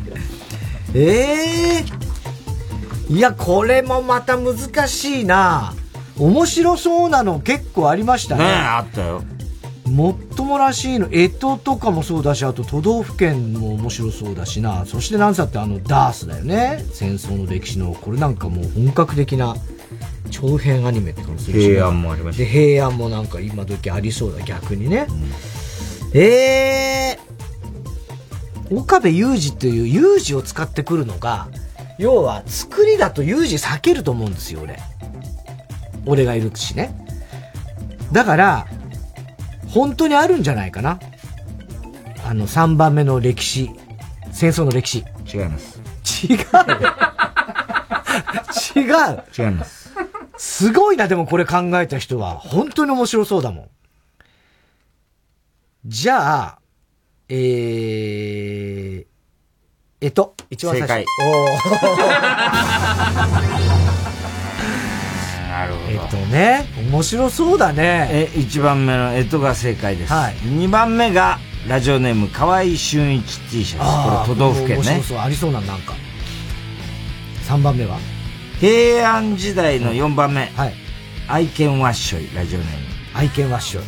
[0.95, 4.57] ええー、いや、これもまた難
[4.89, 5.75] しいな
[6.19, 8.45] 面白そうなの結構ありましたね。
[8.45, 9.23] ねあったよ。
[9.87, 14.85] もっともらしいの、干支とかもそうだし、あと都道府県も面白そうだしな。
[14.85, 16.85] そしてなんつってあの、ダースだよね。
[16.93, 19.57] 戦争の歴史の、これなんかもう本格的な
[20.31, 22.45] 長編アニメって感じするし、平安もありました。
[22.45, 25.07] で、平安もなんか今時ありそうだ、逆にね。
[25.09, 31.49] うん、えー、岡部雄二っていう雄二を使ってくるのが、
[31.99, 34.79] 要は作りだと雄二避けると思うんですよ、俺。
[36.07, 36.95] 俺がいるしね。
[38.13, 38.67] だから、
[39.77, 40.99] 本当にあるんじゃないかな？
[42.27, 43.71] あの、3番目の歴史、
[44.33, 45.05] 戦争の歴史。
[45.31, 45.79] 違います。
[46.27, 46.37] 違う
[48.75, 48.95] 違う
[49.39, 49.93] 違います。
[50.39, 52.39] すごいな、でもこれ考えた人は。
[52.39, 53.69] 本当に面白そうだもん。
[55.85, 56.59] じゃあ、
[57.29, 59.05] えー、
[60.01, 61.05] えっと、一番最初。
[61.21, 61.49] お
[65.51, 65.87] なるほど。
[65.91, 68.09] えっとね、面白そうだね。
[68.11, 70.13] え、1番目のえっとが正解です。
[70.13, 70.35] はい。
[70.35, 71.39] 2番目が、
[71.69, 74.11] ラジオネーム、河合俊一 T シャツ。
[74.27, 74.85] これ都道府県ね。
[74.85, 75.95] そうそう、ありそうな、なんか。
[77.49, 77.99] 3番目は？
[78.61, 80.53] 平安時代の4番目。
[80.57, 80.75] はい。
[81.29, 82.75] 愛犬ワッショイ、ラジオネーム。
[83.15, 83.85] 愛犬ワッショイ。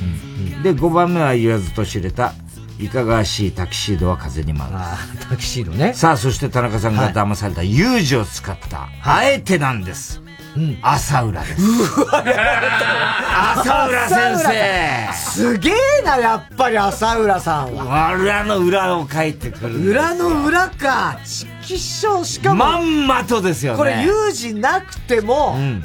[0.54, 0.62] うん。
[0.62, 2.34] で、5番目は言わずと知れた、
[2.80, 4.74] いかがわしいタキシードは風に舞う。
[4.74, 5.94] ああ、タキシードね。
[5.94, 10.20] さあ、そして田中さんが騙された有事を使った、あえてなんです。
[10.58, 11.62] うん、朝浦です。
[12.02, 15.74] 朝浦先生すげえ
[16.04, 18.16] な、やっぱり朝浦さんは。
[18.16, 19.90] 裏の裏を書いてくる。
[19.90, 21.20] 裏の裏か。
[21.24, 22.56] 色章、しかも。
[22.56, 23.78] まんまとですよね。
[23.78, 25.84] これ、有事なくても、うん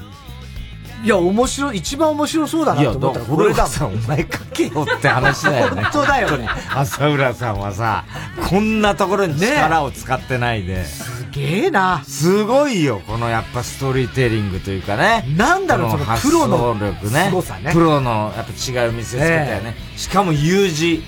[1.03, 5.83] いや、面白い、一番面白そうだなと思ったら、これださん、お前書けよって話だよね。
[5.83, 6.47] 本当だよね。
[6.73, 8.05] 浅浦さんはさ、
[8.49, 10.75] こんなところに力を使ってないで。
[10.75, 12.01] ね、すげえな。
[12.07, 15.25] すごいよ、このやっぱストーリーテリングというかね。
[15.35, 17.31] なんだろう、そのプロの力ね。
[17.63, 17.73] ね。
[17.73, 19.75] プロの、やっぱ違う見せつけたよね。
[19.97, 21.03] しかも U 字。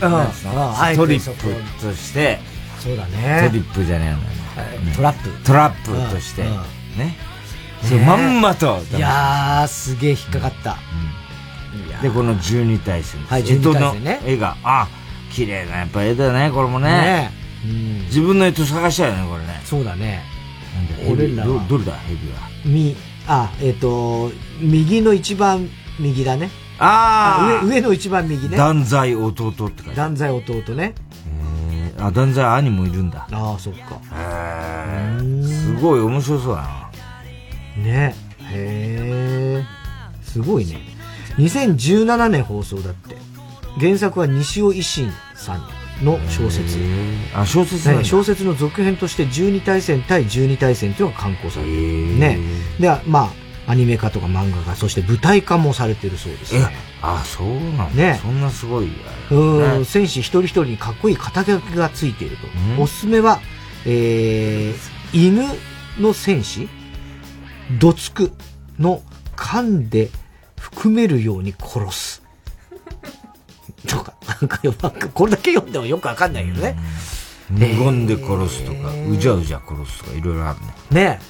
[0.00, 0.10] うん、
[0.96, 2.38] トリップとして、
[2.78, 3.48] そうだね。
[3.48, 4.14] トリップじゃね
[4.84, 5.30] えの、トラップ。
[5.44, 7.16] トラップとして、ね。
[7.86, 8.78] そう、まんまと。
[8.96, 10.76] いやー、すげえ引っかかった。
[12.02, 13.20] で、この12対戦。
[13.22, 14.20] はい、12対戦ね。
[14.24, 14.88] 絵が、あ、
[15.32, 17.30] 綺麗な、やっぱ絵だね、これもね。
[18.06, 19.60] 自分の絵と探したよね、これね。
[19.64, 20.22] そうだね。
[21.08, 22.48] 俺らど、どれだ、ヘビは。
[22.64, 22.96] み、
[23.26, 24.30] あ、えっ、と、
[24.60, 25.68] 右の一番
[25.98, 26.50] 右だね。
[26.78, 28.56] ああ上、上の一番右ね。
[28.56, 30.94] 断罪弟って書いて断罪弟ね。
[31.30, 33.26] えあ、断罪兄もいるんだ。
[33.32, 33.94] ああ、そっか。
[34.14, 35.42] へえ。
[35.42, 36.85] すごい面白そうだな。
[37.76, 38.14] ね。
[38.52, 39.64] へえ
[40.22, 40.80] すごいね。
[41.38, 43.16] 2017年放送だって。
[43.78, 46.78] 原作は西尾維新さんの小説。
[47.34, 52.18] あ小説ね小説の続編として12対戦対12対戦というのが刊行されてる。
[52.18, 52.38] ね。
[52.80, 56.66] でまあアニメ化とか漫画化そして舞台化もされてるそうですね
[57.02, 58.92] あそうなんだ、ね、そんなすごい、ね、
[59.30, 62.46] うん戦士一人一人にかっこいい肩書きがついていると、
[62.80, 63.40] おすすめは、
[63.84, 64.76] えー、
[65.12, 65.44] 犬
[65.98, 66.68] の戦士
[67.78, 68.32] どつく
[68.78, 69.02] の
[69.36, 70.10] 噛んで
[70.58, 72.22] 含めるように殺す。
[73.86, 76.76] とか、なんかよく、これだけ読んでもよくわかんないけどね。
[77.50, 80.70] 無言で殺すとか、うじゃうじゃ殺すとか、いろいろあるね。
[80.90, 81.20] ね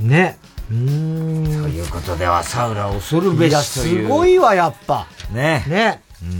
[0.00, 0.04] え。
[0.04, 0.38] ね
[0.70, 1.44] うん。
[1.44, 4.06] ということでは、サウラ恐るべしという。
[4.06, 5.06] すごいわ、やっぱ。
[5.32, 6.30] ねね、うん、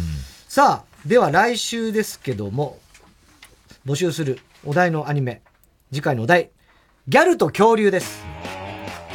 [0.48, 2.78] さあ、では来週ですけども、
[3.86, 5.42] 募集するお題のアニメ、
[5.92, 6.50] 次回のお題、
[7.08, 8.29] ギャルと恐竜です。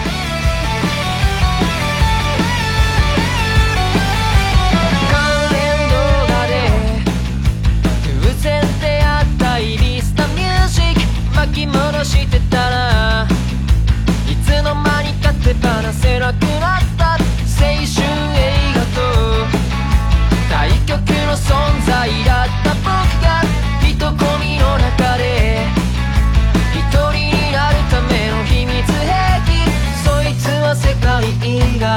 [11.34, 12.89] 巻き戻してたら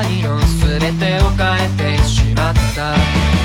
[0.01, 0.39] 以外の
[0.79, 3.42] 全てを変えてしまった。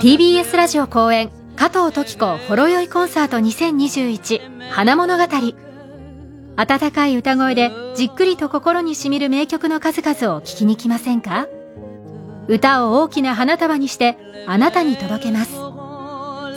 [0.00, 5.24] TBS ラジオ公演加藤登紀子ほろ酔いコンサート2021花物語。
[6.56, 11.46] 温かい歌声でじっくりと心にしみる名曲の数々を聴きに来ませんか？
[12.48, 14.18] 歌を大きな花束にして
[14.48, 15.52] あなたに届けます。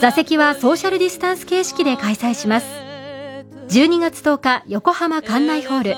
[0.00, 2.66] 座席はソーシャルディスタンス形式で開催します。
[3.68, 5.92] 12月10日横浜館内ホール。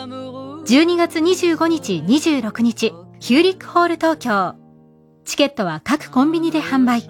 [0.67, 2.93] 12月25日26日。
[3.21, 4.55] ヒューリックホール東京。
[5.25, 7.09] チケットは各コンビニで販売。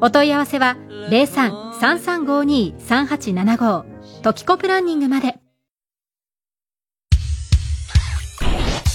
[0.00, 0.76] お問い合わせは
[1.10, 3.84] 03-3352-3875
[4.22, 5.36] トキコプランニングまで。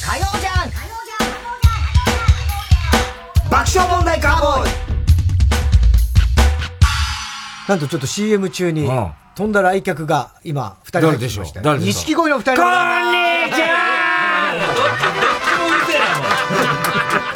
[0.06, 0.70] 火曜じゃん。
[3.50, 4.72] 爆笑問題カーボーイ。
[7.68, 8.88] なんとちょっと CM 中に、
[9.36, 11.62] 飛んだ来客が今、二人入ってきました。
[11.62, 11.80] でしょう？
[11.80, 12.72] 錦鯉の二人こんに
[13.56, 13.95] ちは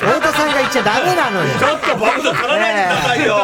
[0.10, 1.46] 太田さんが言っちゃダメなのよ。
[1.60, 3.38] ちょっと僕と絡まないでくださいよ。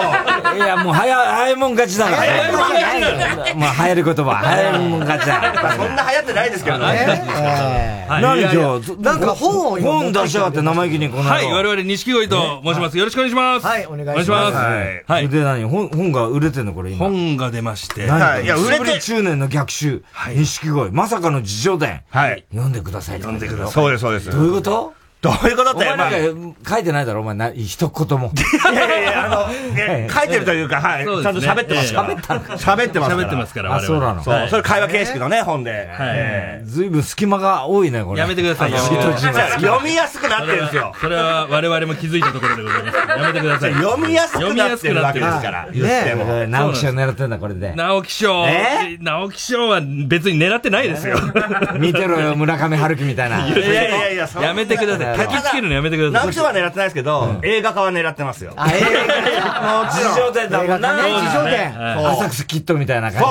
[0.56, 2.18] いや、もう早、早いもん勝ちだから。
[2.18, 5.76] 早いもん勝ちじゃないもう流行る言葉、早いもん勝ちだ。
[5.76, 8.08] そんな流行ってないですけどね。
[8.10, 12.98] 何今日、なんか本を本出しやがって生意気にこのはい、我々錦鯉と申します。
[12.98, 13.68] よろしくお願いします。
[13.68, 14.56] はい、お願いします。
[14.56, 15.30] はい。
[15.30, 15.66] で、何？
[15.66, 17.06] 本、本が売れてんのこれ今。
[17.06, 18.08] 本が出まして。
[18.08, 18.46] はい。
[18.46, 19.00] いや、売れて。
[19.02, 20.04] 中年の逆襲。
[20.36, 20.92] 錦鯉。
[20.92, 22.02] まさかの自叙伝。
[22.10, 22.46] はい。
[22.52, 23.20] 読んでください。
[23.20, 23.74] 読んでください。
[23.74, 24.32] そうです、そうです。
[24.32, 24.94] どういうこと？
[25.26, 28.32] どういうことって、お前なんか書いてないだろ、お前な、一言も。
[28.72, 29.50] いやいやいや、あの、
[30.10, 31.06] 書いてるというか、はい。
[31.06, 32.10] ちゃんと喋ってますから。
[32.16, 33.24] 喋った喋ってますから。
[33.24, 34.24] 喋ってますから、あ、そうなの？
[34.24, 35.90] そう、それ会話形式のね、本で。
[35.92, 36.06] は
[36.62, 36.66] い。
[36.66, 38.20] ずいぶん隙間が多いね、これ。
[38.20, 38.78] やめてくださいよ。
[38.78, 40.94] 読みやすくなってるんですよ。
[41.02, 42.98] それは我々も気づいたところでございます。
[42.98, 43.74] やめてください。
[43.74, 45.68] 読みやすくなってるわけですから。
[45.72, 46.26] 言っても。
[46.48, 47.74] 直木賞狙ってんだ、これで。
[47.76, 48.46] 直木賞。
[49.02, 51.18] 直木賞は別に狙ってないですよ。
[51.80, 53.48] 見てろよ、村上春樹みたいな。
[53.48, 55.15] いやいやいや、やめてください。
[55.16, 56.28] 焚きつけるのやめてください。
[56.28, 58.54] 直木賞は狙ってないですけど、映画化は狙ってますよ。
[58.56, 60.14] あ、映画もちろん。
[60.14, 60.94] 自叙伝だもんな。
[60.96, 61.74] 自叙伝。
[62.10, 63.22] 浅草キッドみたいな感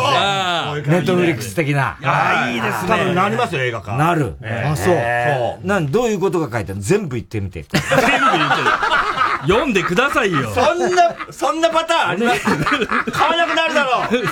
[0.82, 0.90] じで。
[0.90, 1.98] ネットフリックス的な。
[2.02, 2.88] ああ、いいですね。
[2.88, 3.96] 多分なりますよ、映画化。
[3.96, 4.36] なる。
[4.42, 4.94] あ、そう。
[4.94, 5.66] そう。
[5.66, 6.82] なん、どういうことが書いてあるの？
[6.82, 7.62] 全部言ってみて。
[7.70, 8.68] 全部言ってる。
[9.46, 10.50] 読んでくださいよ。
[10.50, 12.44] そんな、そんなパターンあります？
[13.12, 14.14] 買わなくなるだろう。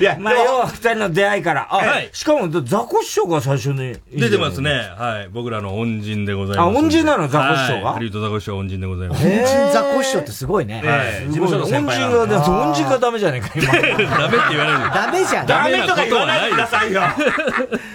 [0.00, 1.66] いや、まあ、要は二人の出会いから。
[1.70, 2.10] あ、はい。
[2.12, 3.96] しかも、ザコ師匠が最初に。
[4.12, 4.90] 出てますね。
[4.98, 5.28] はい。
[5.32, 6.66] 僕らの恩人でございます。
[6.66, 7.92] あ、恩人なのザコ師匠が？
[7.92, 9.24] ハリウッドザコ師匠恩人でございます。
[9.24, 10.82] 恩人ザコ師匠ってすごいね。
[11.28, 13.72] 事務所の恩人が、恩人がダメじゃねえか、今。
[13.72, 13.96] ダメって
[14.50, 15.46] 言わないダメじゃん。
[15.46, 17.02] ダメとか言わないでくださいよ。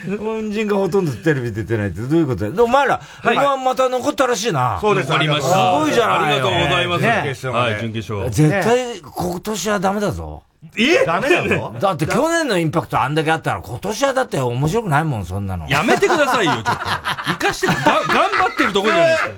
[0.21, 2.63] 恩人がほとんどテレビ出てないってどういうことだよ。
[2.63, 4.77] お前ら、今また残ったらしいな。
[4.79, 5.49] そうです、ありました。
[5.49, 7.47] すごいじゃないありがとうございます。
[7.47, 8.29] はい、準決勝。
[8.29, 10.43] 絶対、今年はダメだぞ。
[10.75, 11.05] え？
[11.05, 11.75] ダメだぞ。
[11.79, 15.67] だって去年のインパクトあんだけあったら今年はだって面白くないもん、そんなの。
[15.69, 16.71] やめてくださいよ、ちょっと。
[16.71, 19.29] 生かして、が、頑張ってるとこじゃないですか。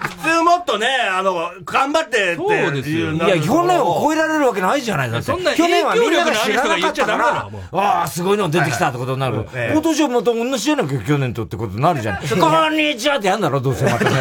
[0.00, 2.36] 普通もっとね、あの、頑張ってって。
[2.36, 3.12] そうですよ。
[3.12, 5.26] いや、去年を超えられるわけないじゃないだって。
[5.26, 9.46] そんな去年はみんなが知らなかったか影響力のある人が言っちゃダメだら、ああ、すごいの出てきたってことになる。
[9.72, 12.16] 今年はまた同じじゃなきゃ去年とってことになるじゃん。
[12.18, 12.22] こ
[12.68, 14.10] んにちはってやんだろ、どうせまたね。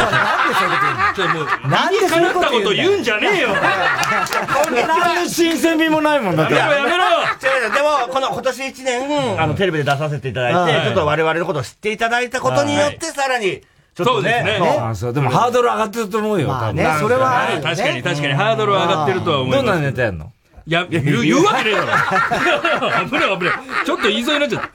[1.70, 2.60] なんでそういうこと言うの？
[2.60, 3.50] なんでそういうこと言うんじゃねえよ。
[4.88, 6.56] なんで新鮮味もないもんだって。
[6.56, 7.06] やめろやめろ。
[7.42, 7.74] 違う違う。
[7.74, 13.62] でも、この今年1年、あの、テレビで出させていただいて、ちょっと我々のことを知っていただいたことによって、さらに、
[13.96, 14.60] ちょっとね。
[14.82, 16.48] あそう、でもハードル上がってると思うよ。
[16.48, 17.64] まあね、それはあるよね。
[17.66, 18.34] 確かに確かに。
[18.34, 19.66] ハードルは上がってるとは思います。
[19.66, 19.72] ど。
[19.74, 20.26] んなネタやんの？
[20.26, 20.30] い
[20.72, 23.08] や、言う、言うわけねえだろ。
[23.08, 23.54] 危ない危ない。
[23.86, 24.70] ちょっと言いそうになっちゃった。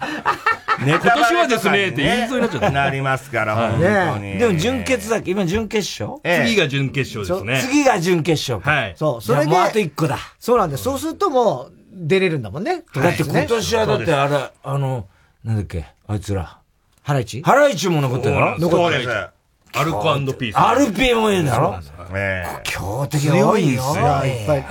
[0.85, 2.71] 今年はですね、って言いそうになっちゃった。
[2.71, 4.39] なりますから、本当に。
[4.39, 5.31] でも準決だっけ？
[5.31, 6.21] 今準決勝？
[6.47, 7.69] 次が準決勝ですね。
[7.71, 8.95] 次が準決勝はい。
[8.97, 9.47] そう、それで。
[9.47, 10.19] もうあと1個だ。
[10.39, 10.83] そうなんです。
[10.83, 12.83] そうするともう、出れるんだもんね。
[12.95, 15.07] だって今年はだってあれ、あの、
[15.45, 16.59] なんだっけ、あいつら。
[17.03, 17.43] ハライチ？
[17.43, 19.09] ハライチも残ってるのそうです。
[19.77, 20.03] アルコ
[20.35, 20.57] ピース。
[20.57, 21.79] アルピーもいいんだろ？
[22.13, 23.83] え強敵が多いよ。
[24.25, 24.65] いっぱい。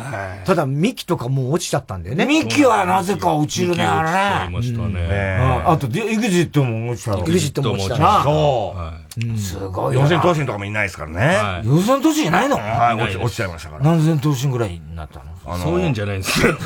[0.45, 2.25] ただ、ミキとかもう落ちちゃったんだよね。
[2.25, 5.63] ミキはなぜか落ちるね、あれありましたね。
[5.65, 7.19] あと、エグジットも落ちたろ。
[7.19, 8.23] エグジットも落ちたな。
[8.23, 9.37] そう。
[9.37, 11.61] すごい四千頭身とかもいないですからね。
[11.63, 12.57] 四千頭身いないの？
[12.57, 13.83] はい、落ち、落ちちゃいましたから。
[13.83, 15.57] 何千頭身ぐらいになったの？
[15.57, 16.57] そういうんじゃないんですよ。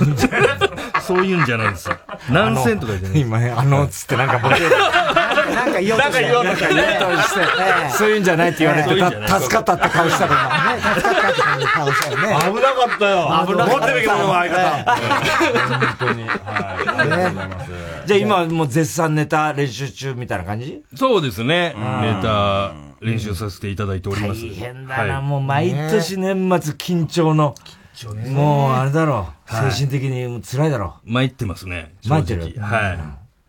[1.02, 1.98] そういうんじゃないんですよ。
[2.30, 3.20] 何千とか言ってね。
[3.20, 6.26] 今、あの、つってなんか僕、なんか言おうとして。
[6.26, 6.68] なんか言おうとして、
[7.98, 12.24] そういうんじゃないって言われて、助かったって顔したからね、助かったって顔したよね。
[12.28, 13.46] 危なかったよ。
[13.48, 13.78] 危なかった。
[13.78, 14.96] 持ってるけど、相方。
[15.78, 16.24] 本当に。
[16.24, 16.38] はい。
[16.38, 17.72] ありがとうございます。
[18.06, 20.82] じゃあ今もう絶賛ネタ練習中みたいな感じ？
[20.96, 21.76] そうですね。
[21.76, 22.72] ネタ
[23.02, 24.42] 練習させていただいております。
[24.42, 27.54] 大変だな、もう毎年年末緊張の。
[28.32, 29.52] もうあれだろう。
[29.72, 31.12] 精神的に辛いだろう。
[31.12, 31.96] 参ってますね。
[32.06, 32.54] 参ってる。
[32.60, 32.94] は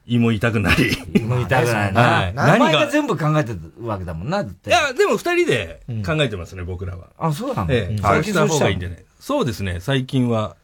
[0.06, 0.14] い。
[0.14, 0.90] 胃も痛くなり。
[1.14, 1.96] 胃も痛くなり。
[1.96, 2.34] はい。
[2.34, 2.86] 何が？
[2.86, 4.70] 全部考えてるわけだもんな、って。
[4.70, 7.08] いや、でも二人で考えてますね、僕らは。
[7.18, 7.72] あ、そうなの？
[7.72, 7.98] ええ。
[8.00, 9.04] 最近した方がいいんじゃない？
[9.20, 10.56] そうですね、最近は。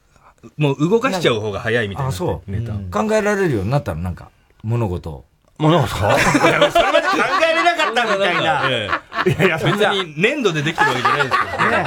[0.57, 2.09] もう動かしちゃう方が早いみたいな。
[2.09, 2.51] あ、そう。
[2.51, 2.73] ネタ
[3.05, 4.01] 考えられるようになったの？
[4.01, 4.31] なんか、
[4.63, 5.25] 物事を。
[5.59, 5.89] 物事？
[5.97, 6.81] それまで考
[7.43, 8.69] えれなかったみたいな。
[8.69, 8.73] い
[9.41, 11.85] やいや、別に粘土でできてるわけじゃないですけどね。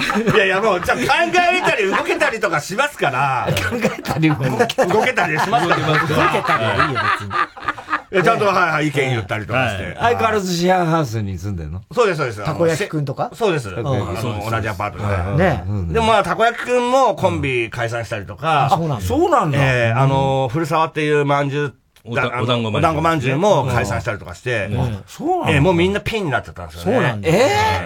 [0.34, 3.48] いやいや、もう、じゃ考えれたり動けたりとかしますから。
[3.70, 5.86] 考えたり動動けたりしますから。
[5.86, 7.32] 動けたりはいいよ、別に。
[8.24, 9.96] ちゃんと、はいはい、意見言ったりとかして。
[10.00, 11.80] 相変わらずシェアハウスに住んでるの？
[11.92, 12.44] そうです、そうです。
[12.44, 13.30] たこ焼きくんとか？
[13.34, 13.70] そうです。
[13.72, 13.82] 同
[14.60, 15.44] じアパートで。
[15.44, 18.68] ねでもまあ、たこ焼きくんもコンビ解散したりとか。
[18.70, 19.04] そうなんだ。
[19.04, 19.58] そうなんだ。
[19.60, 21.74] ええ、あの、古沢っていうまんじゅう、
[22.04, 22.76] お団子まんじゅう。
[22.76, 24.70] お団子まんじゅうも解散したりとかして。
[25.06, 25.50] そうな。
[25.50, 26.92] ええ、もうみんなピンになっちゃったんですよね。
[26.92, 27.28] そうなんだ。
[27.28, 27.32] え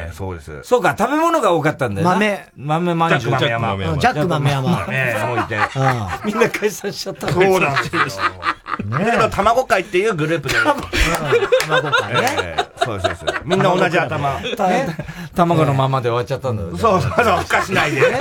[0.08, 0.62] えそうです。
[0.62, 2.46] そうか、食べ物が多かったんだよ豆。
[2.56, 3.36] 豆まんじゅう。
[3.38, 3.98] ジャック豆山。
[3.98, 4.86] ジャック豆山。
[4.90, 5.58] ええ、もういて。
[6.24, 8.02] みんな解散しちゃったそうなんですよ。
[8.84, 9.30] ねえ。
[9.30, 10.54] 卵会っていうグループで。
[10.56, 12.56] 卵会ね。
[12.84, 13.24] そうそうです。
[13.44, 14.40] みんな同じ頭。
[15.34, 16.76] 卵のままで終わっちゃったんだよ。
[16.76, 18.18] そうそうそう、ふかしないでね。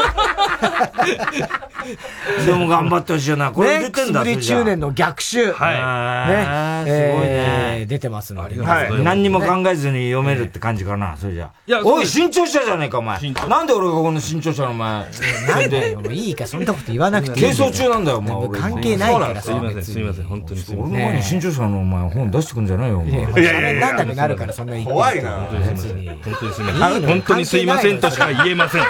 [2.46, 3.52] でも頑張ってほしいな。
[3.52, 4.38] これ出てんだ、ね。
[4.38, 5.52] 中年の逆襲。
[5.52, 6.86] はい。
[6.86, 6.92] ね。
[6.92, 7.86] すごいね。
[7.88, 9.04] 出てますのい。
[9.04, 11.52] 何にも考えずに読めるって感じかな、それじゃ。
[11.84, 13.20] おい、新潮社じゃねえか、お前。
[13.50, 15.06] なんで俺がこの新潮社のお前。
[15.48, 17.46] なんでよ、いいか、そんなこと言わなくていい。
[17.46, 18.62] 軽装中なんだよ、お前。
[18.62, 20.96] 関係ないからすいません、すいません、本当にすいません。
[20.96, 23.12] 俺の前に新潮社のお前本出してくんじゃないよ、お前。
[23.12, 23.80] いやいやいや。
[23.80, 25.32] なんだかなるから、そんな怖いな。
[25.32, 26.22] 本当にすいません。
[26.24, 27.08] 本当にすいません。
[27.08, 28.84] 本当にすいませんとしか言えません。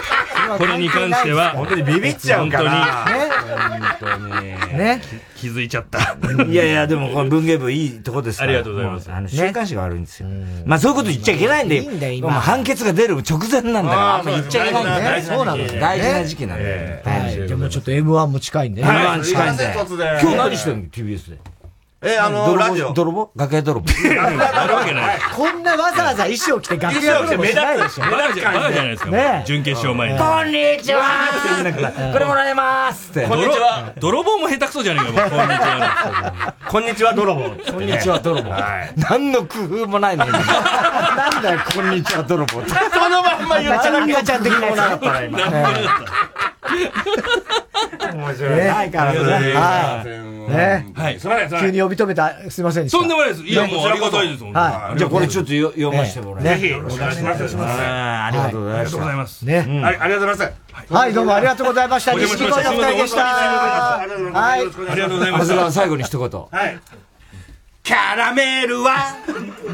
[0.57, 1.51] これに関しては。
[1.51, 3.05] 本当にビビっちゃうから。
[3.99, 4.77] 本当に。
[4.77, 5.01] ね。
[5.35, 6.17] 気づいちゃった。
[6.45, 8.51] いやいや、でも、この文芸部いいとこですから。
[8.51, 9.11] ありがとうございます。
[9.11, 10.29] あの、週刊誌が悪いんですよ。
[10.65, 12.31] まあ、そういうこと言っちゃいけないんで、いいんだよ、今。
[12.31, 15.23] 判決が出る直前なんだから、あんま言っちゃいけないんだよ。
[15.23, 17.01] そうなんです大事な時期なんで。
[17.03, 17.47] はい。
[17.47, 18.83] じゃあもうちょっと M1 も近いんで。
[18.83, 19.73] M1 近いんで。
[19.73, 21.37] 今日何してんの ?TBS で。
[22.05, 22.91] え、あの、ラジオ。
[22.91, 23.31] 泥棒？
[23.33, 23.85] 楽屋泥棒。
[24.17, 25.19] なるわけない。
[25.33, 28.03] こんなわざわざ衣装着て楽屋泥棒しないでしょ。
[28.03, 29.09] バカじゃないですか。
[29.09, 30.19] ね準決勝前に。
[30.19, 30.53] こんに
[30.83, 33.25] ちはって言いながら、これもらえますって。
[33.25, 33.93] こんにちは。
[33.99, 36.55] 泥棒も下手くそじゃねえか、こんにちは。
[36.67, 37.41] こんにちは、泥棒。
[37.71, 38.51] こんにちは、泥棒。
[38.97, 40.31] 何の工夫もないのに。
[40.31, 42.69] なんだよ、こんにちは、泥棒って。
[42.69, 44.77] そのまんま言っちゃガチャンガチャン的なやつ。
[45.01, 46.52] な
[48.13, 48.67] 面白い。
[48.67, 50.07] はい、からはい。
[50.51, 50.93] ね。
[50.95, 51.19] はい。
[51.61, 52.97] 急に呼び止めた、すいませんでした。
[52.99, 53.43] とんでもないです。
[53.43, 54.43] いや、もうありがたいです。
[54.43, 54.97] はい。
[54.97, 57.43] じゃあこれちょっと読ませてもらぜひ、よろしくお願いします。
[57.43, 58.89] ありがとうございます。
[58.89, 59.45] ありがとうございます。
[59.45, 59.83] ね。
[59.83, 60.53] ありがとうございま
[60.85, 60.93] す。
[60.93, 62.13] はい、どうもありがとうございました。
[62.13, 63.23] 錦鯉の二人でした。
[63.23, 64.03] は
[64.57, 64.61] い。
[64.91, 65.39] ありがとうございます。
[65.39, 66.29] まずは最後に一言。
[66.29, 66.79] はい。
[67.83, 69.17] キャラメルは、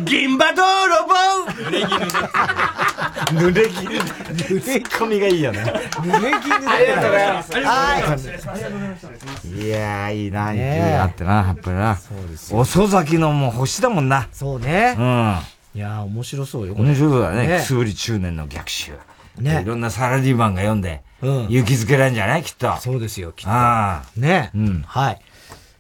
[0.03, 0.64] 銀歯泥
[1.06, 1.14] 棒
[1.61, 2.30] 濡れ衣だ。
[3.31, 3.90] 濡れ衣。
[4.34, 5.60] 濡れ込みがいいよね。
[5.61, 7.52] 濡れ衣ありがとうございます。
[7.53, 7.98] は
[9.45, 9.61] い。
[9.64, 11.95] いやー、いいな、勢いあってな、やっぱりな。
[11.98, 14.27] そうです遅咲きのもう星だもんな。
[14.31, 14.95] そうね。
[14.98, 15.38] うん。
[15.76, 16.73] いやー、面白そうよ。
[16.73, 17.60] 面白そうだね。
[17.60, 18.94] くすぶり中年の逆襲。
[19.38, 19.61] ね。
[19.61, 22.44] いろんなサラリーマンが読んで、勇気づけられるんじゃない？
[22.44, 22.76] きっと。
[22.80, 23.52] そうですよ、きっと。
[23.52, 24.03] ああ。
[24.19, 24.49] ね。
[24.56, 24.84] うん。
[24.88, 25.22] はい。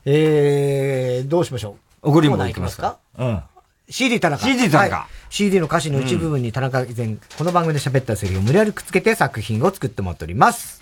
[0.05, 1.88] えー、どうしましょう？
[2.01, 3.41] 送りもいきますかうん。
[3.89, 4.45] CD 田中。
[4.45, 5.07] CD 田中。
[5.29, 10.81] CD の歌詞の一部分に田中以前、この番組で喋ったセリフを無理やりくっつけて作品を作ってもらっております。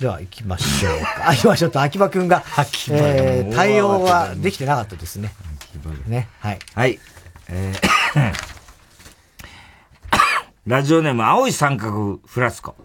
[0.00, 1.28] では行きましょうか。
[1.30, 2.44] あ、 今ちょっと秋葉くんが、
[2.90, 5.32] えー、対応はできてなかったですね。
[6.06, 6.28] ね。
[6.38, 6.58] はい。
[6.74, 7.00] はい。
[7.48, 8.32] えー
[10.64, 12.76] ラジオネーム、青い三角フラスコ。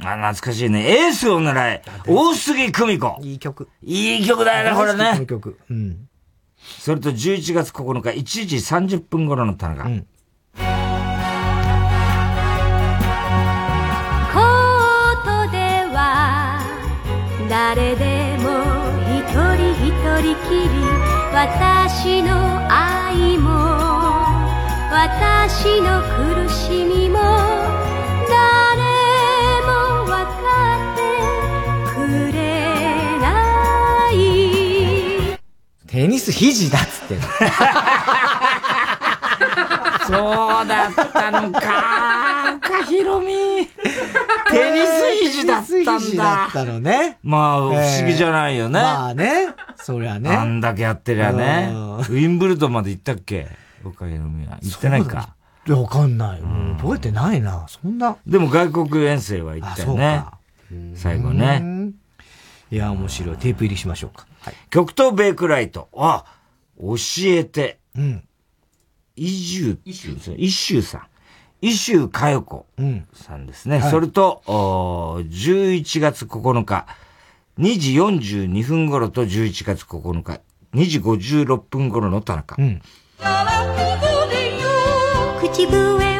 [0.00, 1.06] あ、懐かしいね。
[1.06, 3.18] エースを狙え、大杉久美子。
[3.22, 3.70] いい曲。
[3.82, 5.12] いい曲だよね、これね。
[5.14, 5.58] この曲。
[5.70, 6.09] うん。
[6.78, 9.84] それと11月9日、1時30分頃の田中。
[9.84, 10.64] うん、コー
[15.46, 15.58] トで
[15.94, 16.60] は、
[17.48, 18.48] 誰でも
[19.08, 19.18] 一
[19.56, 19.92] 人一
[20.22, 20.68] 人きり、
[21.32, 22.34] 私の
[22.68, 23.48] 愛も、
[24.90, 26.02] 私の
[26.44, 27.18] 苦しみも、
[28.28, 28.89] 誰
[35.90, 37.26] テニス肘だっつってんの。
[40.06, 41.60] そうだったのか
[42.60, 43.26] かひろみ。
[44.50, 45.98] テニス肘だったんだ。
[45.98, 47.18] 肘だったのね。
[47.22, 48.80] まあ、不思議じゃないよね。
[48.80, 49.48] まあね。
[49.76, 50.30] そりゃね。
[50.30, 51.70] あんだけやってりゃね。
[51.72, 53.48] ウィンブルドンまで行ったっけ？
[53.84, 54.58] 岡ひろみは。
[54.62, 55.30] 行ってないか。
[55.66, 56.40] いや、わかんない。
[56.80, 57.66] 覚えてないな。
[57.68, 58.16] そんな。
[58.26, 60.24] でも外国遠征は行ったよね。
[60.94, 61.90] 最後ね。
[62.70, 63.36] いや、面白い。
[63.38, 64.26] テープ入りしましょうか。
[64.40, 65.88] はい、極東ベイクライト。
[65.96, 66.24] あ、
[66.78, 66.94] 教
[67.26, 67.78] えて。
[67.96, 68.24] うん。
[69.16, 69.92] 伊集、伊
[70.50, 71.06] 集さん。
[71.62, 72.66] 伊集佳代子
[73.12, 73.76] さんですね。
[73.76, 76.86] うんはい、それと、11月9日、
[77.58, 80.40] 2時42分頃と11月9日、
[80.72, 82.56] 2時56分頃の田中。
[82.58, 82.80] うん。
[85.40, 86.19] 口笛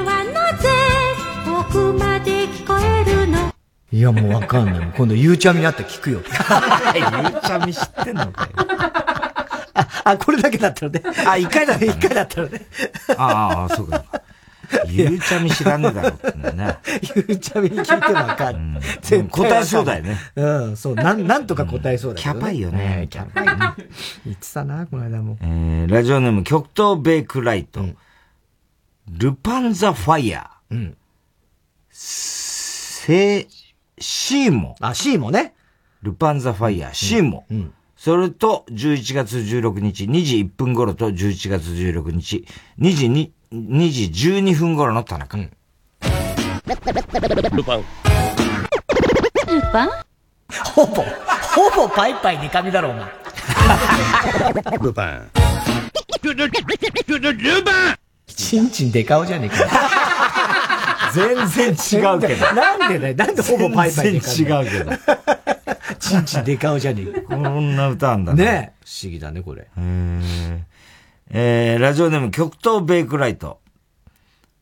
[3.93, 4.93] いや、もうわかんない。
[4.97, 6.21] 今度、ゆうちゃみになって聞くよ。
[6.95, 8.51] ゆうちゃみ知ってんのかよ。
[9.75, 11.03] あ、あ、これだけだったのね。
[11.27, 12.67] あ、一回だ一回だったのね。
[13.17, 14.05] ああ、そうか。
[14.87, 16.79] ゆうちゃみ知らねえだろってね。
[17.17, 18.59] ゆうちゃみに聞いてもわかる。
[19.03, 20.19] 絶対答えそうだよね。
[20.37, 20.95] うん、そう。
[20.95, 22.33] なん、なんとか答えそうだよね。
[22.33, 23.09] キャパいよね。
[23.11, 23.45] キャパい。
[24.27, 25.37] 言ってたな、この間も。
[25.41, 27.85] えー、ラジオネーム、極東ベイクライト。
[29.09, 30.75] ルパンザファイヤー。
[30.75, 30.97] うん。
[31.91, 33.49] せ、
[34.01, 34.75] シーモ。
[34.81, 35.55] あ、シーモね。
[36.03, 37.45] ルパンザファイヤー、シーモ。
[37.51, 37.73] うん。
[37.97, 42.47] それと、11月16日、2時1分頃と11月16日、
[42.79, 45.37] 2時に、2時12分頃の田中。
[45.37, 45.51] うん。
[47.53, 47.85] ルパン。
[49.49, 49.91] ルパン？
[50.75, 53.05] ほぼ、ほぼパイパイデカミだろ、お前。
[54.81, 55.31] ルパン。
[56.23, 56.53] ル、ル、ル、
[57.19, 57.97] ル、ルパン
[58.27, 60.10] チンチンデカオじゃねえか。
[61.13, 62.47] 全然違うけど。
[62.55, 63.15] なんでだよ。
[63.17, 64.93] なんでほぼパイパイデカ全然違うけど。
[65.99, 67.37] チンチンデカオじゃねえか。
[67.37, 68.45] こんな歌あんだね。
[68.45, 69.69] ね不思議だね、これ。
[69.77, 70.65] え
[71.33, 73.61] えー、ラジオネーム極東ベイクライト。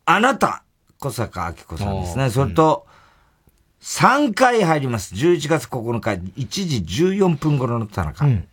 [0.05, 0.63] あなた、
[0.99, 2.31] 小坂明子さんですね。
[2.31, 2.87] それと、
[3.81, 5.15] 3回入ります。
[5.15, 6.11] 11月9日、
[6.43, 8.27] 1時14分頃の田中。
[8.27, 8.49] うん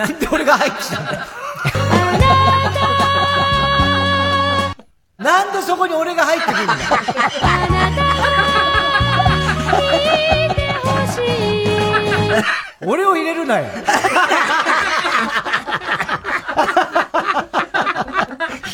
[0.00, 1.20] なんで俺が入ってきたんだよ。
[5.18, 6.78] なんでそこに俺が入ってくるんだよ。
[12.80, 13.66] 俺を入れるなよ。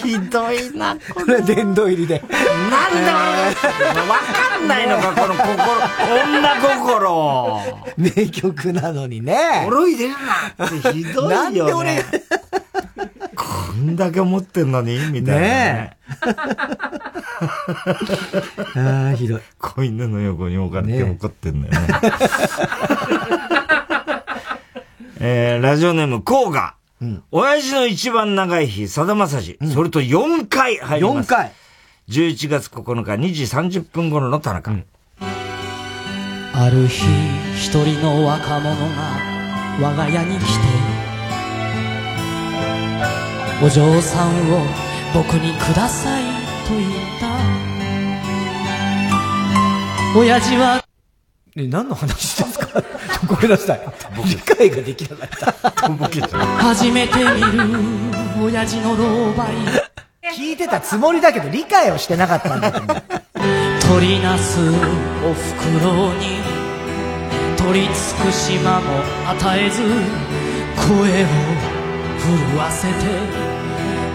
[0.06, 2.22] ひどいな、これ 殿堂入りで。
[2.30, 5.56] なんだわかんないのか、この心、
[6.24, 7.60] 女心。
[7.96, 9.64] 名曲なのにね。
[9.66, 10.14] 俺を入れる
[10.58, 11.34] なってひどいよね。
[11.34, 12.04] なんで俺、
[13.34, 15.96] こんだけ思ってんのにみたいなね。
[18.76, 19.40] ああ、ひどい。
[19.58, 21.88] 子犬の横に置かれて怒ってんだよね。
[25.18, 26.74] えー、ラジオネーム、コーガ。
[27.06, 27.22] うん。
[27.30, 29.58] 親父の一番長い日、さだまさじ。
[29.72, 31.32] それと4回入ります。
[31.32, 31.52] 4回。
[32.08, 34.72] 11月9日2時30分頃の田中。
[34.72, 34.84] うん、
[36.52, 37.04] ある日、
[37.54, 38.76] 一人の若者が
[39.80, 40.46] 我が家に来て、
[43.64, 44.66] お嬢さんを
[45.14, 46.24] 僕にください
[46.68, 47.26] と言った。
[50.18, 50.84] 親父は、
[51.56, 52.82] え、何の話ですか？
[53.26, 53.80] ごめんなさい。
[54.26, 56.62] 理解ができなかった。
[56.62, 57.26] 初めて見る
[58.42, 59.46] 親父の老媒。
[60.36, 63.02] 聞いてたつもりだけど理解をしてなかったんだと思う。
[63.88, 64.58] 取りなす
[65.24, 66.40] お袋に
[67.56, 69.80] 取りつく島も与えず
[70.76, 71.26] 声を
[72.18, 72.92] 震わせて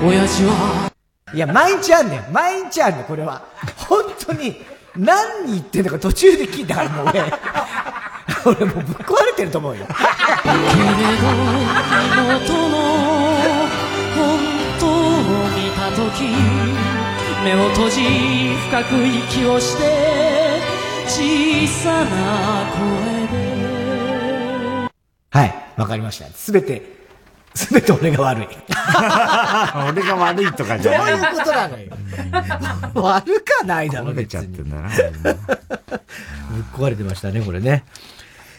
[0.06, 0.92] 親父は
[1.34, 2.34] いや、毎日あんねん。
[2.34, 3.42] 毎日あんねん、これは。
[3.88, 4.62] 本当に、
[4.98, 7.24] 何言ってんのか途中で聞いたからもう俺。
[8.44, 9.86] 俺もうぶっ壊れてると思うよ。
[9.86, 9.98] けれど、
[12.22, 12.78] 妹の
[14.16, 14.40] 本
[14.80, 14.90] 当を
[15.50, 16.24] 見た時
[17.44, 18.02] 目を閉じ
[18.70, 19.82] 深く息をして
[21.08, 24.90] 小さな声で
[25.30, 26.26] はい、わかりました。
[26.28, 27.01] すべて、
[27.54, 28.48] すべて俺が悪い。
[29.90, 31.12] 俺が悪いとかじゃない。
[31.12, 31.92] どういうことなのよ。
[32.96, 34.28] 悪かないだろ、別に。
[34.28, 34.90] ちゃってんだな。
[34.90, 37.84] ぶっ壊れてましたね、これね。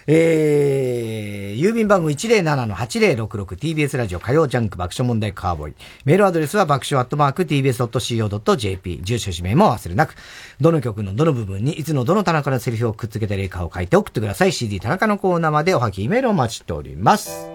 [0.06, 5.74] えー、郵便番号 107-8066TBS ラジオ火曜ジャンク爆笑問題カーボーイ。
[6.05, 9.01] メールアドレスは爆笑アットマーク TBS.CO.JP。
[9.02, 10.14] 住所氏名も忘れなく。
[10.60, 14.52] どの曲のどの部分にいつのどの田中のセリフをくっつけた例かを書いて送ってください。
[14.52, 17.47] CD 田中のコーナーまでおはぎメールをお待ちしております。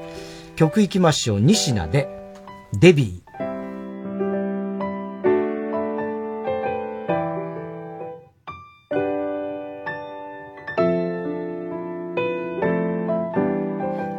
[0.57, 1.39] 曲いきましょう。
[1.39, 2.09] 西名で、
[2.73, 3.27] デビー。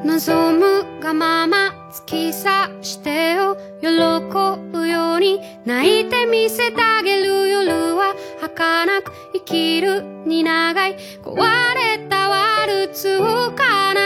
[0.04, 1.57] 望むがまま
[1.90, 3.88] 突き刺してよ喜
[4.70, 11.36] ぶように泣いてみせてあげる夜は儚く生きるに長い壊
[11.74, 13.56] れたワルツを奏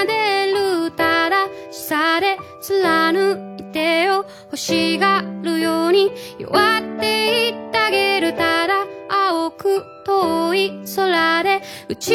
[0.06, 12.14] でるただしさで貫いてよ欲しがるように弱っていってあげるただ青く遠い空で撃ち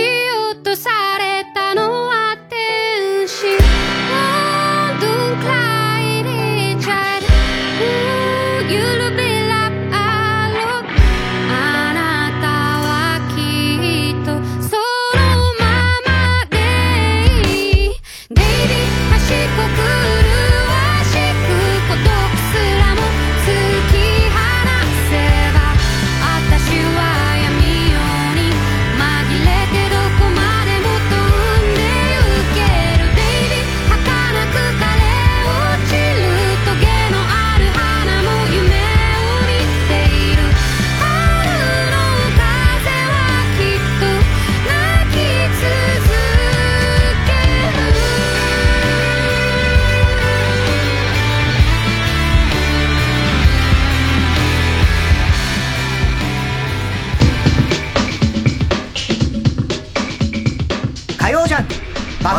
[0.52, 3.57] 落とされたのは天使
[4.98, 5.67] gedung kelas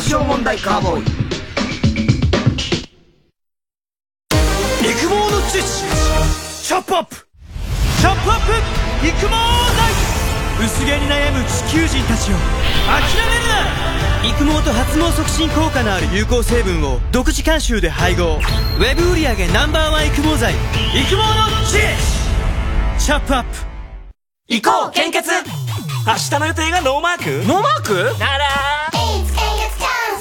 [0.08, 1.02] 爆笑問題カーボーイ。
[4.80, 5.86] 育毛の知識
[6.66, 7.16] チャップアップ。
[8.00, 9.06] チャップアップ。
[9.06, 12.36] 育毛剤薄毛に悩む地球人たちを。
[12.88, 13.58] 諦めるな。
[14.24, 18.36] 育毛と発毛促進効果のある有効成分を独自監修で配合。
[18.78, 20.54] ウェブ売上 Ｎｏ.1 育毛剤。
[20.54, 21.22] 育毛の
[21.66, 23.48] 知識チャップアップ。
[24.48, 25.28] 行こう献血。
[26.06, 27.46] 明日の予定がノーマーク？
[27.46, 28.18] ノーマーク？
[28.18, 28.77] なら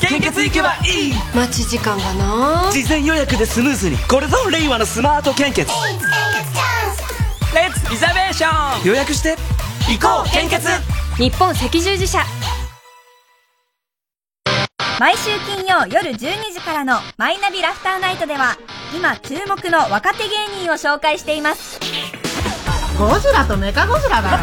[0.07, 1.13] 献血行けばいい。
[1.35, 2.71] 待ち時間がな？
[2.71, 5.69] 事前予約でスムーズにこれぞ令和のスマート献血。
[7.53, 9.35] Let's reservation 予約して
[9.89, 10.67] 行こう献血。
[11.17, 12.19] 日本赤十字社。
[14.99, 16.17] 毎週金曜夜12
[16.53, 18.57] 時からの「マイナビラフターナイト」では
[18.95, 21.79] 今注目の若手芸人を紹介しています。
[22.97, 24.38] ゴジラとメカゴジラだよ。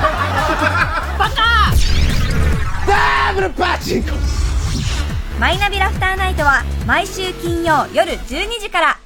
[1.19, 1.73] バカ
[2.87, 4.11] ダブルパチンコ
[5.41, 8.99] マイナビラフターナイトは毎週金曜夜12時から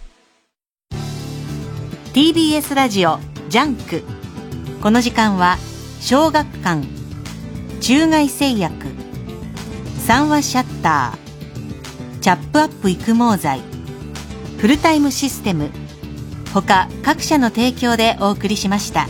[2.13, 3.19] TBS ラジオ
[3.49, 4.03] ジャンク
[4.83, 5.57] この時間は
[6.01, 6.87] 小学館
[7.81, 8.75] 中外製薬
[10.07, 13.63] 三和シヤッターチャップアップ育毛剤
[14.59, 15.71] フルタイムシステム
[16.53, 19.07] 他各社の提供でお送りしました。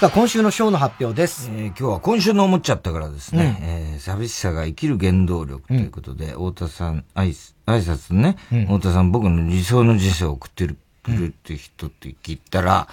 [0.00, 1.48] さあ、今週のショーの発表です。
[1.50, 7.30] えー今日は今週の思っちゃったからですね、えー寂しさが生きる原動力ということで、太田さん、挨
[7.66, 12.86] 挨拶ね、太田さん僕の理想の人生を送ってる、くれるって人って聞いたら、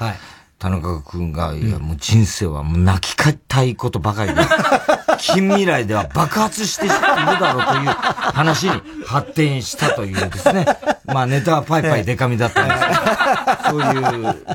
[0.58, 3.16] 田中君が、いや、もう人生はもう泣き
[3.48, 4.42] たいことばかりで、
[5.18, 10.66] 近未来では爆発しているだろうという話に発展したというですね。
[11.06, 14.46] まあネタはパイパイデカミだったんですけど、そういう、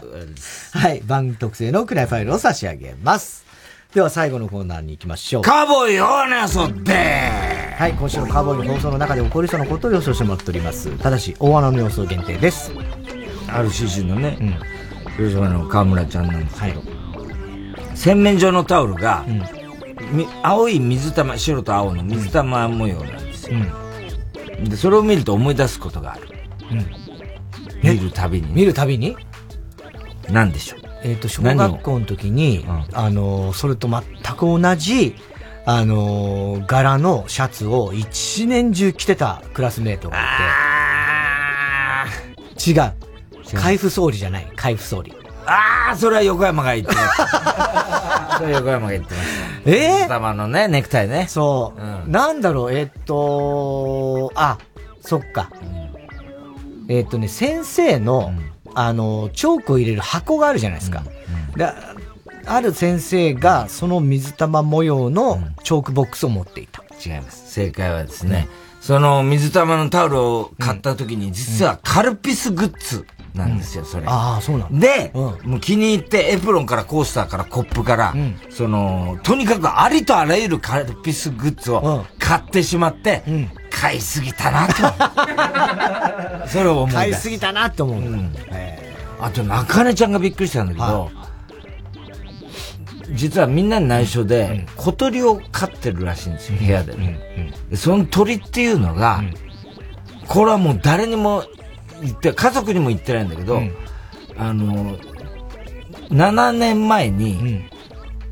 [0.73, 1.01] はい。
[1.05, 3.45] 番組特製のクライファイルを差し上げます。
[3.95, 5.43] では最後のコーナーに行きましょう。
[5.43, 6.93] カーボーイよねそって
[7.77, 10.91] はい、今週のカーボーイの放送の中で起こりそうなことを予想してもらっております。
[10.99, 12.71] ただし、大穴の予想限定です。
[13.49, 14.39] RCC のね、
[15.17, 16.83] 広島の河村ちゃんなんですけど、
[17.97, 19.60] 洗面所のタオルが、み
[20.43, 23.59] 青い水玉、白と青の水玉模様なんですよ。
[24.65, 26.29] で、それを見ると思い出すことがある。
[27.83, 28.53] 見るたびに。
[28.53, 29.17] 見るたびに？
[30.29, 30.81] なんでしょう？
[31.03, 34.03] えっ、と、小学校の時に、あのー、それと全
[34.37, 35.15] く同じ、
[35.65, 40.19] あのー、柄のシャツを一年中着てたクラスメートが
[42.57, 42.93] いて、違う。
[43.55, 45.15] 海部総理じゃない、海部総理。
[45.51, 48.37] ああ、それは横山が言ってました。
[48.39, 49.29] それは横山が言ってまし
[49.65, 49.71] た。
[49.71, 51.27] え水玉のね、ネクタイね。
[51.29, 51.75] そ
[52.07, 52.11] う。
[52.11, 54.59] なんだろう、えっと、あ、
[55.01, 55.51] そっか。
[56.89, 58.33] えっとね、先生の、
[58.75, 61.03] あの、チョークを入れる箱があるじゃないですか。
[61.57, 61.69] で
[62.47, 66.83] ある先生が、その水玉模様のチョークボックスを持っていた。
[67.05, 67.53] 違います。
[67.53, 68.49] 正解はですね、
[68.81, 73.05] その水玉のタオルを買った時に、実はカルピスグッズ
[73.35, 74.05] なんですよ、それ。
[74.07, 74.81] ああ、そうなんだ。
[74.81, 78.15] で、もう気に入ってエプロンからコースターからコップから、
[78.51, 83.23] その、とにかくありとあらゆるカルピスグッズを買ってしまって、
[83.71, 84.75] 買いすぎたなと。
[86.49, 86.97] それを思い出す。
[86.97, 88.03] 買いすぎたなって思う。
[89.21, 91.11] あと、中根ちゃんがびっくりしたんだけど、
[93.13, 96.95] 実はみんなに内緒で、小鳥を飼ってるらしいんですよ、部屋で。
[96.95, 97.53] ね。
[97.71, 99.23] でその鳥っていうのが、
[100.29, 101.45] これはもう誰にも
[102.03, 103.61] 言って、家族にも言ってないんだけど、
[104.37, 104.97] あの、
[106.11, 107.69] 7年前に、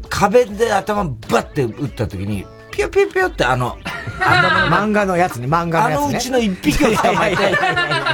[0.09, 3.77] 壁で頭バッて打った時に、ピュピュピュってあの、
[4.19, 6.07] 漫画のやつね、漫画のやつね。
[6.07, 7.57] あのうちの一匹を捕まえて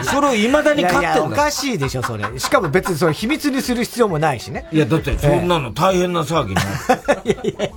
[0.02, 2.24] それを未だに飼ってんだいやいやおかしいでしょ、それ。
[2.38, 4.66] しかも別にそれ秘密にする必要もないしね。
[4.72, 7.70] いや、だってそんなの大変な騒ぎになる。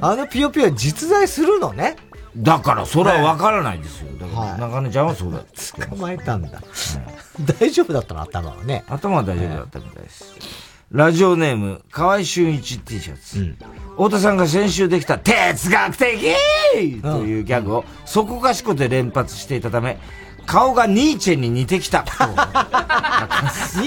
[0.00, 1.96] あのピヨピヨ実在するのね。
[2.36, 4.08] だから、それは分からないですよ。
[4.18, 5.86] だから、中根ちゃんはそうだって。
[5.86, 6.62] 捕まえたんだ。
[7.60, 8.22] 大丈夫だったの？
[8.22, 8.84] 頭はね。
[8.88, 10.34] 頭は大丈夫だったみたいです。
[10.90, 13.56] ラジオネーム、河合俊一 T シャツ。
[13.92, 16.36] 太田さんが先週できた哲学的
[17.02, 19.98] というギャグをそこかしこで連発していたため、
[20.44, 22.00] 顔がニーチェに似てきた。
[22.00, 22.06] ニ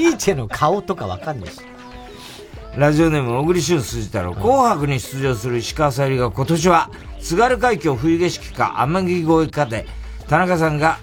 [0.10, 1.62] ーチェの顔とかわかんないし。
[2.76, 4.34] ラジオネーム、小栗旬筋太郎。
[4.34, 6.90] 紅白に出場する石川さゆりが今年は、
[7.26, 9.88] 津軽海峡冬景色か天城越えかで、
[10.28, 11.00] 田中さんが、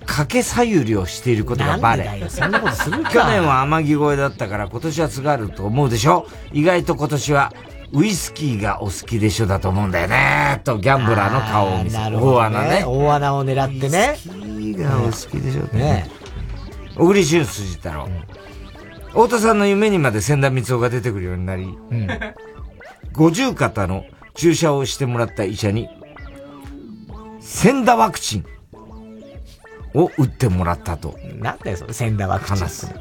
[0.00, 2.04] 掛けさゆりをしていることがバレ。
[3.10, 6.26] 去年は天城越えだったから今年は津軽と思うでしょ？
[6.52, 7.54] 意外と今年は、
[7.92, 12.84] ウイスキーがお好きでしょだと思うんだよねと、ギャンブラーの顔を見せなるほど、大穴ね。
[12.86, 14.10] 大穴を狙ってね。
[14.10, 16.10] ウイスキーがお好きでしょってね。
[16.96, 18.10] 小栗旬筋太郎。
[19.08, 21.78] 太田さんの夢にまで千田光雄が出てくるようになり、
[23.12, 24.04] 五十肩の
[24.34, 25.88] 注射をしてもらった医者に、
[27.40, 28.46] 千田ワクチン
[29.94, 31.18] を打ってもらったと。
[31.38, 32.56] なんだよ、それ、千田ワクチン。
[32.56, 32.94] 話す。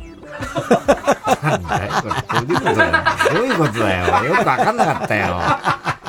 [1.44, 2.46] なんだよ、これ。
[2.46, 2.94] どういうことだよ。
[3.34, 4.26] どういうことだよ。
[4.26, 5.28] よくわかんなかったよ。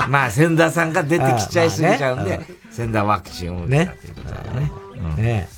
[0.09, 2.41] まあ、千田さんが出てきちゃいすぎちゃうんで
[2.73, 4.71] 千田ワクチンを打ったということだよね。
[5.17, 5.49] ね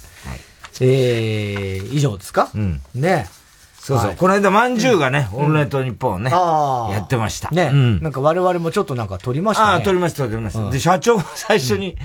[0.81, 2.51] えー、以上ですか？
[2.55, 2.81] うん。
[2.95, 3.27] ね
[3.85, 4.06] そうそう。
[4.09, 6.93] はいこの間、まんじゅうがね、オールナイトニッポンをね、ああ。
[6.94, 7.51] やってました。
[7.51, 9.70] ね、うんなんか我々もちょっとなんか撮りましたね。
[9.73, 10.61] ああ、撮りました、撮りました。
[10.61, 11.98] うんで、社長が 最初に、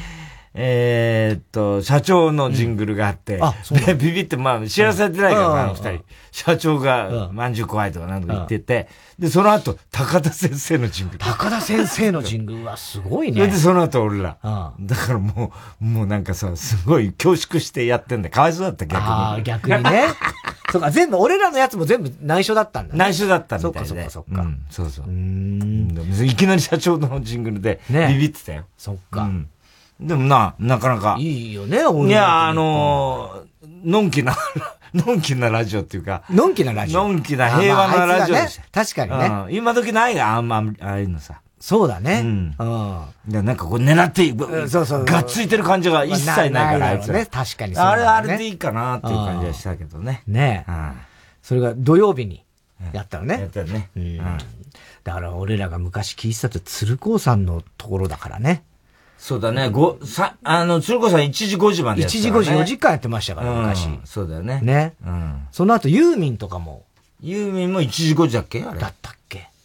[0.54, 6.04] えーっと、社長のジングルがあって、あそうで、ビビって、まあ、知らされてないから、うんあの二人。
[6.32, 11.20] 社長が、まんじゅう怖いとかなんとか言ってて、で、その後、高田先生のジングル。
[11.20, 13.48] 高田先生のジングルはすごいね。
[13.48, 14.38] で、その後、俺ら。
[14.44, 18.30] うんだからもう、もうなんかさ、すごい恐縮してやってんだ。
[18.30, 19.08] かわいそうだった、逆に。
[19.08, 20.08] ああ、逆にね。
[20.72, 23.00] そうか、全部、俺らのやつも全部内緒だったんだね。
[23.00, 23.80] 内緒だったみたいで。
[23.86, 24.42] そっかそっかそっか。
[24.42, 25.06] うんそうそう。
[25.08, 28.66] うんいきなり社長のジングルで、ビビってたよ。
[28.78, 29.30] そっか。
[30.00, 31.18] でもな、なかなか。
[31.20, 34.36] いいよね、いや、あのー、のんきな、
[34.94, 36.24] のんきなラジオっていうか。
[36.30, 37.04] のんきなラジオ。
[37.04, 38.86] のんきな平和なラジオでした。
[38.86, 39.28] 確かにね。
[39.48, 41.42] うん今時ないが、あんま、ああいうのさ。
[41.60, 42.22] そうだね。
[42.24, 42.56] うん。
[42.58, 42.64] う
[43.30, 43.32] ん。
[43.32, 44.34] でなんかこう狙って
[44.68, 45.06] そうそう。
[45.06, 47.26] がっついてる感じが一切ないから、あいつらね。
[47.26, 50.24] 確かにそうあれ、あれでいいかなっていう感じはしたけどね。
[50.28, 50.66] ね
[51.42, 52.44] それが土曜日に
[52.94, 53.40] やったのね。
[53.40, 53.90] やったね。
[53.96, 54.18] うん。
[55.04, 58.64] だから俺らが昔聞いてたって鶴光さんのところだからね。
[59.18, 59.70] そうだね。
[59.70, 62.30] ご、さ、あの、鶴子さん1時5時までやってた、ね。
[62.30, 63.88] 1時5時4時間やってましたから、昔。
[63.88, 64.62] うん、そうだよね。
[64.62, 64.94] ね。
[65.06, 65.48] うん。
[65.52, 66.84] その後ユーミンとかも。
[67.22, 68.64] ユーミンも1時5時だっけ？
[68.64, 68.80] あれ。
[68.80, 69.19] だったっけ？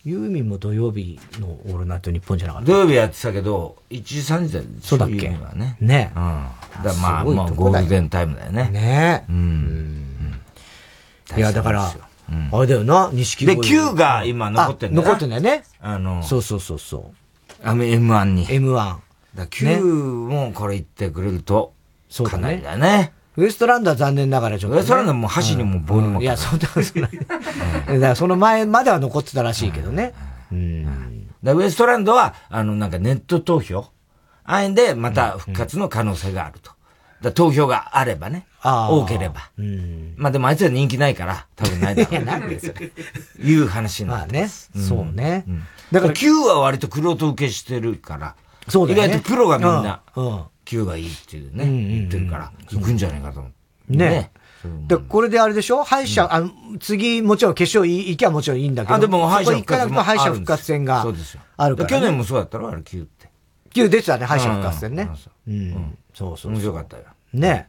[0.05, 2.67] ユーミンも土曜日のオールナイト日本じゃなかった？
[2.73, 5.31] 土曜日やってたけど、1時3時だよそうだっけ？
[5.55, 5.77] ね。
[5.81, 6.13] ね。
[6.15, 6.23] うん。
[6.85, 8.69] だまあ、まあ、ゴールデンタイムだよね。
[8.71, 9.25] ね。
[9.29, 10.41] うん。
[11.37, 11.85] いや、だから、
[12.53, 15.65] あれだよな、錦で、Q が今残ってんだよ残ってんだよね。
[15.81, 17.67] あの、そうそうそうそう。
[17.67, 18.47] あの M1 に。
[18.47, 18.97] M1。
[19.35, 21.73] だ Q もこれ言ってくれると、
[22.11, 23.13] そうかなりだね。
[23.37, 26.23] ウエストランドは残念ながらちょっと、ウエストランドはもう箸にも棒にも。
[26.23, 27.11] いや、そんなことない。
[27.19, 30.15] だからその前までは残ってたらしいけどね。
[30.53, 31.29] うん。
[31.43, 33.87] ウエストランドは、あの、なんかネット投票
[34.45, 36.71] あえんでまた復活の可能性があると。
[37.23, 38.47] だ投票があればね。
[38.63, 39.51] 多ければ。
[39.59, 40.15] うん。
[40.17, 42.13] まあでもあいつは人気ないから、多分ないだろう。
[42.13, 42.93] いや、なんでそれ。
[43.43, 44.49] いう話になってまあね。
[44.49, 45.45] そうね。
[45.91, 48.35] だから Q は割と黒人受けしてるから。
[48.69, 49.05] そうだね。
[49.07, 50.43] 意外とプロがみんな、うん。
[50.65, 53.97] Q がいいっていうね、言ってるから、行くんじゃないかと思う。
[53.97, 54.31] ね。
[54.89, 55.85] で、これであれでしょ？
[55.85, 56.51] 敗者、あの、
[56.81, 58.95] 次、もちろん決勝行きゃもちろんいいんだけど。
[58.95, 60.03] あ、でも敗者復活も。
[60.03, 61.05] 敗者復活戦が
[61.59, 61.89] あるから。
[61.89, 62.71] 去年もそうだったろ？
[62.71, 63.29] あれ Q って。
[63.75, 65.11] Q 出てたね、敗者復活戦ね。
[65.47, 65.99] うん。
[66.15, 66.53] そうそう。
[66.53, 67.03] 面白かったよ。
[67.35, 67.69] ね。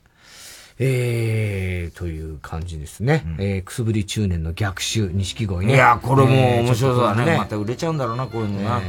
[0.77, 3.23] えー、という感じですね。
[3.39, 5.73] うん、えー、くすぶり中年の逆襲、錦鯉ね。
[5.73, 7.37] いや、これも面白そうだね。
[7.37, 8.81] また売れちゃうんだろうな、こういうのな。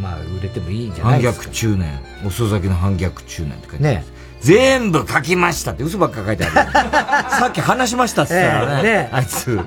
[0.00, 1.42] まあ、売れてもいいんじゃないですか。
[1.42, 2.00] 反逆中年。
[2.26, 4.04] 遅咲きの反逆中年って書いてね。
[4.40, 6.54] 全部書きましたって嘘ばっか書いてある。
[7.30, 8.82] さっき話しましたって言ったらね。
[8.82, 9.56] ねあいつ。
[9.56, 9.66] 本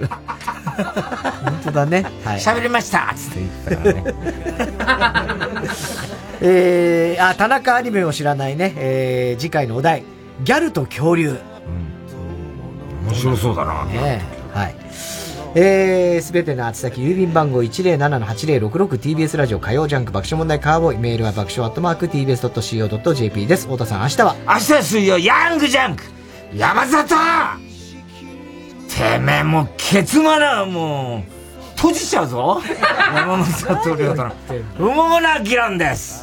[1.64, 2.06] 当だね。
[2.23, 2.40] はい。
[2.40, 4.03] 喋りましたつって言ったからね。
[6.41, 10.03] えー、あ、田中アニメを知らないね、えー、次回のお題。
[10.44, 11.30] ギャルと恐竜。
[11.30, 13.07] うん。
[13.07, 13.86] 面白そうだな。
[13.86, 14.22] ね
[14.53, 14.76] はい。
[15.56, 20.98] えー、すべての宛先、郵便番号 107-8066TBS ラジオ火曜ジャンク爆笑問題カーボーイ。
[20.98, 23.65] メールは爆笑アットマーク TBS.CO.JP です。
[23.65, 26.03] 太田さん、明日は明日は水曜、ヤングジャンク
[26.56, 27.15] 山里
[28.95, 32.61] てめえ、もう、ケツマナーもう、閉じちゃうぞ
[33.14, 34.34] 山本悟亮との。
[34.80, 36.22] 馬な議論です。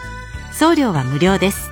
[0.52, 1.70] 送料は無料です。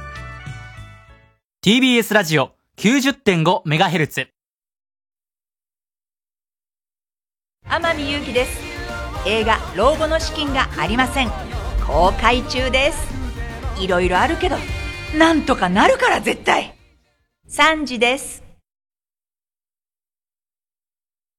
[1.62, 4.28] TBS ラジオ 90.5MHz
[7.69, 8.59] 天海祐希です。
[9.27, 11.31] 映画「老後の資金がありません」
[11.87, 13.15] 公開中です。
[13.78, 14.57] いろいろあるけど
[15.19, 16.74] なんとかなるから絶対。
[17.51, 18.43] 3時です